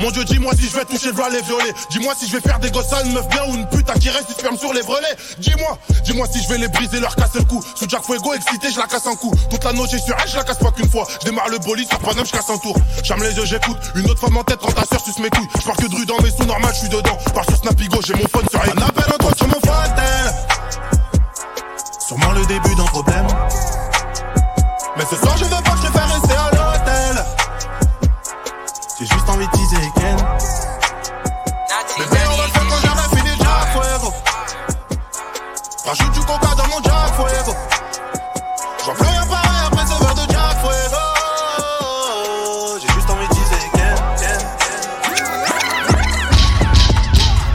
Mon 0.00 0.10
Dieu, 0.10 0.24
dis-moi 0.24 0.52
si 0.58 0.68
je 0.68 0.76
vais 0.76 0.84
toucher 0.84 1.10
le 1.12 1.32
les 1.32 1.42
violets. 1.42 1.74
Dis-moi 1.90 2.14
si 2.18 2.28
je 2.28 2.36
vais 2.36 2.40
faire 2.40 2.58
des 2.58 2.70
gosses 2.70 2.92
à 2.92 3.02
une 3.02 3.12
meuf 3.12 3.26
bien 3.28 3.44
ou 3.48 3.54
une 3.54 3.68
pute 3.68 3.88
à 3.88 3.94
qui 3.94 4.10
reste 4.10 4.28
du 4.28 4.32
sperme 4.34 4.56
sur 4.56 4.72
les 4.72 4.82
brelets. 4.82 5.16
Dis-moi, 5.38 5.78
dis-moi 6.04 6.26
si 6.30 6.42
je 6.42 6.48
vais 6.48 6.58
les 6.58 6.68
briser, 6.68 7.00
leur 7.00 7.14
casser 7.16 7.38
le 7.38 7.44
cou. 7.44 7.62
Sous 7.74 7.88
Jack 7.88 8.04
Fuego, 8.04 8.34
excité, 8.34 8.70
je 8.70 8.78
la 8.78 8.86
casse 8.86 9.06
un 9.06 9.14
coup. 9.14 9.32
Toute 9.50 9.64
la 9.64 9.72
note, 9.72 9.90
j'ai 9.90 9.98
sur 9.98 10.16
elle, 10.20 10.28
je 10.28 10.36
la 10.36 10.44
casse 10.44 10.58
pas 10.58 10.70
qu'une 10.72 10.90
fois. 10.90 11.06
Je 11.20 11.26
démarre 11.26 11.48
le 11.48 11.58
bolide, 11.58 11.88
sur 11.88 11.98
Paname, 11.98 12.26
je 12.26 12.32
casse 12.32 12.50
un 12.50 12.58
tour. 12.58 12.76
J'aime 13.02 13.22
les 13.22 13.32
yeux, 13.34 13.44
j'écoute. 13.44 13.76
Une 13.94 14.10
autre 14.10 14.20
femme 14.20 14.36
en 14.36 14.44
tête 14.44 14.58
quand 14.60 14.72
ta 14.72 14.84
soeur 14.84 15.04
suce 15.04 15.18
mes 15.18 15.30
couilles. 15.30 15.48
Je 15.54 15.82
que 15.82 15.88
dru 15.88 16.06
dans 16.06 16.20
mes 16.22 16.30
sous, 16.30 16.44
normal, 16.44 16.70
je 16.74 16.80
suis 16.80 16.88
dedans. 16.88 17.18
Je 17.26 17.32
pars 17.32 17.44
sur 17.44 17.56
Snapigo, 17.56 18.00
j'ai 18.06 18.14
mon 18.14 18.28
phone 18.28 18.48
sur 18.50 18.60
Un 18.60 18.82
appel 18.82 19.14
en 19.14 19.18
toi 19.18 19.30
sur 19.36 19.48
mon 19.48 19.60
fatel. 19.60 20.34
Sûrement 22.06 22.32
le 22.32 22.44
début 22.46 22.74
d'un 22.74 22.84
problème. 22.84 23.26
Mais 24.96 25.04
ce 25.10 25.16
soir, 25.16 25.36
je 25.36 25.44
veux 25.44 25.50
pas, 25.50 25.74
Rajoute 35.84 36.12
du 36.12 36.20
coca 36.20 36.54
dans 36.56 36.66
mon 36.68 36.82
Jack 36.82 37.14
Fuego. 37.14 37.54
Je 38.78 38.84
vois 38.84 38.94
plus 38.94 39.06
rien 39.06 39.26
pareil 39.26 39.60
après 39.66 39.84
ce 39.84 40.02
verre 40.02 40.14
de 40.14 40.32
Jack 40.32 40.56
Fuego. 40.62 41.02
J'ai 42.80 42.88
juste 42.94 43.10
envie 43.10 43.28
de 43.28 43.34
teaser 43.34 43.70
Ken. 43.74 43.96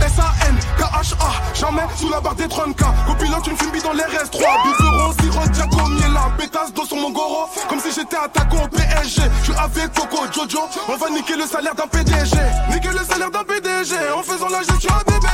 S-A-N-K-H-A, 0.06 1.56
jamais 1.56 1.88
sous 1.98 2.10
la 2.10 2.20
barre 2.22 2.36
des 2.36 2.46
30K. 2.46 2.86
Copilote 3.08 3.48
une 3.48 3.58
fumée 3.58 3.82
dans 3.82 3.94
les 3.94 4.04
RS3. 4.04 4.38
Biberon, 4.38 5.14
sirop, 5.22 5.48
Diaco, 5.48 5.88
Miela, 5.88 6.30
pétasse 6.38 6.72
dos 6.72 6.86
sur 6.86 6.98
mon 6.98 7.10
goro. 7.10 7.50
Comme 7.68 7.80
si 7.80 7.92
j'étais 7.92 8.18
attaquant 8.18 8.64
au 8.64 8.68
PSG. 8.68 9.24
Je 9.40 9.52
suis 9.52 9.60
avec 9.60 9.92
Coco, 9.94 10.26
Jojo. 10.32 10.70
On 10.88 10.98
va 10.98 11.10
niquer 11.10 11.36
le 11.36 11.48
salaire 11.48 11.74
d'un 11.74 11.88
PDG. 11.88 12.38
Niquer 12.72 12.90
le 12.90 13.04
salaire 13.04 13.32
d'un 13.32 13.44
PDG. 13.44 13.96
En 14.16 14.22
faisant 14.22 14.50
la 14.50 14.62
gestion 14.62 14.94
à 14.94 15.04
bébé 15.04 15.28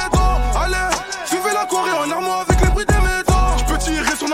Allez, 0.57 0.95
suivez 1.25 1.53
la 1.53 1.65
Corée 1.65 1.91
en 1.91 2.09
armoire 2.09 2.45
avec 2.47 2.54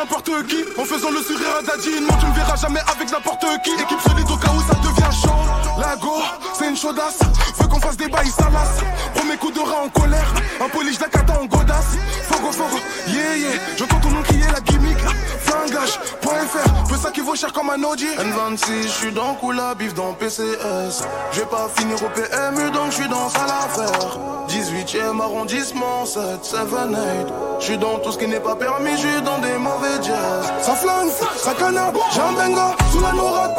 n'importe 0.02 0.48
qui. 0.48 0.58
En 0.80 0.86
faisant 0.86 1.12
le 1.12 1.22
sourire 1.22 1.56
à 1.60 1.62
Daddy. 1.62 2.02
Non, 2.02 2.18
tu 2.20 2.26
me 2.26 2.34
verras 2.34 2.56
jamais 2.56 2.82
avec 2.92 3.12
n'importe 3.12 3.46
qui. 3.64 3.72
Équipe 3.72 4.02
solide 4.02 4.30
au 4.32 4.38
cas 4.38 4.52
où 4.52 4.62
ça 4.62 4.76
devient 4.76 5.16
chaud. 5.22 5.71
La 5.82 5.96
go, 5.96 6.14
c'est 6.54 6.70
une 6.70 6.78
chaudasse. 6.78 7.20
Veux 7.58 7.68
qu'on 7.68 7.80
fasse 7.80 7.98
des 7.98 8.08
bails, 8.08 8.30
ça 8.30 8.50
lasse. 8.52 8.82
Premier 9.16 9.36
coup 9.38 9.52
de 9.52 9.60
rat 9.60 9.82
en 9.86 9.90
colère. 9.90 10.32
Un 10.64 10.70
polish 10.70 11.00
d'Akata 11.00 11.34
en 11.42 11.46
godasse. 11.46 11.98
Fogo, 12.30 12.52
fogo, 12.52 12.78
yeah, 13.08 13.36
yeah. 13.36 13.60
J'entends 13.78 14.00
ton 14.00 14.10
nom 14.10 14.22
qui 14.22 14.36
est 14.36 14.52
la 14.52 14.60
gimmick. 14.62 14.98
Flingage.fr, 15.40 16.88
peu 16.88 16.96
ça 16.98 17.10
qui 17.10 17.22
vaut 17.22 17.36
cher 17.36 17.52
comme 17.52 17.72
un 17.72 17.82
Audi. 17.84 18.06
N26, 18.06 18.84
j'suis 18.88 19.12
dans 19.12 19.34
Kula, 19.36 19.74
bif 19.74 19.96
dans 19.96 20.14
PCS. 20.14 21.04
J'vais 21.32 21.46
pas 21.46 21.68
finir 21.76 21.98
au 22.04 22.10
PMU, 22.10 22.70
donc 22.72 22.92
j'suis 22.92 23.10
dans 23.10 23.28
salle 23.30 23.50
à 23.50 23.68
faire. 23.70 24.20
18ème 24.50 25.20
arrondissement, 25.20 26.06
7, 26.06 26.44
7, 26.44 26.60
8. 26.70 27.28
J'suis 27.60 27.78
dans 27.78 27.98
tout 28.00 28.12
ce 28.12 28.18
qui 28.20 28.28
n'est 28.28 28.40
pas 28.40 28.56
permis, 28.56 28.96
j'suis 28.98 29.22
dans 29.24 29.40
des 29.40 29.58
mauvais 29.58 29.98
jazz. 30.04 30.54
Ça 30.62 30.76
flingue, 30.76 31.10
ça 31.38 31.54
canard, 31.54 31.92
j'ai 32.14 32.22
un 32.22 32.34
benga. 32.34 32.76
Sous 32.92 33.00
la 33.00 33.14
nourade, 33.14 33.56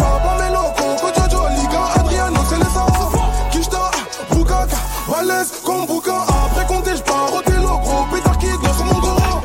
Bukaka, 5.07 5.23
Valès, 5.23 5.49
comme. 5.65 5.83
Après 5.83 6.67
compter, 6.67 6.93
j'pars 6.97 7.33
au 7.35 7.43
télo, 7.43 7.79
gros 7.79 8.05
pétard 8.13 8.39
qui 8.39 8.47
dans 8.47 8.75
sur 8.75 8.85
mon 8.85 9.01
goro. 9.01 9.43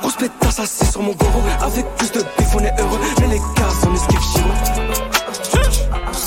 Grosse 0.00 0.16
pétasse 0.16 0.58
assis 0.60 0.86
sur 0.86 1.02
mon 1.02 1.12
goro 1.12 1.42
Avec 1.62 1.86
plus 1.96 2.10
de 2.12 2.20
bif 2.20 2.48
on 2.54 2.58
est 2.60 2.72
heureux 2.78 3.00
Mais 3.20 3.26
les 3.28 3.38
gars 3.38 3.72
on 3.86 3.94
esquive 3.94 4.20
chiro 4.20 4.48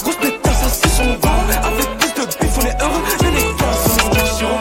Grosse 0.03 0.15
pétasse 0.15 0.63
assis 0.65 0.89
sur 0.95 1.05
mon 1.05 1.13
goro 1.15 1.33
Avec 1.63 1.97
plus 1.99 2.13
de 2.13 2.25
bif 2.39 2.57
on 2.57 2.61
est 2.65 2.81
heureux 2.81 3.01
Mais 3.21 3.31
les 3.31 3.43
gars 3.43 3.77
on 4.05 4.15
esquive 4.15 4.37
chiro 4.37 4.57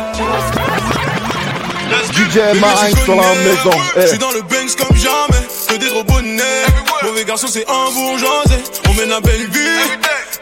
DJ 2.12 2.61
Marinx 2.61 3.07
dans 3.07 3.16
la 3.16 3.35
maison. 3.35 3.70
Je 3.97 4.01
Eh. 4.03 4.07
suis 4.09 4.18
dans 4.18 4.31
le 4.31 4.43
Banks 4.43 4.74
comme 4.77 4.97
jamais, 4.97 5.47
que 5.68 5.74
des 5.77 5.89
gros 5.89 6.05
bonnets. 6.05 6.66
Mauvais 7.03 7.24
garçon, 7.24 7.47
c'est 7.51 7.64
un 7.68 7.91
bourgeoisé. 7.93 8.62
On 8.89 8.95
mène 8.95 9.09
la 9.11 9.20
belle 9.20 9.47
vie. 9.51 9.81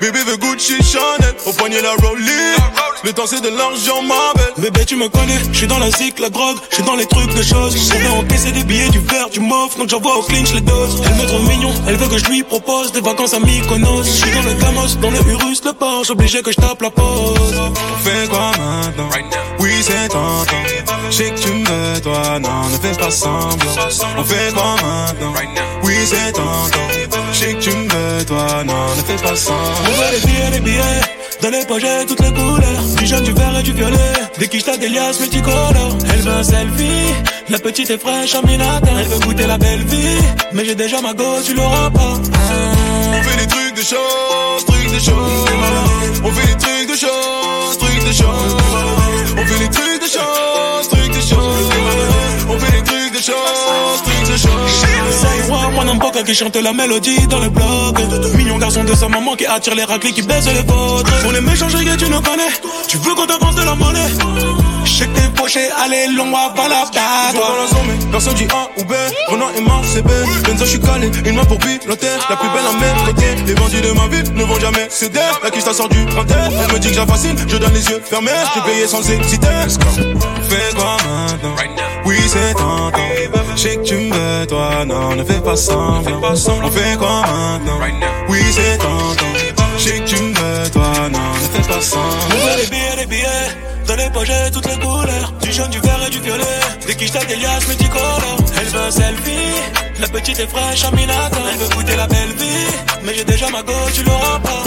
Bébé 0.05 0.19
veut 0.27 0.37
Gucci 0.37 0.77
Chanel. 0.83 1.35
Au 1.47 1.53
poignet 1.55 1.81
la 1.81 1.93
Rollie. 1.93 2.29
Le 3.05 3.13
temps 3.15 3.27
c'est 3.27 3.41
de 3.41 3.49
l'argent, 3.49 4.03
ma 4.03 4.35
belle. 4.35 4.53
Bébé, 4.59 4.85
tu 4.85 4.97
me 4.97 5.09
connais, 5.09 5.39
je 5.51 5.57
suis 5.57 5.67
dans 5.67 5.79
la 5.79 5.91
zik, 5.91 6.19
la 6.19 6.29
drogue, 6.29 6.59
je 6.69 6.75
suis 6.75 6.85
dans 6.85 6.95
les 6.95 7.07
trucs 7.07 7.33
de 7.35 7.43
choses. 7.43 7.75
Je 7.75 7.97
vais 7.97 8.09
encaisser 8.09 8.53
des 8.53 8.65
billets, 8.65 8.91
du 8.91 8.99
verre, 8.99 9.31
du 9.31 9.41
mof, 9.41 9.79
donc 9.79 9.89
j'envoie 9.89 10.19
au 10.19 10.23
clinch 10.23 10.53
les 10.53 10.61
doses. 10.61 11.01
Elle 11.07 11.15
me 11.15 11.27
trouve 11.27 11.49
mignon, 11.49 11.73
elle 11.89 11.97
veut 11.97 12.09
que 12.09 12.19
je 12.19 12.27
lui 12.27 12.43
propose 12.43 12.93
des 12.93 13.01
vacances 13.01 13.33
à 13.33 13.41
Mykonos. 13.41 14.05
Je 14.05 14.11
suis 14.11 14.31
dans 14.31 14.43
le 14.43 14.53
Gamos, 14.53 14.95
dans 15.01 15.11
le 15.11 15.21
Urus, 15.33 15.65
le 15.65 15.73
Porsche, 15.73 16.11
obligé 16.11 16.43
que 16.43 16.53
je 16.53 16.57
tape 16.57 16.83
la 16.83 16.91
pause. 16.91 17.55
On 17.57 17.99
fait 18.05 18.29
quoi 18.29 18.51
maintenant? 18.59 19.09
Oui, 19.61 19.73
c'est 19.81 20.09
tentant. 20.09 20.45
Je 21.09 21.17
sais 21.17 21.31
que 21.31 21.39
tu 21.41 21.49
me 21.49 21.65
veux, 21.65 22.01
toi, 22.03 22.39
non, 22.41 22.69
ne 22.71 22.77
fais 22.77 22.99
pas 22.99 23.11
semblant. 23.11 23.73
On 24.19 24.25
fait 24.25 24.53
quoi 24.53 24.77
maintenant? 24.83 25.33
Oui, 25.83 25.95
c'est 26.05 26.33
tentant. 26.33 27.14
Je 27.35 27.41
sais 27.41 27.55
que 27.55 27.61
tu 27.63 27.71
me 27.71 28.25
toi, 28.27 28.63
non, 28.65 28.95
ne 28.97 29.03
fais 29.03 29.21
pas 29.21 29.35
semblant. 29.35 29.59
On 29.59 29.91
veut 29.91 30.13
les 30.13 30.27
billets, 30.27 30.51
les 30.53 30.61
billets. 30.61 31.01
Dans 31.43 31.51
les 31.51 31.81
j'ai 31.81 32.07
toutes 32.07 32.21
les 32.21 32.33
couleurs. 32.33 32.83
Du 32.97 33.07
jaune, 33.07 33.25
du 33.25 33.33
vert 33.33 33.59
et 33.59 33.63
du 33.65 33.73
violet. 33.73 34.13
Des 34.39 34.47
quiches, 34.47 34.65
t'as 34.65 34.77
des 34.77 34.89
liasses 34.89 35.19
multicolores. 35.19 35.99
Elle 36.13 36.21
veut 36.21 36.33
un 36.33 36.45
selfie. 36.45 37.13
La 37.49 37.59
petite 37.59 37.91
est 37.91 37.99
fraîche, 37.99 38.37
aminata. 38.37 38.89
Elle 39.01 39.09
veut 39.09 39.19
goûter 39.19 39.49
la 39.49 39.59
belle 39.59 39.83
vie. 39.83 40.23
Mais 40.53 40.65
j'ai 40.65 40.77
déjà 40.77 41.01
ma 41.01 41.13
gosse, 41.13 41.45
tu 41.47 41.55
l'auras 41.55 41.91
pas. 41.91 42.21
On 42.21 43.23
fait 43.25 43.37
des 43.37 43.49
trucs 43.49 43.75
de 43.75 43.83
choses, 43.83 44.65
trucs 44.65 44.69
de 44.69 44.73
choses. 44.73 44.74
Qui 56.35 56.41
chante 56.41 56.57
la 56.57 56.73
mélodie 56.73 57.27
dans 57.29 57.39
le 57.39 57.49
bloc. 57.49 57.97
Mignon 58.35 58.59
garçon 58.59 58.83
de 58.83 58.95
sa 58.95 59.09
maman 59.09 59.37
qui 59.37 59.47
attire 59.47 59.75
les 59.75 59.85
raclés 59.85 60.13
qui 60.13 60.23
baissent 60.23 60.47
les 60.47 60.63
vôtres. 60.63 61.13
On 61.27 61.31
les 61.31 61.41
méchants 61.41 61.69
que 61.69 61.97
tu 61.97 62.11
nous 62.11 62.21
connais. 62.21 62.51
Tu 62.89 62.97
veux 62.99 63.15
qu'on 63.15 63.27
t'avance 63.27 63.55
de 63.55 63.63
la 63.63 63.75
monnaie? 63.75 64.11
Je 64.85 65.05
t'es 65.05 65.29
poché, 65.37 65.61
allez, 65.83 66.09
long, 66.09 66.31
va 66.31 66.69
la 66.69 66.85
Je 67.33 67.37
vois 67.37 67.47
dans 67.47 67.63
la 67.63 67.69
zone, 67.69 67.87
mais 67.87 68.11
personne 68.11 68.35
dit 68.35 68.47
A 68.53 68.69
ou 68.79 68.85
B. 68.85 68.93
Renan 69.29 69.47
et 69.57 69.61
Mars, 69.61 69.87
c'est 69.95 70.03
B. 70.03 70.09
Benzo, 70.45 70.65
je 70.65 70.71
suis 70.71 70.81
calé. 70.81 71.11
Une 71.25 71.37
main 71.37 71.45
pour 71.45 71.59
piloter. 71.59 72.07
La 72.29 72.37
plus 72.37 72.49
belle 72.49 72.67
à 72.67 72.73
mes 72.73 73.13
côtés. 73.13 73.35
Les 73.47 73.55
bandits 73.55 73.81
de 73.81 73.93
ma 73.93 74.09
ville 74.09 74.35
ne 74.35 74.45
vont 74.45 74.59
jamais 74.59 74.87
céder. 74.91 75.21
La 75.43 75.51
quiche 75.51 75.65
sort 75.65 75.89
du 75.89 76.05
printemps. 76.07 76.35
Elle 76.51 76.75
me 76.75 76.79
dit 76.79 76.89
que 76.89 76.95
j'affascine. 76.95 77.37
Je 77.47 77.57
donne 77.57 77.73
les 77.73 77.89
yeux 77.89 78.03
fermés. 78.05 78.31
Je 78.55 78.61
payé 78.61 78.87
sans 78.87 79.09
hésiter. 79.09 79.47
Fais 80.49 80.75
quoi 80.75 80.97
maintenant? 81.05 81.55
Oui, 82.05 82.19
c'est 82.27 82.55
tentant. 82.55 82.99
Je 83.57 83.61
sais 83.63 83.77
que 83.77 83.83
tu 83.83 83.95
me 83.95 84.13
veux, 84.15 84.47
toi, 84.47 84.85
non, 84.85 85.15
ne 85.15 85.25
fais 85.25 85.41
pas 85.41 85.57
semblant. 85.57 86.21
On 86.23 86.71
fait 86.71 86.97
quoi 86.99 87.23
maintenant? 87.23 87.79
Oui, 88.29 88.41
c'est 88.53 88.79
tentant. 88.79 89.27
Je 89.79 89.83
sais 89.83 89.99
que 90.01 90.05
tu 90.09 90.17
me 90.23 90.35
veux, 90.35 90.71
toi, 90.71 90.93
non, 91.13 91.19
ne 91.19 91.49
fais 91.63 91.69
pas 91.69 91.79
On 91.79 91.81
semblant. 91.81 92.37
veut 92.37 92.61
les 92.63 92.67
billets, 92.69 92.97
les 92.99 93.07
billets. 93.07 93.51
Dans 93.87 93.97
les 93.97 94.11
poches, 94.11 94.29
j'ai 94.29 94.51
toutes 94.51 94.67
les 94.67 94.79
couleurs. 94.79 95.33
Du 95.43 95.53
jaune, 95.53 95.71
du 95.71 95.79
vert 95.81 96.01
et 96.07 96.11
du 96.11 96.21
violet. 96.21 96.45
Des 96.87 96.95
quiches, 96.95 97.13
t'as 97.13 97.25
des 97.25 97.37
liasses 97.37 97.69
multicolores. 97.69 98.37
Elle 98.59 98.67
veut 98.67 98.91
selfie. 98.91 99.55
La 100.01 100.09
petite 100.09 100.41
est 100.41 100.47
fraîche, 100.49 100.85
aminata. 100.85 101.39
Elle 101.53 101.59
veut 101.59 101.69
goûter 101.77 101.97
la 101.97 102.07
belle 102.07 102.33
vie. 102.39 102.67
Mais 103.05 103.15
j'ai 103.15 103.25
déjà 103.25 103.49
ma 103.51 103.63
gosse, 103.63 103.93
tu 103.95 104.03
l'auras 104.03 104.39
pas. 104.41 104.63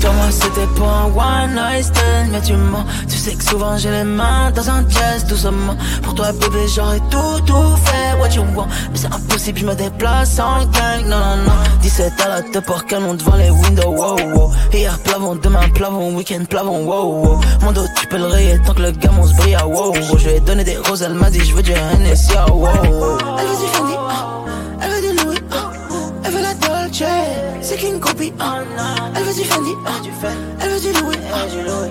Toi 0.00 0.10
moi 0.12 0.26
c'était 0.30 0.66
pour 0.76 0.88
un 0.88 1.06
one 1.06 1.54
night 1.54 1.84
stand. 1.84 2.30
Mais 2.30 2.40
tu 2.40 2.54
mens, 2.54 2.84
tu 3.08 3.16
sais 3.16 3.34
que 3.34 3.42
souvent 3.42 3.76
j'ai 3.76 3.90
les 3.90 4.04
mains 4.04 4.50
dans 4.52 4.70
un 4.70 4.88
chest 4.88 5.28
doucement. 5.28 5.76
Pour 6.02 6.14
toi 6.14 6.32
bébé 6.32 6.66
j'aurais 6.74 7.00
tout 7.10 7.40
tout 7.46 7.76
fait. 7.84 8.18
What 8.20 8.30
you 8.30 8.44
want? 8.54 8.68
Mais 8.92 8.98
c'est 8.98 9.12
impossible 9.12 9.58
je 9.58 9.66
me 9.66 9.74
déplace 9.74 10.38
en 10.38 10.64
gang. 10.66 11.02
Non 11.06 11.18
non 11.18 11.36
non. 11.46 11.52
17 11.82 12.12
à 12.24 12.28
la 12.28 12.42
te 12.42 12.58
pour 12.60 12.84
canon 12.86 13.14
devant 13.14 13.36
les 13.36 13.50
windows. 13.50 13.90
Wow 13.90 14.16
wow. 14.34 14.52
Hier 14.72 14.96
plavon, 15.00 15.34
demain 15.36 15.68
plavon, 15.74 16.14
week-end 16.14 16.44
plavon. 16.48 16.84
Wow 16.84 17.24
wow. 17.24 17.40
Mon 17.62 17.72
dos 17.72 17.86
tu 17.96 18.06
peux 18.06 18.18
le 18.18 18.26
rayer 18.26 18.60
tant 18.64 18.74
que 18.74 18.82
le 18.82 18.92
gamin 18.92 19.26
se 19.26 19.34
brille 19.34 19.56
ah, 19.58 19.66
wow 19.66 19.92
wow. 19.92 20.18
Je 20.18 20.28
lui 20.28 20.34
ai 20.36 20.40
donné 20.40 20.62
des 20.62 20.76
roses 20.76 21.02
elle 21.02 21.14
m'a 21.14 21.30
dit 21.30 21.44
je 21.44 21.52
veux 21.54 21.62
du 21.62 21.72
NSI 21.72 22.34
ah, 22.36 22.52
wow 22.52 22.66
wow. 22.66 23.18
Elle 23.38 23.46
veut 23.46 23.56
du 23.56 23.68
Fendi 23.72 23.94
ah, 23.98 24.44
elle 24.80 24.90
veut 24.90 25.00
du 25.00 25.24
Louis 25.24 25.38
Elle 26.24 26.32
veut 26.32 26.42
la 26.42 26.54
Dolce 26.54 27.02
c'est 27.68 27.76
qu'une 27.76 28.00
copie 28.00 28.32
ah. 28.40 28.60
Elle 29.14 29.22
veut 29.24 29.34
du 29.34 29.44
Fendi 29.44 29.70
ah. 29.84 29.90
Elle 30.60 30.70
veut 30.70 30.80
du 30.80 30.92
Louis 31.00 31.16
ah. 31.32 31.38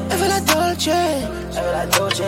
Elle 0.10 0.18
veut 0.18 0.28
la 0.28 0.40
Dolce 0.40 0.88
Elle 0.88 1.64
veut 1.64 1.72
la 1.72 1.86
Dolce 1.86 2.22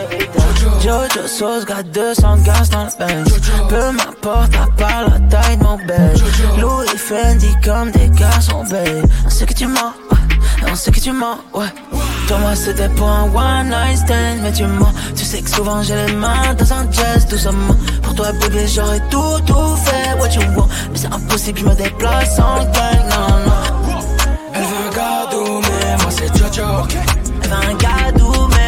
Jojo 0.80 1.26
sauce, 1.26 1.64
got 1.64 1.82
200 1.92 2.36
gaz 2.44 2.70
dans 2.70 2.84
le 2.84 2.90
bench 2.98 3.28
Peu 3.68 3.90
m'importe 3.90 4.54
à 4.54 4.68
part 4.78 5.10
la 5.10 5.18
taille 5.28 5.56
de 5.56 5.64
mon 5.64 5.76
belge 5.78 6.22
Louis 6.60 6.96
Fendi 6.96 7.52
comme 7.64 7.90
des 7.90 8.08
garçons 8.10 8.64
belles 8.70 9.04
On 9.26 9.30
sait 9.30 9.46
que 9.46 9.54
tu 9.54 9.66
mens, 9.66 9.94
ouais. 10.12 10.70
On 10.70 10.76
sait 10.76 10.92
que 10.92 11.00
tu 11.00 11.12
mens, 11.12 11.38
ouais 11.52 11.66
Toi 12.30 12.38
moi 12.38 12.54
c'était 12.54 12.88
pour 12.90 13.08
un 13.08 13.24
one 13.24 13.70
night 13.70 13.98
stand. 13.98 14.38
Mais 14.42 14.52
tu 14.52 14.64
mens, 14.64 14.92
tu 15.16 15.24
sais 15.24 15.42
que 15.42 15.50
souvent 15.50 15.82
j'ai 15.82 15.96
les 15.96 16.12
mains 16.12 16.54
dans 16.56 16.72
un 16.72 16.86
jazz 16.92 17.26
doucement. 17.26 17.74
Pour 18.04 18.14
toi 18.14 18.30
bébé 18.40 18.68
j'aurais 18.68 19.00
tout 19.10 19.40
tout 19.44 19.74
fait. 19.84 20.14
What 20.20 20.28
you 20.36 20.42
want? 20.56 20.68
Mais 20.92 20.98
c'est 20.98 21.12
impossible 21.12 21.58
je 21.58 21.64
me 21.64 21.74
déplace 21.74 22.38
en 22.38 22.58
gang, 22.58 23.02
non 23.10 23.30
non 23.46 23.98
Elle 24.54 24.62
veut 24.62 24.76
un 24.86 24.90
gâteau, 24.94 25.60
mais 25.60 25.96
moi 26.02 26.10
c'est 26.10 26.28
Jojo. 26.38 26.86
Elle 27.42 27.48
veut 27.48 27.56
un 27.56 27.74
gadou 27.74 28.32
mais 28.50 28.59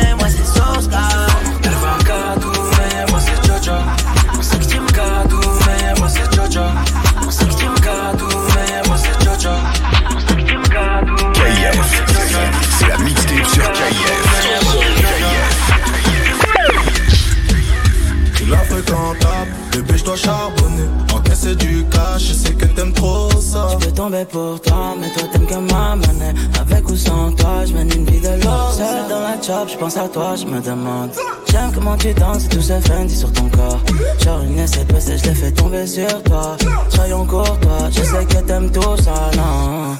Encaisser 20.13 21.57
du 21.57 21.87
cash, 21.87 22.29
je 22.29 22.33
sais 22.35 22.53
que 22.53 22.67
t'aimes 22.67 22.93
trop 22.93 23.31
ça. 23.41 23.69
Je 23.73 23.87
peux 23.87 23.93
tomber 23.93 24.27
pour 24.27 24.61
toi, 24.61 24.95
mais 25.01 25.09
toi 25.11 25.23
t'aimes 25.33 25.47
que 25.47 25.55
ma 25.55 25.97
monnaie. 25.97 26.35
Avec 26.61 26.87
ou 26.91 26.97
sans 26.97 27.33
toi, 27.33 27.65
je 27.65 27.73
mène 27.73 27.91
une 27.95 28.05
vie 28.05 28.21
de 28.21 28.45
l'or. 28.45 28.75
Seul 28.77 29.09
dans 29.09 29.21
la 29.21 29.41
chop, 29.41 29.71
je 29.71 29.77
pense 29.79 29.97
à 29.97 30.09
toi, 30.09 30.35
je 30.37 30.45
me 30.45 30.61
demande. 30.61 31.13
J'aime 31.51 31.73
comment 31.75 31.97
tu 31.97 32.13
danses 32.13 32.47
tout 32.47 32.61
ce 32.61 32.79
Fendi 32.81 33.17
sur 33.17 33.33
ton 33.33 33.49
corps. 33.49 33.81
Genre 34.23 34.43
une 34.43 34.67
SCPC, 34.67 35.17
je 35.17 35.25
l'ai 35.31 35.35
fait 35.35 35.53
tomber 35.53 35.87
sur 35.87 36.23
toi. 36.25 36.59
Soyons 36.91 37.25
courtois, 37.25 37.89
je 37.91 38.03
sais 38.03 38.25
que 38.27 38.47
t'aimes 38.47 38.71
tout 38.71 38.97
ça, 39.03 39.31
non. 39.35 39.97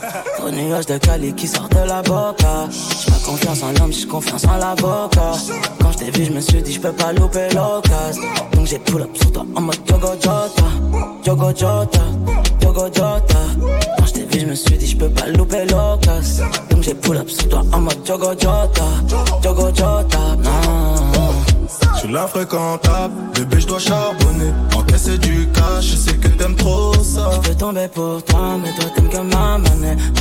Nuage 0.51 0.87
de 0.87 0.99
Cali 0.99 1.33
qui 1.33 1.49
sort 1.49 1.69
de 1.71 1.89
la 1.89 2.03
boca. 2.03 2.69
J'ai 2.71 3.25
confiance 3.25 3.63
en 3.63 3.73
l'homme, 3.79 3.93
j'ai 3.93 4.07
confiance 4.07 4.45
en 4.45 4.57
l'avocat 4.59 5.33
t'ai 6.03 6.11
vu, 6.11 6.25
je 6.25 6.33
me 6.33 6.41
suis 6.41 6.63
dit, 6.63 6.73
je 6.73 6.81
peux 6.81 6.93
pas 6.93 7.13
louper 7.13 7.49
l'occasion. 7.55 8.23
Donc 8.55 8.67
j'ai 8.67 8.79
pull 8.79 9.03
up 9.03 9.11
sur 9.15 9.33
toi 9.33 9.45
en 9.55 9.61
mode 9.61 9.77
Yogo 9.89 10.09
Jota. 10.21 10.49
Yogo 11.27 11.49
Jota, 11.51 12.01
Yogo 12.63 12.87
Jota. 12.87 13.39
Quand 13.99 14.07
je 14.07 14.13
t'ai 14.13 14.25
vu, 14.25 14.41
je 14.41 14.47
me 14.47 14.55
suis 14.55 14.77
dit, 14.77 14.87
je 14.87 14.97
peux 14.97 15.09
pas 15.09 15.27
louper 15.29 15.65
l'occasion. 15.67 16.47
Donc 16.71 16.83
j'ai 16.83 16.95
pull 16.95 17.17
up 17.17 17.29
sur 17.29 17.49
toi 17.49 17.63
en 17.73 17.81
mode 17.81 18.07
Yogo 18.07 18.33
Jota. 18.33 18.85
Yogo 19.45 19.69
Jota, 19.69 20.19
non 20.43 21.02
Tu 22.01 22.09
la 22.09 22.27
fréquentable, 22.27 23.15
bébé 23.35 23.61
je 23.61 23.67
dois 23.67 23.79
charbonner. 23.79 24.53
Encaisser 24.75 25.19
du 25.19 25.49
cash, 25.55 25.87
je 25.87 25.97
sais 25.97 26.17
que 26.17 26.29
t'aimes 26.29 26.57
trop 26.57 26.95
ça. 26.95 27.31
Je 27.35 27.49
peux 27.49 27.55
tomber 27.55 27.89
pour 27.89 28.23
toi, 28.25 28.59
mais 28.63 28.73
toi 28.73 28.91
t'aimes 28.95 29.09
que 29.09 29.19
ma 29.19 29.59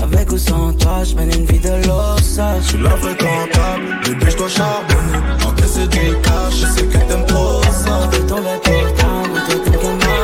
Avec 0.03 0.31
ou 0.31 0.37
sans 0.37 0.73
toi, 0.73 1.03
je 1.03 1.15
mène 1.15 1.31
une 1.33 1.45
vie 1.45 1.59
de 1.59 1.87
l'ossage 1.87 2.63
Tu 2.69 2.77
la 2.77 2.91
fréquentable, 2.91 3.99
bébé 4.05 4.25
je 4.29 4.37
dois 4.37 4.49
charbonner. 4.49 5.17
Encaisser 5.47 5.87
du 5.87 6.21
cash, 6.21 6.53
je 6.61 6.65
sais 6.67 6.85
que 6.85 6.97
t'aimes 6.97 7.25
trop 7.25 7.61
ça. 7.63 8.09
Je 8.11 8.17
peux 8.17 8.27
tomber 8.27 8.57
pour 8.63 8.93
toi, 8.93 9.09
mais 9.33 9.53
toi 9.53 9.63
t'aimes 9.63 9.79
que 9.81 10.05
ma 10.05 10.17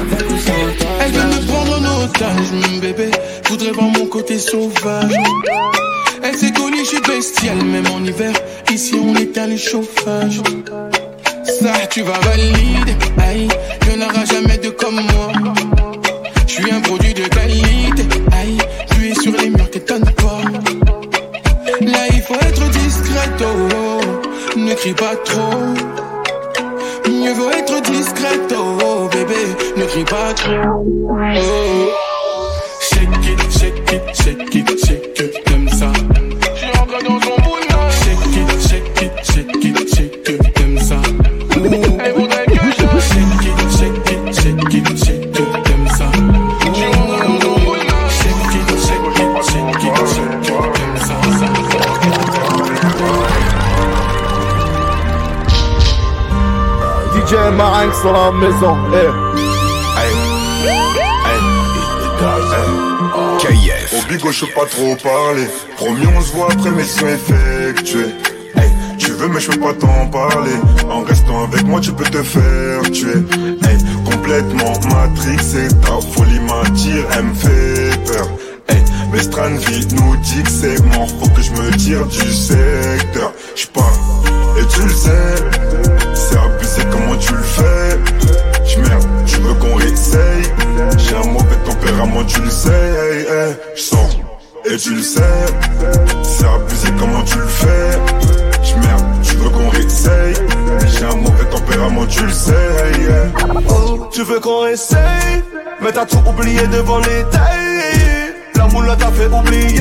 Avec 0.00 0.30
ou 0.30 0.38
sans 0.38 0.78
toi, 0.78 0.88
Elle 1.00 1.12
veut 1.12 1.26
me 1.26 1.46
prendre 1.46 1.72
en 1.78 2.04
otage, 2.04 2.52
mon 2.52 2.78
bébé. 2.78 3.10
Voudrait 3.48 3.72
voir 3.72 3.88
mon 3.88 4.06
côté 4.06 4.38
sauvage 4.38 5.12
Elle 6.22 6.36
s'est 6.36 6.52
connue, 6.52 6.78
je 6.84 6.88
suis 6.88 7.00
bestial 7.00 7.56
Même 7.64 7.86
en 7.88 8.04
hiver, 8.04 8.32
ici 8.72 8.94
on 9.02 9.14
éteint 9.16 9.46
le 9.46 9.56
chauffage. 9.56 10.40
Ça 11.44 11.86
tu 11.90 12.02
vas 12.02 12.18
valider, 12.20 12.96
aïe 13.18 13.48
Il 13.82 13.98
n'y 13.98 14.04
en 14.04 14.08
aura 14.08 14.24
jamais 14.24 14.58
de 14.58 14.70
comme 14.70 14.94
moi. 14.94 15.32
Je 16.46 16.52
suis 16.52 16.70
un 16.70 16.80
produit 16.80 17.14
de 17.14 17.22
qualité, 17.28 18.02
aïe 18.32 18.58
Tu 18.92 19.10
es 19.10 19.14
sur 19.14 19.32
les 19.32 19.50
murs, 19.50 19.70
t'étonnes 19.70 20.10
pas 20.16 20.40
Là 21.80 22.06
il 22.12 22.20
faut 22.22 22.34
être 22.34 22.68
discreto. 22.70 23.46
Ne 24.56 24.74
crie 24.74 24.94
pas 24.94 25.16
trop. 25.24 25.74
Mieux 27.08 27.32
vaut 27.32 27.50
être 27.50 27.80
discreto, 27.82 29.08
bébé, 29.12 29.46
ne 29.76 29.84
crie 29.84 30.04
pas 30.04 30.34
trop. 30.34 30.50
Oh. 30.82 31.99
Dans 58.02 58.12
la 58.12 58.32
maison. 58.32 58.76
Eh. 58.94 59.08
KF. 63.38 63.94
Au 63.94 64.08
bigo, 64.08 64.32
je 64.32 64.46
pas 64.46 64.64
trop 64.64 64.96
parler. 64.96 65.46
Promis, 65.76 66.06
on 66.16 66.20
se 66.22 66.32
voit 66.32 66.48
après 66.50 66.70
mission 66.70 67.06
effectuée. 67.08 68.14
Hey, 68.56 68.70
tu 68.98 69.10
veux, 69.12 69.28
mais 69.28 69.38
je 69.40 69.50
peux 69.50 69.60
pas 69.60 69.74
t'en 69.74 70.06
parler. 70.06 70.56
En 70.90 71.02
restant 71.02 71.44
avec 71.44 71.66
moi, 71.66 71.80
tu 71.80 71.92
peux 71.92 72.04
te 72.04 72.22
faire 72.22 72.82
tuer. 72.90 73.22
Hey, 73.68 73.78
complètement 74.10 74.72
matrixé, 74.88 75.68
ta 75.82 76.00
folie 76.14 76.40
m'attire, 76.40 77.04
elle 77.16 77.24
me 77.24 77.34
fait 77.34 77.98
peur. 78.06 78.28
Hey, 78.68 78.82
mais 79.12 79.22
Stranvi 79.22 79.86
nous 79.94 80.16
dit 80.16 80.42
que 80.42 80.50
c'est 80.50 80.82
mort, 80.96 81.08
faut 81.20 81.28
que 81.28 81.42
je 81.42 81.52
me 81.52 81.70
tire 81.76 82.06
du 82.06 82.32
secteur. 82.32 83.32
J'pars, 83.54 83.92
et 84.58 84.66
tu 84.66 84.82
le 84.82 84.88
sais, 84.88 85.34
c'est 86.14 86.38
abusé 86.38 86.82
comment 86.90 87.16
tu 87.16 87.34
le 87.34 87.42
fais? 87.42 87.69
Tempérament, 92.10 92.24
tu 92.26 92.40
le 92.42 92.50
sais. 92.50 92.70
Hey, 92.70 93.20
hey, 93.22 93.56
j'sens, 93.74 94.16
et 94.64 94.76
tu 94.76 94.94
le 94.94 95.02
sais, 95.02 95.20
c'est 96.22 96.44
abusé 96.44 96.88
comment 96.98 97.22
tu 97.22 97.38
le 97.38 97.46
fais? 97.46 97.98
J'merde, 98.62 99.04
tu 99.22 99.36
veux 99.36 99.50
qu'on 99.50 99.68
réessaye? 99.68 100.34
J'ai 100.86 101.04
un 101.04 101.16
mauvais 101.16 101.44
tempérament, 101.50 102.06
tu 102.06 102.24
le 102.24 102.32
sais. 102.32 102.52
Hey. 102.52 103.08
Oh, 103.68 104.08
tu 104.12 104.22
veux 104.22 104.40
qu'on 104.40 104.66
essaye 104.66 105.42
Mais 105.80 105.92
t'as 105.92 106.04
tout 106.04 106.18
oublié 106.28 106.66
devant 106.66 106.98
les 106.98 107.24
tailles 107.30 108.34
La 108.54 108.66
moule 108.66 108.86
t'a 108.98 109.10
fait 109.10 109.26
oublier 109.26 109.80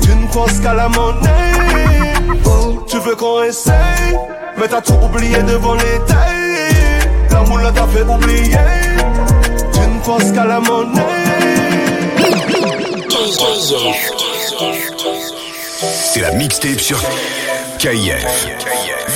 Tu 0.00 0.10
ne 0.10 0.26
penses 0.32 0.60
qu'à 0.60 0.74
la 0.74 0.88
monnaie 0.88 2.12
Oh, 2.44 2.84
tu 2.86 2.98
veux 2.98 3.14
qu'on 3.14 3.42
essaye 3.44 4.18
Mais 4.58 4.68
t'as 4.68 4.80
tout 4.80 4.98
oublié 5.02 5.42
devant 5.42 5.74
les 5.74 5.98
tailles 6.06 7.08
La 7.30 7.40
moule 7.42 7.72
t'a 7.72 7.86
fait 7.86 8.02
oublier 8.02 8.83
Penses 10.04 10.32
qu'à 10.32 10.44
la 10.44 10.60
monnaie. 10.60 11.00
C'est 16.12 16.20
la 16.20 16.32
mixtape 16.32 16.78
sur 16.78 17.00
KF. 17.78 18.48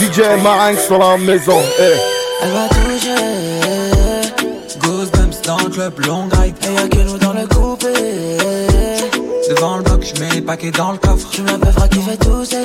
DJ 0.01 0.21
Marinx 0.43 0.89
dans 0.89 0.99
la 0.99 1.19
maison. 1.19 1.61
Eh. 1.79 1.83
Elle 2.43 2.53
va 2.53 2.69
toucher 2.69 3.15
Goosebumps 4.79 5.43
dans 5.45 5.59
le 5.59 5.69
club, 5.69 6.01
long 6.07 6.29
ride. 6.33 6.55
Et 6.63 6.75
y'a 6.75 6.89
que 6.89 6.99
nous 6.99 7.19
dans 7.19 7.35
le 7.35 7.47
coupé. 7.47 7.93
Devant 9.51 9.77
le 9.77 9.83
bloc, 9.83 10.03
je 10.03 10.21
mets 10.23 10.31
les 10.37 10.41
paquets 10.41 10.71
dans 10.71 10.93
le 10.93 10.99
coffre. 10.99 11.29
Tu 11.31 11.43
m'appelleras 11.43 11.89
qui 11.89 12.01
fait 12.01 12.17
tousser. 12.17 12.57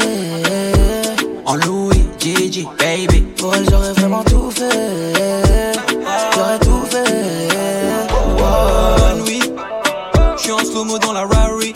En 1.46 1.56
Louis, 1.56 2.06
Gigi, 2.20 2.68
baby. 2.80 3.22
Pour 3.38 3.54
elle 3.56 3.66
j'aurais 3.70 3.94
vraiment 3.94 4.24
tout 4.24 4.50
fait. 4.50 5.74
J'aurais 6.36 6.60
Je 10.44 10.50
suis 10.50 10.60
en 10.60 10.72
slow-mo 10.72 11.00
dans 11.00 11.14
la 11.14 11.26
Rari. 11.26 11.74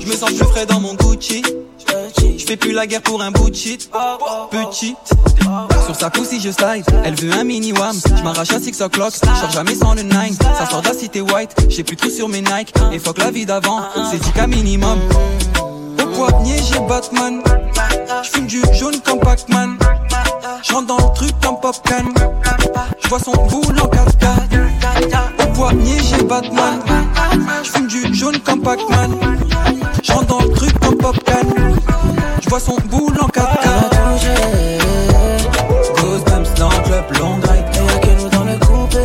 Je 0.00 0.06
me 0.06 0.16
sens 0.16 0.32
plus 0.32 0.46
frais 0.46 0.64
dans 0.64 0.80
mon 0.80 0.94
Gucci. 0.94 1.42
Je 2.38 2.46
fais 2.46 2.56
plus 2.56 2.72
la 2.72 2.86
guerre 2.86 3.02
pour 3.02 3.20
un 3.20 3.30
bout 3.30 3.50
de 3.50 3.54
shit. 3.54 3.90
Petite. 4.50 4.96
Sur 5.84 5.94
sa 5.94 6.10
si 6.24 6.40
je 6.40 6.50
slide. 6.52 6.86
Elle 7.04 7.16
veut 7.16 7.30
un 7.34 7.44
mini. 7.44 7.74
Je 7.74 8.22
m'arrache 8.22 8.50
à 8.50 8.60
6 8.60 8.80
o'clock. 8.80 9.12
Je 9.22 9.52
jamais 9.52 9.74
sans 9.74 9.92
le 9.92 10.04
9. 10.04 10.30
Ça 10.58 10.64
sort 10.70 10.80
de 10.80 10.88
la 10.88 10.94
cité 10.94 11.20
white. 11.20 11.54
J'ai 11.68 11.84
plus 11.84 11.96
trop 11.96 12.08
sur 12.08 12.30
mes 12.30 12.40
Nike. 12.40 12.72
Et 12.92 12.98
fuck 12.98 13.18
la 13.18 13.30
vie 13.30 13.44
d'avant. 13.44 13.82
C'est 14.10 14.22
10 14.22 14.46
minimum. 14.56 14.98
Au 16.02 16.06
poignet, 16.06 16.62
j'ai 16.72 16.80
Batman. 16.80 17.42
J'fume 18.22 18.46
du 18.46 18.62
jaune 18.72 18.98
comme 19.04 19.20
Pac-Man. 19.20 19.76
J'entre 20.62 20.86
dans 20.86 20.96
le 20.96 21.14
truc 21.14 21.32
comme 21.42 21.60
Popcan. 21.60 22.06
Je 23.02 23.08
vois 23.10 23.20
son 23.20 23.32
boule 23.32 23.78
en 23.82 23.88
4 23.88 24.45
poignet 25.66 25.98
j'ai 26.00 26.22
Batman. 26.22 26.78
Je 27.64 27.70
fume 27.70 27.86
du 27.88 28.14
jaune 28.14 28.38
comme 28.44 28.60
Pac-Man. 28.60 29.16
Je 30.02 30.12
rentre 30.12 30.26
dans 30.26 30.40
le 30.40 30.50
truc 30.50 30.78
comme 30.78 30.96
Popcan. 30.96 31.46
Je 32.40 32.48
vois 32.48 32.60
son 32.60 32.76
boule 32.88 33.18
en 33.20 33.26
cascade. 33.26 33.96
Goosebumps 35.96 36.54
dans 36.58 36.70
le 36.70 36.82
club, 36.84 37.04
long 37.18 37.34
ride 37.34 37.64
Et 37.74 37.84
y'a 37.84 37.98
que 37.98 38.22
nous 38.22 38.28
dans 38.28 38.44
le 38.44 38.56
coupé 38.58 39.04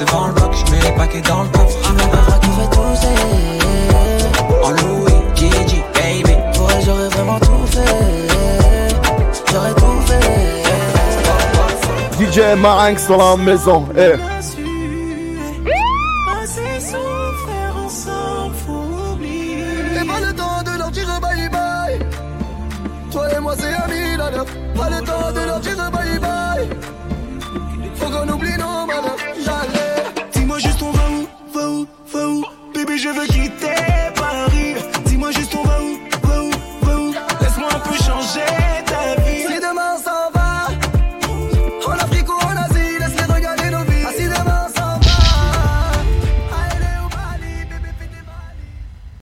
Devant 0.00 0.26
le 0.28 0.32
bloc, 0.32 0.52
je 0.54 0.72
mets 0.72 0.82
les 0.82 0.92
paquets 0.96 1.20
dans 1.20 1.42
le 1.42 1.48
coffre 1.50 1.78
Tu 1.82 1.92
m'appelleras 1.92 2.38
qui 2.38 2.48
fait 2.48 2.70
tousser 2.74 3.16
En 4.64 4.70
Louis, 4.70 5.20
Gigi, 5.34 5.82
baby 5.94 6.34
Pour 6.54 6.70
elle 6.72 6.84
j'aurais 6.84 7.08
vraiment 7.08 7.38
tout 7.38 7.66
fait 7.66 8.28
J'aurais 9.52 9.74
tout 9.74 10.00
fait 10.06 10.24
DJ 12.18 12.58
Marinx 12.58 13.08
dans 13.08 13.36
la 13.36 13.36
maison. 13.36 13.86
Eh. 13.96 14.35